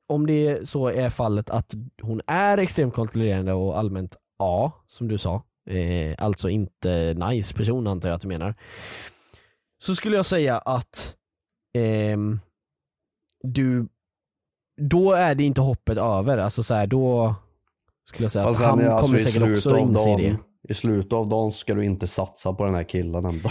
om 0.08 0.26
det 0.26 0.68
så 0.68 0.88
är 0.88 1.10
fallet 1.10 1.50
att 1.50 1.74
hon 2.02 2.20
är 2.26 2.58
extremt 2.58 2.94
kontrollerande 2.94 3.52
och 3.52 3.78
allmänt 3.78 4.16
A, 4.38 4.72
som 4.86 5.08
du 5.08 5.18
sa, 5.18 5.42
eh, 5.70 6.14
alltså 6.18 6.48
inte 6.48 7.14
nice 7.14 7.54
person 7.54 7.86
antar 7.86 8.08
jag 8.08 8.16
att 8.16 8.22
du 8.22 8.28
menar. 8.28 8.54
Så 9.84 9.94
skulle 9.94 10.16
jag 10.16 10.26
säga 10.26 10.58
att 10.58 11.14
ehm, 11.78 12.40
du, 13.42 13.86
då 14.80 15.12
är 15.12 15.34
det 15.34 15.44
inte 15.44 15.60
hoppet 15.60 15.98
över, 15.98 16.38
alltså 16.38 16.62
så 16.62 16.74
här, 16.74 16.86
då 16.86 17.34
skulle 18.08 18.24
jag 18.24 18.32
säga 18.32 18.44
Fast 18.44 18.60
att 18.60 18.66
han 18.66 18.80
alltså, 18.80 19.06
kommer 19.06 19.18
säkert 19.18 19.42
också 19.42 19.78
inse 19.78 20.16
det. 20.16 20.36
I 20.68 20.74
slutet 20.74 21.12
av 21.12 21.28
dagen 21.28 21.52
ska 21.52 21.74
du 21.74 21.84
inte 21.84 22.06
satsa 22.06 22.52
på 22.52 22.64
den 22.64 22.74
här 22.74 22.84
killen 22.84 23.24
ändå. 23.24 23.50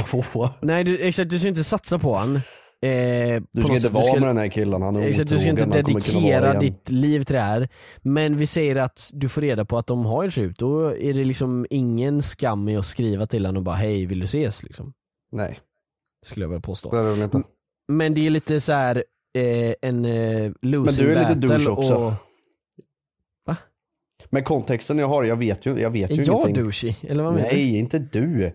Nej 0.61 0.83
du, 0.83 0.99
exakt, 0.99 1.29
du 1.29 1.39
ska 1.39 1.47
inte 1.47 1.63
satsa 1.63 1.99
på 1.99 2.15
han. 2.15 2.35
Eh, 2.35 3.41
Du 3.51 3.63
ska 3.63 3.75
inte 3.75 3.89
vara 3.89 4.19
med 4.19 4.29
den 4.29 4.37
här 4.37 4.47
killen, 4.47 4.81
han 4.81 4.95
är 4.95 5.01
Exakt, 5.01 5.29
du 5.29 5.39
ska 5.39 5.49
inte 5.49 5.65
dedikera 5.65 6.59
ditt 6.59 6.89
liv 6.89 7.23
till 7.23 7.35
det 7.35 7.41
här. 7.41 7.69
Men 8.01 8.37
vi 8.37 8.47
säger 8.47 8.75
att 8.75 9.11
du 9.13 9.29
får 9.29 9.41
reda 9.41 9.65
på 9.65 9.77
att 9.77 9.87
de 9.87 10.05
har 10.05 10.23
gjort 10.23 10.33
slut, 10.33 10.57
då 10.57 10.85
är 10.85 11.13
det 11.13 11.23
liksom 11.23 11.65
ingen 11.69 12.21
skam 12.21 12.69
i 12.69 12.77
att 12.77 12.85
skriva 12.85 13.27
till 13.27 13.45
honom 13.45 13.57
och 13.59 13.63
bara 13.63 13.75
hej, 13.75 14.05
vill 14.05 14.19
du 14.19 14.25
ses? 14.25 14.63
Liksom. 14.63 14.93
Nej. 15.31 15.59
Skulle 16.23 16.43
jag 16.43 16.49
vilja 16.49 16.61
påstå. 16.61 16.91
Det 16.91 16.97
är 16.97 17.03
det 17.03 17.09
väl 17.09 17.21
inte. 17.21 17.43
Men 17.87 18.13
det 18.13 18.25
är 18.25 18.29
lite 18.29 18.61
så 18.61 18.71
här 18.71 19.03
eh, 19.37 19.73
en 19.81 20.05
eh, 20.05 20.51
losing 20.61 21.05
Men 21.05 21.13
du 21.13 21.19
är 21.19 21.29
lite 21.29 21.47
douche 21.47 21.69
också. 21.69 21.95
och... 21.95 22.13
Men 24.29 24.43
kontexten 24.43 24.97
jag 24.99 25.07
har, 25.07 25.23
jag 25.23 25.35
vet 25.35 25.65
ju, 25.65 25.79
jag 25.79 25.89
vet 25.89 26.11
ju 26.11 26.21
Är 26.21 26.27
jag 26.27 26.41
ingenting. 26.41 26.63
douchey? 26.63 26.95
Eller 27.01 27.23
vad 27.23 27.33
menar 27.33 27.47
Nej, 27.47 27.77
inte 27.77 27.99
du. 27.99 28.37
du? 28.37 28.53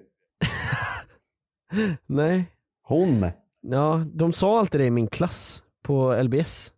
Nej. 2.06 2.44
Hon. 2.82 3.26
Ja, 3.60 4.04
de 4.14 4.32
sa 4.32 4.58
alltid 4.58 4.80
det 4.80 4.84
i 4.86 4.90
min 4.90 5.06
klass 5.06 5.62
på 5.82 6.22
LBS. 6.22 6.72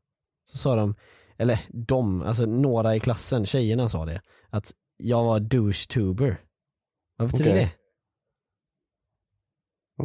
Så 0.51 0.59
sa 0.59 0.77
de, 0.77 0.95
eller 1.39 1.61
de, 1.69 2.23
alltså 2.23 2.47
några 2.47 2.97
i 2.97 3.01
klassen, 3.01 3.47
tjejerna 3.47 3.89
sa 3.89 4.07
det, 4.07 4.21
att 4.49 4.73
jag 4.97 5.25
var 5.25 5.41
douche-tuber. 5.41 6.37
Vad 7.17 7.31
betyder 7.31 7.51
Okej. 7.51 7.65
det? 7.65 7.71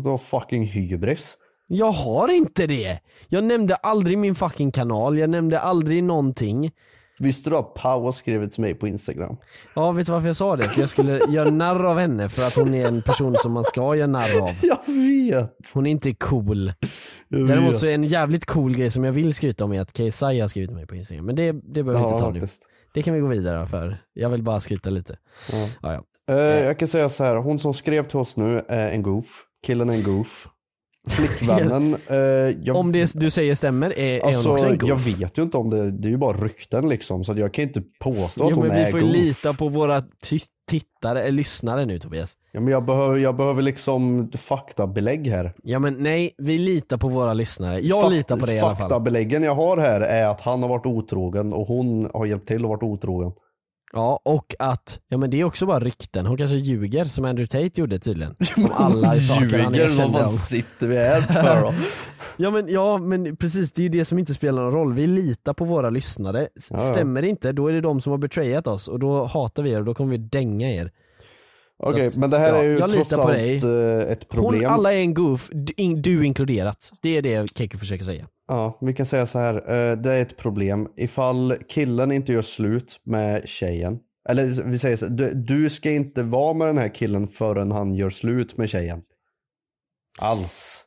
Har 0.04 0.18
fucking 0.18 0.64
hybris. 0.64 1.38
Jag 1.68 1.92
har 1.92 2.28
inte 2.28 2.68
det! 2.68 3.00
Jag 3.28 3.44
nämnde 3.44 3.76
aldrig 3.76 4.18
min 4.18 4.36
fucking 4.36 4.72
kanal, 4.72 5.18
jag 5.18 5.30
nämnde 5.30 5.60
aldrig 5.60 6.04
någonting. 6.04 6.72
Visste 7.20 7.50
du 7.50 7.56
att 7.58 7.74
Pau 7.74 8.04
har 8.04 8.12
skrivit 8.12 8.52
till 8.52 8.62
mig 8.62 8.74
på 8.76 8.88
Instagram? 8.88 9.38
Ja, 9.76 9.92
vet 9.92 10.06
du 10.06 10.12
varför 10.12 10.28
jag 10.28 10.36
sa 10.36 10.56
det? 10.56 10.64
För 10.64 10.82
jag 10.82 10.90
skulle 10.90 11.20
göra 11.30 11.50
narr 11.50 11.84
av 11.84 11.98
henne 12.00 12.30
för 12.30 12.42
att 12.44 12.56
hon 12.56 12.74
är 12.74 12.88
en 12.88 13.02
person 13.02 13.36
som 13.36 13.52
man 13.52 13.64
ska 13.64 13.96
göra 13.96 14.08
narr 14.08 14.42
av. 14.42 14.50
Jag 14.62 14.80
vet! 15.08 15.56
Hon 15.74 15.86
är 15.86 15.92
inte 15.92 16.14
cool. 16.14 16.74
Jag 17.28 17.48
Däremot 17.48 17.74
vet. 17.74 17.80
så 17.80 17.86
är 17.88 17.94
en 17.94 18.04
jävligt 18.04 18.46
cool 18.46 18.76
grej 18.78 18.92
som 18.92 19.04
jag 19.04 19.12
vill 19.12 19.34
skryta 19.34 19.66
om 19.66 19.74
är 19.74 19.82
att 19.82 19.94
KSI 19.94 20.40
har 20.40 20.48
skrivit 20.48 20.70
till 20.70 20.78
mig 20.78 20.88
på 20.88 20.96
Instagram. 20.96 21.26
Men 21.26 21.36
det, 21.36 21.52
det 21.52 21.84
behöver 21.84 21.94
vi 21.94 22.00
Ja, 22.00 22.10
inte 22.12 22.24
ta 22.24 22.32
nu. 22.32 22.40
faktiskt. 22.40 22.62
Det 22.94 23.04
kan 23.04 23.14
vi 23.14 23.20
gå 23.20 23.28
vidare 23.28 23.68
för. 23.68 23.98
Jag 24.14 24.30
vill 24.30 24.44
bara 24.44 24.60
skryta 24.60 24.90
lite. 24.90 25.18
Ja. 25.52 25.68
Ja, 25.82 25.94
ja. 25.94 26.34
Eh, 26.34 26.66
jag 26.66 26.80
kan 26.80 26.88
säga 26.88 27.10
så 27.10 27.24
här, 27.24 27.36
hon 27.36 27.60
som 27.60 27.74
skrev 27.74 28.08
till 28.08 28.18
oss 28.20 28.36
nu 28.38 28.66
är 28.68 28.90
en 28.92 29.02
goof. 29.02 29.45
Killen 29.66 29.90
är 29.90 29.94
en 29.94 30.04
goof. 30.04 30.48
Flickvännen, 31.10 31.94
eh, 32.08 32.18
jag, 32.64 32.76
Om 32.76 32.92
det 32.92 33.14
du 33.16 33.30
säger 33.30 33.56
stämmer, 33.56 34.00
är, 34.00 34.20
är 34.20 34.22
alltså, 34.26 34.42
hon 34.50 34.54
också 34.54 34.68
en 34.68 34.78
goof? 34.78 34.90
jag 34.90 34.98
vet 35.18 35.38
ju 35.38 35.42
inte 35.44 35.58
om 35.58 35.70
det, 35.70 35.92
det 35.92 36.08
är 36.08 36.10
ju 36.10 36.18
bara 36.18 36.38
rykten 36.38 36.90
liksom, 36.90 37.24
så 37.24 37.32
att 37.32 37.38
jag 37.38 37.54
kan 37.54 37.64
inte 37.64 37.82
påstå 38.00 38.44
att 38.44 38.50
Jo 38.50 38.56
hon 38.56 38.68
men 38.68 38.78
är 38.78 38.86
vi 38.86 38.92
får 38.92 39.00
ju 39.00 39.06
goof. 39.06 39.16
lita 39.16 39.54
på 39.54 39.70
våra 39.70 40.04
tittare, 40.70 41.22
eller 41.22 41.32
lyssnare 41.32 41.86
nu 41.86 42.00
Tobias. 42.00 42.34
Ja, 42.52 42.60
men 42.60 42.74
jag 42.74 42.86
behöver, 42.86 43.18
jag 43.18 43.36
behöver 43.36 43.62
liksom 43.62 44.32
faktabelägg 44.38 45.28
här. 45.28 45.54
Ja 45.64 45.80
men 45.80 45.94
nej, 45.94 46.36
vi 46.38 46.58
litar 46.58 46.98
på 46.98 47.08
våra 47.08 47.34
lyssnare. 47.34 47.80
Jag 47.80 48.02
Fakt- 48.02 48.12
litar 48.14 48.38
på 48.38 48.46
det 48.46 48.54
i 48.54 48.60
alla 48.60 48.70
fall. 48.76 48.78
Faktabeläggen 48.78 49.44
jag 49.44 49.56
har 49.56 49.78
här 49.78 50.02
är 50.02 50.28
att 50.28 50.42
han 50.42 50.62
har 50.62 50.70
varit 50.70 50.86
otrogen 50.86 51.54
och 51.54 51.68
hon 51.68 52.10
har 52.14 52.26
hjälpt 52.26 52.48
till 52.48 52.64
att 52.64 52.70
varit 52.70 52.84
otrogen. 52.84 53.32
Ja, 53.96 54.20
och 54.24 54.56
att, 54.60 55.00
ja 55.08 55.18
men 55.18 55.30
det 55.30 55.40
är 55.40 55.44
också 55.44 55.66
bara 55.66 55.80
rykten. 55.80 56.26
Hon 56.26 56.38
kanske 56.38 56.56
ljuger 56.58 57.06
som 57.06 57.26
Andrew 57.26 57.48
Tate 57.48 57.82
gjorde 57.82 58.00
tydligen. 58.00 58.36
Om 58.58 58.72
alla 58.74 59.22
saker 59.22 59.60
han 59.60 60.12
vad 60.12 60.22
fan 60.22 60.32
sitter 60.32 60.88
vi 60.88 60.98
här 60.98 61.22
för 61.22 61.62
då? 61.62 61.74
Ja 62.38 62.52
men, 62.52 62.68
ja 62.70 62.98
men 62.98 63.36
precis, 63.36 63.72
det 63.72 63.82
är 63.82 63.84
ju 63.84 63.90
det 63.90 64.06
som 64.06 64.20
inte 64.20 64.34
spelar 64.34 64.62
någon 64.62 64.74
roll. 64.74 64.94
Vi 64.94 65.08
litar 65.08 65.54
på 65.54 65.66
våra 65.66 65.90
lyssnare. 65.90 66.48
Stämmer 66.60 67.22
det 67.22 67.28
inte, 67.28 67.52
då 67.52 67.68
är 67.68 67.74
det 67.74 67.82
de 67.82 68.02
som 68.02 68.12
har 68.12 68.18
betrayat 68.18 68.68
oss 68.68 68.88
och 68.88 69.00
då 69.00 69.24
hatar 69.24 69.64
vi 69.64 69.72
er 69.72 69.80
och 69.80 69.86
då 69.86 69.94
kommer 69.94 70.12
vi 70.12 70.18
dänga 70.18 70.72
er. 70.72 70.92
Okej, 71.78 72.08
att, 72.08 72.18
men 72.18 72.30
det 72.30 72.38
här 72.38 72.50
ja, 72.50 72.58
är 72.58 72.64
ju 72.64 72.78
jag 72.78 72.92
trots 72.92 73.12
litar 73.12 73.24
på 73.24 73.30
allt 73.30 73.38
dig. 73.38 73.58
eh, 74.04 74.12
ett 74.12 74.30
problem. 74.30 74.64
Hon, 74.64 74.72
alla 74.74 74.94
är 74.94 74.98
en 75.00 75.14
goof, 75.14 75.50
du, 75.54 75.74
in, 75.78 76.02
du 76.02 76.26
inkluderat. 76.26 76.92
Det 77.02 77.18
är 77.18 77.22
det 77.22 77.58
Kekko 77.58 77.78
försöker 77.78 78.04
säga. 78.04 78.28
Ja, 78.48 78.78
vi 78.82 78.94
kan 78.94 79.06
säga 79.06 79.26
så 79.26 79.40
här. 79.40 79.56
eh, 79.56 79.98
Det 79.98 80.14
är 80.14 80.22
ett 80.22 80.38
problem 80.38 80.88
ifall 80.98 81.56
killen 81.70 82.12
inte 82.12 82.32
gör 82.34 82.42
slut 82.42 83.00
med 83.04 83.48
tjejen. 83.50 84.00
Eller 84.30 84.46
vi 84.48 84.80
säger 84.80 84.96
så 84.96 85.06
här, 85.06 85.14
du, 85.14 85.34
du 85.34 85.70
ska 85.70 85.92
inte 85.92 86.24
vara 86.24 86.54
med 86.54 86.68
den 86.68 86.78
här 86.78 86.96
killen 86.96 87.28
förrän 87.28 87.72
han 87.72 87.96
gör 87.96 88.10
slut 88.10 88.58
med 88.58 88.70
tjejen. 88.70 89.02
Alls. 90.20 90.86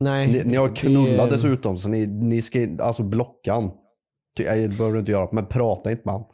Nej, 0.00 0.26
Ni, 0.32 0.42
ni 0.44 0.56
har 0.56 0.68
det- 0.68 0.74
knullat 0.76 1.30
dessutom 1.30 1.78
så 1.78 1.88
ni, 1.88 2.06
ni 2.06 2.42
ska 2.42 2.68
alltså 2.80 3.02
blocka 3.02 3.52
han. 3.52 3.70
Det 4.36 4.44
behöver 4.44 4.92
du 4.92 4.98
inte 5.00 5.12
göra, 5.12 5.28
men 5.32 5.46
prata 5.46 5.90
inte 5.90 6.02
med 6.04 6.14
han. 6.14 6.24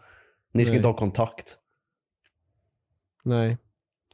Ni 0.55 0.65
ska 0.65 0.71
Nej. 0.71 0.77
inte 0.77 0.89
ha 0.89 0.97
kontakt 0.97 1.57
Nej. 3.25 3.59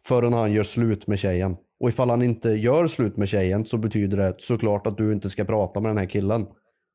Förrän 0.07 0.32
han 0.32 0.53
gör 0.53 0.62
slut 0.62 1.07
med 1.07 1.18
tjejen. 1.18 1.57
Och 1.80 1.88
ifall 1.88 2.11
han 2.11 2.22
inte 2.22 2.50
gör 2.50 2.86
slut 2.86 3.16
med 3.16 3.28
tjejen 3.28 3.64
så 3.64 3.78
betyder 3.78 4.16
det 4.16 4.34
såklart 4.38 4.86
att 4.86 4.96
du 4.96 5.12
inte 5.12 5.30
ska 5.30 5.44
prata 5.44 5.80
med 5.80 5.90
den 5.90 5.98
här 5.98 6.07
killen. 6.07 6.46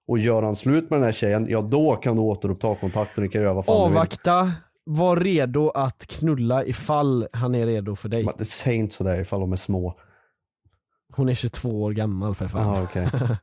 Och 0.07 0.19
gör 0.19 0.43
han 0.43 0.55
slut 0.55 0.89
med 0.89 0.99
den 0.99 1.05
här 1.05 1.11
tjejen, 1.11 1.47
ja 1.49 1.61
då 1.61 1.95
kan 1.95 2.15
du 2.15 2.21
återuppta 2.21 2.75
kontakten 2.75 3.23
ni 3.23 3.29
kan 3.29 3.41
göra 3.41 3.53
vad 3.53 3.65
fan 3.65 3.75
du 3.75 3.89
vill. 3.89 3.97
Avvakta, 3.97 4.51
var 4.83 5.17
redo 5.17 5.69
att 5.69 6.07
knulla 6.07 6.65
ifall 6.65 7.27
han 7.33 7.55
är 7.55 7.65
redo 7.65 7.95
för 7.95 8.09
dig. 8.09 8.23
Men 8.23 8.45
Säg 8.45 8.75
inte 8.75 8.95
sådär 8.95 9.19
ifall 9.19 9.39
de 9.39 9.51
är 9.51 9.57
små. 9.57 9.99
Hon 11.13 11.29
är 11.29 11.33
22 11.35 11.83
år 11.83 11.91
gammal 11.91 12.35
för 12.35 12.47
fan. 12.47 12.75
Ja, 12.75 12.83
okej. 12.83 13.07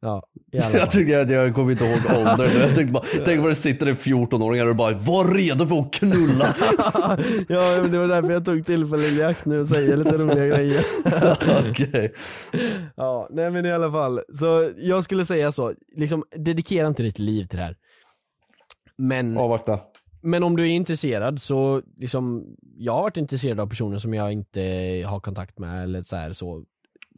ja. 0.00 0.22
Jag 0.50 0.90
tycker 0.90 1.20
att 1.20 1.30
jag 1.30 1.54
kommer 1.54 1.72
inte 1.72 1.84
ihåg 1.84 1.98
åldern. 2.18 2.60
Jag 2.60 2.74
tänkte 2.74 2.92
bara, 2.92 3.04
tänk 3.24 3.40
vad 3.40 3.50
det 3.50 3.54
sitter 3.54 3.86
en 3.86 3.96
14-åringar 3.96 4.66
och 4.66 4.76
bara 4.76 4.94
var 4.96 5.34
redo 5.34 5.66
för 5.66 5.80
att 5.80 5.92
knulla. 5.92 6.56
ja, 7.48 7.78
men 7.82 7.90
det 7.90 7.98
var 7.98 8.08
därför 8.08 8.32
jag 8.32 8.44
tog 8.44 8.66
tillfället 8.66 9.12
i 9.12 9.22
akt 9.22 9.44
nu 9.44 9.60
och 9.60 9.68
säger 9.68 9.96
lite 9.96 10.16
roliga 10.16 10.46
grejer. 10.46 10.84
Okej. 11.70 12.14
Ja, 12.96 13.28
nej 13.30 13.50
men 13.50 13.66
i 13.66 13.72
alla 13.72 13.90
fall. 13.90 14.20
Så 14.34 14.72
jag 14.76 15.04
skulle 15.04 15.24
säga 15.24 15.52
så, 15.52 15.74
liksom 15.96 16.24
dedikera 16.36 16.88
inte 16.88 17.02
ditt 17.02 17.18
liv 17.18 17.44
till 17.44 17.58
det 17.58 17.64
här. 17.64 17.76
Men, 18.96 19.38
Avvakta. 19.38 19.80
men 20.20 20.42
om 20.42 20.56
du 20.56 20.62
är 20.62 20.70
intresserad 20.70 21.40
så, 21.40 21.82
liksom, 21.96 22.56
jag 22.76 22.92
har 22.92 23.02
varit 23.02 23.16
intresserad 23.16 23.60
av 23.60 23.66
personer 23.66 23.98
som 23.98 24.14
jag 24.14 24.32
inte 24.32 24.60
har 25.06 25.20
kontakt 25.20 25.58
med 25.58 25.82
eller 25.82 26.02
så 26.02 26.16
här 26.16 26.32
så. 26.32 26.64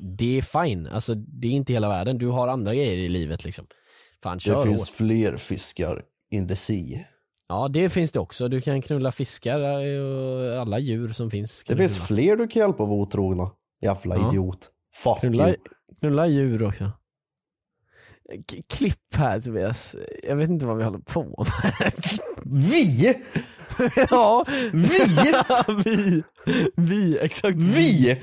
Det 0.02 0.38
är 0.38 0.42
fine, 0.42 0.86
alltså 0.86 1.14
det 1.14 1.46
är 1.46 1.52
inte 1.52 1.72
hela 1.72 1.88
världen. 1.88 2.18
Du 2.18 2.26
har 2.26 2.48
andra 2.48 2.74
grejer 2.74 2.96
i 2.96 3.08
livet 3.08 3.44
liksom. 3.44 3.66
Fan 4.22 4.36
Det 4.36 4.40
kör 4.40 4.64
finns 4.64 4.78
hårt. 4.78 4.88
fler 4.88 5.36
fiskar 5.36 6.02
in 6.30 6.48
the 6.48 6.56
sea. 6.56 7.00
Ja 7.48 7.68
det 7.68 7.88
finns 7.90 8.12
det 8.12 8.20
också. 8.20 8.48
Du 8.48 8.60
kan 8.60 8.82
knulla 8.82 9.12
fiskar 9.12 9.60
och 9.60 10.60
alla 10.60 10.78
djur 10.78 11.12
som 11.12 11.30
finns. 11.30 11.64
Det 11.66 11.76
finns 11.76 11.92
knulla. 11.96 12.06
fler 12.06 12.36
du 12.36 12.48
kan 12.48 12.60
hjälpa 12.62 12.82
att 12.82 12.88
vara 12.88 12.98
otrogna. 13.00 13.50
Jävla 13.82 14.16
Ja. 14.16 14.28
idiot. 14.28 14.70
Fuck 14.94 15.20
Knulla, 15.20 15.48
you. 15.48 15.56
knulla 16.00 16.26
djur 16.26 16.62
också. 16.62 16.90
K- 18.50 18.62
klipp 18.68 19.14
här 19.14 19.40
Tobias. 19.40 19.96
Jag 20.22 20.36
vet 20.36 20.50
inte 20.50 20.66
vad 20.66 20.76
vi 20.76 20.84
håller 20.84 20.98
på 20.98 21.22
med. 21.24 21.92
Vi? 22.44 23.14
ja, 24.10 24.44
Vi? 24.72 24.98
vi! 25.84 26.22
Vi, 26.76 27.18
exakt. 27.18 27.56
Vi? 27.58 28.20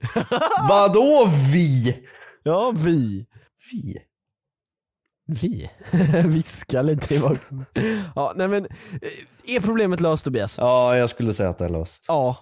Vadå 0.68 1.30
vi? 1.52 1.96
Ja, 2.42 2.72
vi. 2.76 3.26
Vi? 3.72 3.96
Vi. 5.26 5.70
Viska 6.26 6.82
lite 6.82 7.14
i 7.14 7.18
bakgrunden. 7.18 7.66
Ja, 8.14 8.32
nej 8.36 8.48
men. 8.48 8.64
eh, 8.64 9.54
Är 9.56 9.60
problemet 9.60 10.00
löst 10.00 10.24
Tobias? 10.24 10.58
Ja, 10.58 10.96
jag 10.96 11.10
skulle 11.10 11.34
säga 11.34 11.48
att 11.48 11.58
det 11.58 11.64
är 11.64 11.68
löst. 11.68 12.04
Ja, 12.08 12.36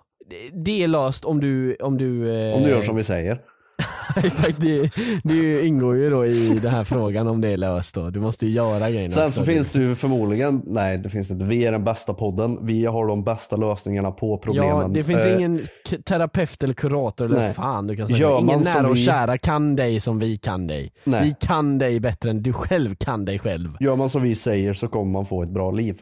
det- 0.53 0.83
är 0.83 0.89
löst 0.89 1.25
om 1.25 1.41
du, 1.41 1.75
om 1.77 1.99
du... 1.99 2.07
eh, 2.49 2.55
Om 2.57 2.63
du 2.63 2.69
gör 2.71 2.83
som 2.83 2.97
vi 2.97 3.05
säger. 3.05 3.41
exakt, 4.17 4.61
det, 4.61 4.91
det 5.25 5.67
ingår 5.67 5.97
ju 5.97 6.11
då 6.11 6.27
i 6.27 6.59
den 6.63 6.71
här 6.71 6.85
frågan 6.85 7.27
om 7.27 7.41
det 7.41 7.49
är 7.49 7.57
löst 7.57 7.95
då. 7.95 8.11
Du 8.11 8.21
måste 8.21 8.47
ju 8.47 8.53
göra 8.53 8.91
grejerna. 8.91 9.11
Sen 9.11 9.27
också. 9.27 9.41
så 9.41 9.45
finns 9.47 9.71
det 9.71 9.79
ju 9.81 9.95
förmodligen, 9.95 10.63
nej 10.67 10.99
det 10.99 11.11
finns 11.11 11.31
inte, 11.31 11.45
vi 11.45 11.65
är 11.67 11.73
den 11.73 11.85
bästa 11.85 12.15
podden, 12.15 12.67
vi 12.67 12.85
har 12.87 13.07
de 13.07 13.25
bästa 13.25 13.57
lösningarna 13.57 14.11
på 14.11 14.39
problemen. 14.39 14.69
Ja, 14.81 14.89
det 14.89 15.05
finns 15.05 15.27
Eh, 15.27 15.35
ingen 15.37 15.59
k- 15.91 15.97
terapeut 16.05 16.63
eller 16.63 16.75
kurator 16.75 17.25
eller 17.27 17.37
Nej. 17.39 17.55
fan 17.55 17.87
du 17.87 17.97
kan 17.97 18.07
säga. 18.09 18.19
Gör 18.19 18.39
Ingen 18.41 18.65
som 18.65 18.73
nära 18.73 18.89
och 18.89 18.97
vi- 18.97 19.05
kära 19.05 19.39
kan 19.39 19.77
dig 19.77 20.01
som 20.01 20.19
vi 20.19 20.37
kan 20.39 20.67
dig. 20.67 20.93
Nej. 21.05 21.23
Vi 21.25 21.47
kan 21.47 21.79
dig 21.79 22.01
bättre 22.01 22.31
än 22.31 22.43
du 22.43 22.53
själv 22.53 22.95
kan 22.95 23.25
dig 23.25 23.39
själv. 23.39 23.77
Gör 23.81 23.97
man 23.97 24.11
som 24.11 24.23
vi 24.23 24.35
säger 24.35 24.75
så 24.75 24.89
kommer 24.89 25.13
man 25.13 25.27
få 25.27 25.43
ett 25.43 25.51
bra 25.51 25.71
liv. 25.71 26.01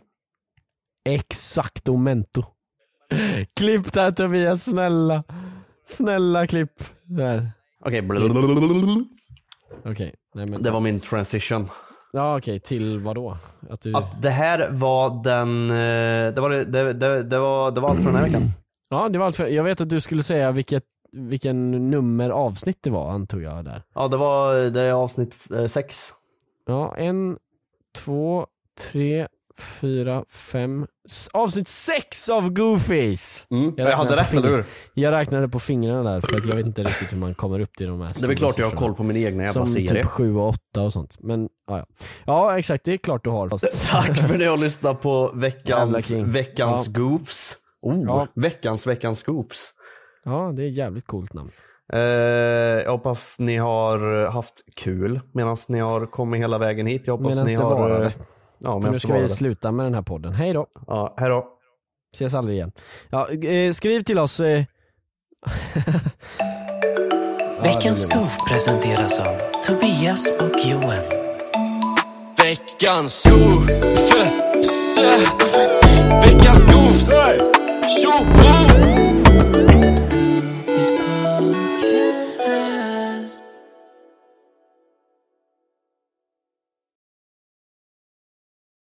Exakto 1.08 1.96
mento. 1.96 2.44
Klipp 3.56 3.92
där 3.92 4.12
Tobias, 4.12 4.62
snälla. 4.64 5.24
Snälla 5.88 6.46
klipp. 6.46 6.72
Där. 7.04 7.48
Okej, 7.86 8.02
Okej, 9.84 10.14
nej 10.34 10.46
men. 10.46 10.62
det 10.62 10.70
var 10.70 10.80
min 10.80 11.00
transition. 11.00 11.68
Ja 12.12 12.36
okej, 12.38 12.60
till 12.60 12.98
vad 13.00 13.14
då? 13.14 13.36
Att 13.70 13.80
du... 13.80 13.96
Att 13.96 14.22
det 14.22 14.30
här 14.30 14.68
var 14.70 15.24
den, 15.24 15.70
eh, 15.70 16.34
det 16.34 16.40
var, 16.40 16.50
det, 16.50 16.64
det, 16.64 16.92
det, 16.92 17.22
det 17.22 17.38
var, 17.38 17.70
det 17.70 17.80
var 17.80 17.88
allt 17.90 17.98
för 17.98 18.06
den 18.06 18.14
här 18.14 18.24
veckan. 18.24 18.42
Ja 18.88 19.08
det 19.08 19.18
var 19.18 19.26
allt 19.26 19.36
för... 19.36 19.46
Jag 19.46 19.64
vet 19.64 19.80
att 19.80 19.88
du 19.88 20.00
skulle 20.00 20.22
säga 20.22 20.52
vilket, 20.52 20.84
vilken 21.12 21.90
nummer 21.90 22.30
avsnitt 22.30 22.78
det 22.82 22.90
var 22.90 23.10
antog 23.10 23.42
jag 23.42 23.64
där. 23.64 23.82
Ja 23.94 24.08
det 24.08 24.16
var, 24.16 24.54
det 24.54 24.80
är 24.80 24.92
avsnitt 24.92 25.36
eh, 25.54 25.66
sex. 25.66 26.12
Ja, 26.66 26.96
en, 26.96 27.38
två, 27.94 28.46
tre, 28.92 29.28
fyra, 29.60 30.24
fem. 30.28 30.86
Avsnitt 31.32 31.68
sex 31.68 32.28
av 32.28 32.50
Goofies! 32.50 33.46
Mm. 33.50 33.64
Jag, 33.76 33.86
räknade 33.86 33.96
hade 33.96 34.16
rätt, 34.16 34.32
eller 34.32 34.48
hur? 34.48 34.64
Jag 34.94 35.12
räknade 35.12 35.48
på 35.48 35.58
fingrarna 35.58 36.02
där 36.12 36.20
för 36.20 36.36
att 36.36 36.46
jag 36.48 36.56
vet 36.56 36.66
inte 36.66 36.82
riktigt 36.84 37.12
hur 37.12 37.18
man 37.18 37.34
kommer 37.34 37.60
upp 37.60 37.76
till 37.76 37.86
de 37.86 38.00
här 38.00 38.12
Det 38.18 38.24
är 38.24 38.28
väl 38.28 38.36
klart 38.36 38.58
jag 38.58 38.66
har 38.70 38.76
koll 38.76 38.94
på 38.94 39.02
min 39.02 39.16
egna 39.16 39.42
jävla 39.42 39.52
Som 39.52 39.66
serie. 39.66 39.88
typ 39.88 40.04
7 40.06 40.36
och 40.36 40.48
8 40.48 40.82
och 40.82 40.92
sånt. 40.92 41.16
Men 41.20 41.48
ja, 41.68 41.78
ja. 41.78 41.86
ja 42.26 42.58
exakt, 42.58 42.84
det 42.84 42.92
är 42.92 42.96
klart 42.96 43.24
du 43.24 43.30
har. 43.30 43.48
Fast... 43.48 43.86
Tack 43.90 44.18
för 44.18 44.32
att 44.34 44.38
ni 44.38 44.44
har 44.44 44.56
lyssnat 44.56 45.02
på 45.02 45.30
veckans, 45.34 46.10
veckans 46.10 46.86
Ja. 46.86 46.92
goofs. 47.00 47.56
Oh, 47.82 48.02
Ja. 48.06 48.28
veckans, 48.34 48.86
veckans 48.86 49.22
goofs. 49.22 49.72
Ja, 50.24 50.52
det 50.56 50.62
är 50.62 50.68
jävligt 50.68 51.06
coolt 51.06 51.32
namn. 51.32 51.50
Eh, 51.92 52.00
jag 52.00 52.90
hoppas 52.90 53.36
ni 53.38 53.56
har 53.56 54.26
haft 54.26 54.54
kul 54.76 55.20
medan 55.32 55.56
ni 55.68 55.78
har 55.78 56.06
kommit 56.06 56.40
hela 56.40 56.58
vägen 56.58 56.86
hit. 56.86 57.02
Jag 57.04 57.16
hoppas 57.16 57.28
Medans 57.30 57.50
ni 57.50 57.56
det 57.56 57.62
har... 57.62 57.74
varade. 57.74 58.12
Ja, 58.58 58.78
men 58.78 58.92
nu 58.92 59.00
ska 59.00 59.18
vi 59.18 59.28
sluta 59.28 59.72
med 59.72 59.86
den 59.86 59.94
här 59.94 60.02
podden. 60.02 60.32
Hej 60.32 60.52
då. 60.52 60.66
Ja, 60.86 61.14
hej 61.16 61.28
då. 61.28 61.46
Ses 62.14 62.34
aldrig 62.34 62.56
igen. 62.56 62.72
Ja, 63.10 63.30
eh, 63.30 63.72
skriv 63.72 64.02
till 64.02 64.18
oss. 64.18 64.40
Eh. 64.40 64.64
Veckans 67.62 68.06
Goof 68.08 68.38
presenteras 68.48 69.20
av 69.20 69.36
Tobias 69.62 70.32
och 70.32 70.66
Johan. 70.66 71.04
Veckans 72.38 73.24
Goof. 73.30 73.70
Veckans 76.24 76.64
Goofs. 76.72 77.12
Tjoho! 78.02 79.25